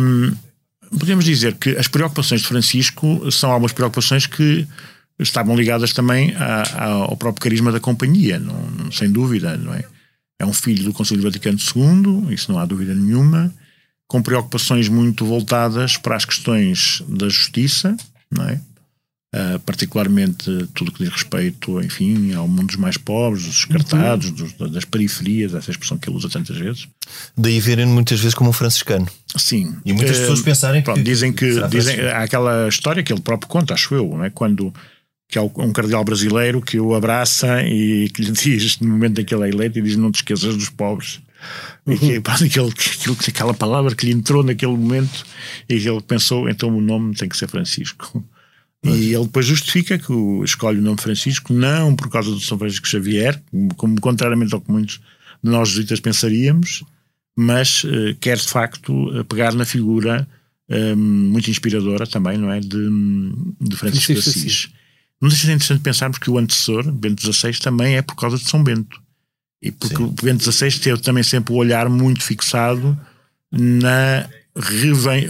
Hum, 0.00 0.34
podemos 0.98 1.24
dizer 1.24 1.54
que 1.56 1.70
as 1.70 1.88
preocupações 1.88 2.40
de 2.42 2.46
Francisco 2.46 3.30
são 3.30 3.50
algumas 3.50 3.72
preocupações 3.72 4.26
que 4.26 4.66
estavam 5.18 5.56
ligadas 5.56 5.92
também 5.92 6.34
à- 6.36 6.62
à- 6.74 6.84
ao 6.90 7.16
próprio 7.16 7.42
carisma 7.42 7.72
da 7.72 7.80
companhia, 7.80 8.38
não- 8.38 8.90
sem 8.92 9.10
dúvida, 9.10 9.56
não 9.56 9.72
é? 9.74 9.84
É 10.38 10.46
um 10.46 10.52
filho 10.52 10.84
do 10.84 10.92
Concílio 10.92 11.22
Vaticano 11.24 11.58
II, 11.58 12.32
isso 12.32 12.50
não 12.52 12.58
há 12.58 12.64
dúvida 12.64 12.94
nenhuma, 12.94 13.52
com 14.06 14.22
preocupações 14.22 14.88
muito 14.88 15.24
voltadas 15.26 15.96
para 15.96 16.16
as 16.16 16.24
questões 16.24 17.02
da 17.08 17.28
justiça, 17.28 17.96
não 18.30 18.44
é? 18.48 18.60
Ah, 19.34 19.60
particularmente 19.66 20.50
tudo 20.72 20.90
que 20.90 21.04
diz 21.04 21.12
respeito, 21.12 21.82
enfim, 21.82 22.32
ao 22.32 22.48
mundo 22.48 22.68
dos 22.68 22.76
mais 22.76 22.96
pobres, 22.96 23.44
dos 23.44 23.56
descartados, 23.56 24.30
dos- 24.30 24.54
das 24.72 24.86
periferias, 24.86 25.52
essa 25.54 25.70
expressão 25.70 25.98
que 25.98 26.08
ele 26.08 26.16
usa 26.16 26.30
tantas 26.30 26.56
vezes. 26.56 26.88
Daí 27.36 27.60
verem 27.60 27.84
muitas 27.84 28.18
vezes 28.20 28.34
como 28.34 28.48
um 28.48 28.54
franciscano. 28.54 29.06
Sim. 29.36 29.76
E 29.84 29.92
muitas 29.92 30.16
Eh, 30.16 30.20
pessoas 30.20 30.40
pensarem 30.40 30.80
pronto, 30.82 30.96
que- 30.96 31.02
dizem 31.02 31.30
que, 31.30 31.46
dizem, 31.68 32.00
há 32.08 32.22
aquela 32.22 32.68
história 32.68 33.02
que 33.02 33.12
ele 33.12 33.20
próprio 33.20 33.48
conta, 33.50 33.74
acho 33.74 33.94
eu, 33.94 34.08
não 34.08 34.24
é? 34.24 34.30
quando 34.30 34.72
que 35.28 35.38
há 35.38 35.42
um 35.42 35.72
cardeal 35.72 36.02
brasileiro 36.02 36.62
que 36.62 36.80
o 36.80 36.94
abraça 36.94 37.62
e 37.62 38.08
que 38.08 38.22
lhe 38.22 38.32
diz, 38.32 38.80
no 38.80 38.88
momento 38.88 39.20
em 39.20 39.24
que 39.24 39.34
ele 39.34 39.44
é 39.44 39.48
eleito, 39.50 39.78
e 39.78 39.82
diz: 39.82 39.96
Não 39.96 40.10
te 40.10 40.16
esqueças 40.16 40.56
dos 40.56 40.70
pobres. 40.70 41.20
E 41.86 41.96
que, 41.96 42.20
pá, 42.22 42.34
aquele, 42.34 42.72
aquela 43.28 43.54
palavra 43.54 43.94
que 43.94 44.06
lhe 44.06 44.12
entrou 44.12 44.42
naquele 44.42 44.72
momento 44.72 45.24
e 45.68 45.78
que 45.78 45.88
ele 45.88 46.00
pensou: 46.00 46.48
então 46.48 46.74
o 46.74 46.80
nome 46.80 47.14
tem 47.14 47.28
que 47.28 47.36
ser 47.36 47.48
Francisco. 47.48 48.24
E 48.82 49.12
ele 49.12 49.24
depois 49.24 49.44
justifica 49.44 49.98
que 49.98 50.12
o, 50.12 50.44
escolhe 50.44 50.78
o 50.78 50.82
nome 50.82 51.00
Francisco, 51.00 51.52
não 51.52 51.96
por 51.96 52.08
causa 52.08 52.30
do 52.30 52.40
São 52.40 52.56
Francisco 52.56 52.86
Xavier, 52.86 53.42
como, 53.50 53.74
como 53.74 54.00
contrariamente 54.00 54.54
ao 54.54 54.60
que 54.60 54.70
muitos 54.70 55.00
de 55.42 55.50
nós 55.50 55.70
jesuítas 55.70 55.98
pensaríamos, 55.98 56.84
mas 57.36 57.84
eh, 57.84 58.16
quer 58.20 58.36
de 58.36 58.46
facto 58.46 59.18
eh, 59.18 59.24
pegar 59.24 59.52
na 59.52 59.64
figura 59.64 60.28
eh, 60.68 60.94
muito 60.94 61.50
inspiradora 61.50 62.06
também, 62.06 62.38
não 62.38 62.52
é? 62.52 62.60
De, 62.60 62.68
de 63.60 63.76
Francisco 63.76 64.12
Francisco 64.12 64.12
de 64.12 64.18
Assis. 64.18 64.70
Não 65.20 65.28
deixa 65.28 65.42
de 65.42 65.46
ser 65.48 65.52
interessante 65.54 65.80
pensarmos 65.82 66.18
que 66.18 66.30
o 66.30 66.38
antecessor, 66.38 66.90
Bento 66.92 67.20
XVI, 67.32 67.52
também 67.58 67.96
é 67.96 68.02
por 68.02 68.14
causa 68.14 68.36
de 68.38 68.48
São 68.48 68.62
Bento. 68.62 69.00
E 69.60 69.72
porque 69.72 69.96
Sim. 69.96 70.04
o 70.04 70.08
Bento 70.22 70.50
XVI 70.52 70.70
teve 70.78 71.00
também 71.00 71.22
sempre 71.24 71.52
o 71.52 71.56
olhar 71.56 71.88
muito 71.88 72.22
fixado 72.22 72.96
na 73.50 74.28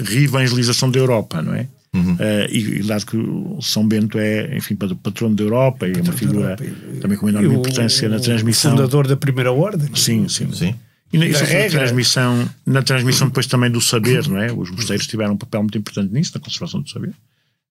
reevangelização 0.05 0.91
da 0.91 0.99
Europa, 0.99 1.43
não 1.43 1.55
é? 1.55 1.66
Uhum. 1.95 2.16
Eh, 2.18 2.49
e, 2.51 2.59
e 2.80 2.82
dado 2.82 3.07
que 3.07 3.16
o 3.16 3.59
São 3.62 3.86
Bento 3.86 4.18
é, 4.18 4.55
enfim, 4.57 4.76
pat- 4.76 4.95
patrono 5.03 5.34
da 5.34 5.43
Europa 5.43 5.89
e 5.89 5.93
é 5.93 6.03
uma 6.03 6.12
figura 6.12 6.57
também 7.01 7.16
com 7.16 7.28
enorme 7.28 7.49
E 7.49 7.51
o- 7.51 7.59
importância 7.61 8.09
na 8.09 8.20
transmissão. 8.20 8.72
Fundador 8.72 9.07
da 9.07 9.16
Primeira 9.16 9.51
Ordem. 9.53 9.89
Sim, 9.95 10.28
sim. 10.28 10.53
Sim. 10.53 10.74
E 11.11 11.16
na, 11.16 11.24
isso 11.26 11.43
na 11.43 11.68
transmissão, 11.70 12.51
na 12.66 12.82
transmissão 12.82 13.28
depois 13.28 13.47
também 13.47 13.70
do 13.70 13.80
saber, 13.80 14.28
não 14.28 14.36
é? 14.39 14.53
Os 14.53 14.70
mosteiros 14.70 15.07
tiveram 15.07 15.32
um 15.32 15.36
papel 15.39 15.62
muito 15.62 15.78
importante 15.78 16.12
nisso, 16.12 16.32
na 16.34 16.41
conservação 16.41 16.82
do 16.82 16.91
saber. 16.91 17.12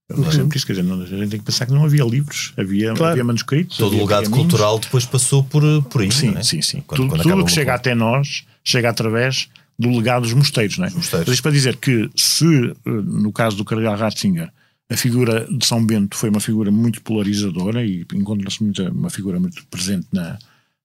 Eu 0.09 0.31
sempre 0.31 0.57
isso, 0.57 0.65
quer 0.65 0.73
dizer, 0.73 0.83
não, 0.87 1.01
a 1.01 1.05
gente 1.05 1.29
tem 1.29 1.39
que 1.39 1.45
pensar 1.45 1.65
que 1.65 1.73
não 1.73 1.83
havia 1.83 2.03
livros, 2.05 2.53
havia, 2.57 2.93
Claro. 2.93 3.11
havia 3.11 3.23
manuscritos. 3.25 3.75
Todo 3.77 3.91
o 3.91 4.03
havia 4.03 4.05
legado 4.19 4.29
cultural 4.31 4.79
depois 4.79 5.05
passou 5.05 5.43
por, 5.43 5.61
por 5.83 6.01
aí. 6.01 6.11
Sim, 6.11 6.31
não 6.31 6.37
é? 6.39 6.43
sim, 6.43 6.61
sim. 6.61 6.81
Quando- 6.87 7.01
tudo 7.01 7.09
quando 7.09 7.23
tudo 7.23 7.45
que 7.45 7.51
chega 7.51 7.73
até 7.73 7.93
nós 7.93 8.45
chega 8.63 8.89
através 8.89 9.49
do 9.77 9.89
legado 9.89 10.21
dos 10.23 10.33
mosteiros, 10.33 10.77
não 10.77 10.85
é? 10.85 10.89
mosteiros. 10.91 11.27
Isto 11.31 11.43
para 11.43 11.51
dizer 11.51 11.75
que 11.75 12.09
se, 12.15 12.45
eh, 12.45 12.73
no 12.85 13.31
caso 13.33 13.57
do 13.57 13.65
Cardeal 13.65 13.97
Ratzinger, 13.97 14.49
a 14.89 14.95
figura 14.95 15.45
de 15.51 15.65
São 15.65 15.85
Bento 15.85 16.15
foi 16.15 16.29
uma 16.29 16.39
figura 16.39 16.71
muito 16.71 17.01
polarizadora 17.01 17.85
e 17.85 18.05
encontra-se 18.13 18.63
uma 18.89 19.09
figura 19.09 19.37
muito 19.41 19.65
presente 19.67 20.07
na, 20.13 20.39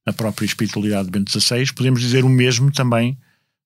na 0.05 0.13
própria 0.13 0.45
espiritualidade 0.45 1.05
de 1.07 1.13
Bento 1.13 1.31
XVI, 1.31 1.73
podemos 1.73 2.01
dizer 2.01 2.25
o 2.25 2.29
mesmo 2.29 2.73
também 2.73 3.17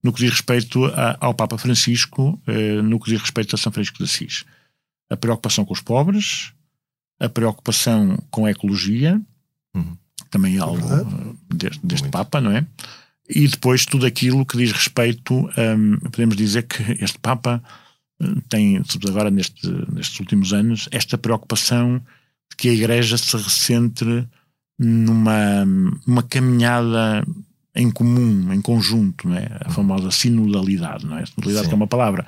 no 0.05 0.13
que 0.13 0.21
diz 0.21 0.31
respeito 0.33 0.85
a- 0.85 1.17
ao 1.19 1.33
Papa 1.33 1.57
Francisco, 1.57 2.39
eh, 2.47 2.83
no 2.83 3.01
que 3.01 3.11
diz 3.11 3.21
respeito 3.23 3.55
a 3.55 3.59
São 3.59 3.73
Francisco 3.73 3.97
de 3.99 4.05
Assis. 4.05 4.45
A 5.09 5.17
preocupação 5.17 5.65
com 5.65 5.73
os 5.73 5.81
pobres, 5.81 6.53
a 7.21 7.29
preocupação 7.29 8.19
com 8.31 8.47
a 8.47 8.51
ecologia, 8.51 9.21
Uhum. 9.75 9.97
também 10.31 10.57
é 10.57 10.61
algo 10.61 10.81
eh, 10.81 11.55
deste, 11.55 11.87
deste 11.87 12.09
Papa, 12.09 12.41
não 12.41 12.51
é? 12.51 12.67
E 13.29 13.47
depois 13.47 13.85
tudo 13.85 14.07
aquilo 14.07 14.47
que 14.47 14.57
diz 14.57 14.73
respeito, 14.73 15.35
hum, 15.35 15.99
podemos 16.11 16.37
dizer 16.37 16.63
que 16.63 16.83
este 17.03 17.19
Papa 17.19 17.63
hum, 18.21 18.41
tem, 18.49 18.83
agora 19.09 19.31
neste, 19.31 19.69
nestes 19.93 20.19
últimos 20.21 20.53
anos, 20.53 20.89
esta 20.91 21.19
preocupação 21.19 21.99
de 22.51 22.57
que 22.57 22.69
a 22.69 22.73
Igreja 22.73 23.19
se 23.19 23.37
recentre 23.37 24.27
numa, 24.79 25.65
numa 26.07 26.23
caminhada 26.23 27.27
em 27.75 27.91
comum, 27.91 28.53
em 28.53 28.63
conjunto, 28.63 29.29
não 29.29 29.37
é? 29.37 29.49
a 29.61 29.71
famosa 29.71 30.11
sinodalidade, 30.11 31.05
não 31.05 31.19
é? 31.19 31.27
Sinodalidade 31.27 31.65
Sim. 31.65 31.69
que 31.69 31.75
é 31.75 31.77
uma 31.77 31.87
palavra 31.87 32.27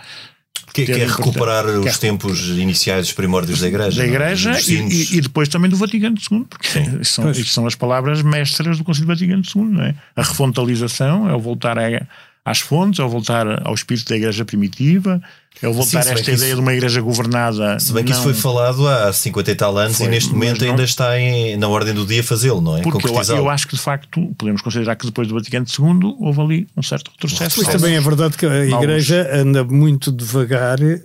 Que, 0.72 0.84
que 0.84 0.92
é 0.92 1.06
recuperar 1.06 1.64
importante. 1.64 1.88
os 1.88 1.96
Que 1.96 2.04
é 2.06 2.08
tempos 2.10 2.40
iniciais, 2.50 3.06
os 3.08 3.12
primórdios 3.12 3.60
da 3.60 3.66
Igreja. 3.68 3.96
da 4.00 4.06
não 4.06 4.12
é? 4.12 4.14
Igreja 4.14 4.52
Dos 4.52 4.68
e, 4.68 5.16
e- 5.16 5.20
depois 5.22 5.48
também 5.48 5.68
do 5.70 5.76
Vaticano 5.76 6.16
II, 6.30 6.44
porque 6.48 6.68
são, 7.04 7.32
são 7.34 7.66
as 7.66 7.74
palavras 7.74 8.22
mestras 8.22 8.78
do 8.78 8.84
Concílio 8.84 9.08
Vaticano 9.08 9.42
II, 9.42 9.62
não 9.64 9.82
é? 9.82 9.94
A 10.14 10.22
refontalização 10.22 11.28
é 11.28 11.34
o 11.34 11.40
voltar 11.40 11.78
a- 11.78 12.06
às 12.50 12.60
fontes, 12.60 13.00
é 13.00 13.04
o 13.04 13.08
voltar 13.08 13.66
ao 13.66 13.74
espírito 13.74 14.08
da 14.08 14.16
Igreja 14.16 14.44
primitiva, 14.44 15.20
é 15.60 15.68
o 15.68 15.72
voltar 15.72 16.02
se 16.02 16.08
a 16.10 16.12
esta 16.12 16.30
ideia 16.30 16.46
isso- 16.46 16.54
de 16.56 16.60
uma 16.60 16.72
Igreja 16.72 17.00
governada. 17.00 17.78
Se 17.80 17.92
bem 17.92 18.04
que 18.04 18.10
isso 18.12 18.20
não- 18.20 18.24
foi 18.32 18.34
falado 18.34 18.86
há 18.86 19.12
50 19.12 19.50
e 19.50 19.54
tal 19.54 19.76
anos 19.76 19.96
Foi, 19.96 20.06
e 20.06 20.08
neste 20.08 20.32
momento 20.32 20.62
não- 20.64 20.70
ainda 20.70 20.84
está 20.84 21.18
em- 21.18 21.56
na 21.56 21.68
ordem 21.68 21.92
do 21.94 22.06
dia 22.06 22.22
fazê-lo, 22.22 22.60
não 22.60 22.76
é? 22.76 22.82
Porque 22.82 23.06
eu, 23.08 23.36
eu 23.36 23.48
acho 23.50 23.66
que 23.66 23.74
de 23.74 23.80
facto 23.82 24.34
podemos 24.38 24.62
considerar 24.62 24.94
que 24.96 25.06
depois 25.06 25.26
do 25.28 25.34
Vaticano 25.34 25.66
II 25.66 26.16
houve 26.20 26.40
ali 26.40 26.68
um 26.76 26.82
certo 26.82 27.10
retrocesso. 27.10 27.60
Mas 27.62 27.72
também 27.72 27.94
é 27.96 28.00
verdade 28.00 28.36
que 28.36 28.46
a. 28.46 28.64
Igreja 28.66 29.28
anda 29.32 29.64
muito 29.64 30.12
devagar 30.12 30.78
e, 30.80 31.00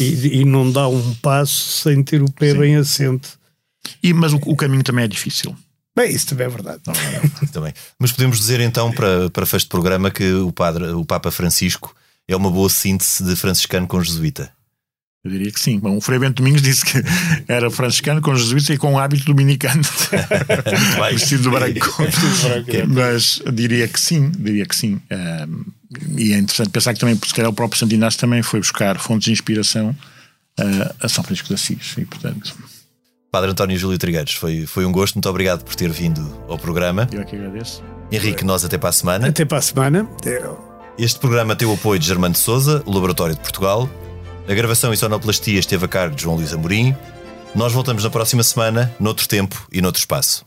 e 0.00 0.44
não 0.44 0.70
dá 0.70 0.86
um 0.88 1.14
passo 1.16 1.68
sem 1.82 2.02
ter 2.02 2.22
o 2.22 2.30
pé 2.30 2.52
Sim. 2.52 2.58
bem 2.58 2.76
assente. 2.76 3.28
E, 4.02 4.12
mas 4.12 4.32
o, 4.32 4.36
o 4.46 4.56
caminho 4.56 4.82
também 4.82 5.04
é 5.04 5.08
difícil. 5.08 5.54
Bem, 5.98 6.14
isso 6.14 6.28
também 6.28 6.46
é 6.46 6.48
verdade. 6.48 6.80
Também. 7.52 7.74
Mas 7.98 8.12
podemos 8.12 8.38
dizer 8.38 8.60
então, 8.60 8.92
para, 8.92 9.28
para 9.30 9.44
de 9.44 9.66
programa, 9.66 10.12
que 10.12 10.32
o, 10.32 10.52
padre, 10.52 10.90
o 10.90 11.04
Papa 11.04 11.32
Francisco 11.32 11.92
é 12.28 12.36
uma 12.36 12.52
boa 12.52 12.70
síntese 12.70 13.24
de 13.24 13.34
franciscano 13.34 13.84
com 13.88 14.00
jesuíta. 14.00 14.52
Eu 15.24 15.32
diria 15.32 15.50
que 15.50 15.58
sim. 15.58 15.80
Bom, 15.80 15.96
o 15.96 16.00
Frei 16.00 16.20
Bento 16.20 16.36
Domingos 16.36 16.62
disse 16.62 16.84
que 16.84 17.02
era 17.48 17.68
franciscano 17.68 18.20
com 18.20 18.32
jesuíta 18.36 18.72
e 18.72 18.78
com 18.78 18.96
hábito 18.96 19.24
dominicano. 19.24 19.82
Vestido 21.10 21.42
de 21.42 21.50
branco. 21.50 21.96
Mas 22.86 23.42
diria 23.52 23.88
que 23.88 24.00
sim, 24.00 24.30
diria 24.38 24.66
que 24.66 24.76
sim. 24.76 25.00
Ahm, 25.10 25.64
e 26.16 26.32
é 26.32 26.38
interessante 26.38 26.70
pensar 26.70 26.94
que 26.94 27.00
também, 27.00 27.16
se 27.16 27.34
calhar, 27.34 27.50
o 27.50 27.54
próprio 27.54 27.76
Santo 27.76 27.92
Inácio 27.92 28.20
também 28.20 28.40
foi 28.40 28.60
buscar 28.60 29.00
fontes 29.00 29.24
de 29.24 29.32
inspiração 29.32 29.96
ah, 30.56 30.94
a 31.00 31.08
São 31.08 31.24
Francisco 31.24 31.48
de 31.48 31.54
Assis. 31.54 31.96
E, 31.98 32.04
portanto, 32.04 32.56
Padre 33.30 33.50
António 33.50 33.76
Júlio 33.76 33.98
Trigueiros, 33.98 34.34
foi, 34.34 34.64
foi 34.64 34.86
um 34.86 34.92
gosto, 34.92 35.16
muito 35.16 35.28
obrigado 35.28 35.62
por 35.62 35.74
ter 35.74 35.90
vindo 35.90 36.34
ao 36.48 36.58
programa. 36.58 37.06
eu 37.12 37.20
é 37.20 37.24
que 37.24 37.36
agradeço. 37.36 37.82
Henrique, 38.10 38.42
nós 38.42 38.64
até 38.64 38.78
para 38.78 38.88
a 38.88 38.92
semana. 38.92 39.28
Até 39.28 39.44
para 39.44 39.58
a 39.58 39.62
semana. 39.62 40.08
Este 40.98 41.20
programa 41.20 41.54
tem 41.54 41.68
o 41.68 41.74
apoio 41.74 41.98
de 41.98 42.06
Germano 42.06 42.32
de 42.32 42.40
Souza, 42.40 42.82
o 42.86 42.92
Laboratório 42.92 43.34
de 43.34 43.40
Portugal. 43.40 43.88
A 44.48 44.54
gravação 44.54 44.94
e 44.94 44.96
sonoplastia 44.96 45.60
esteve 45.60 45.84
a 45.84 45.88
cargo 45.88 46.16
de 46.16 46.22
João 46.22 46.36
Luís 46.36 46.54
Amorim. 46.54 46.96
Nós 47.54 47.72
voltamos 47.72 48.02
na 48.02 48.10
próxima 48.10 48.42
semana, 48.42 48.94
noutro 48.98 49.28
tempo 49.28 49.66
e 49.70 49.82
noutro 49.82 50.00
espaço. 50.00 50.46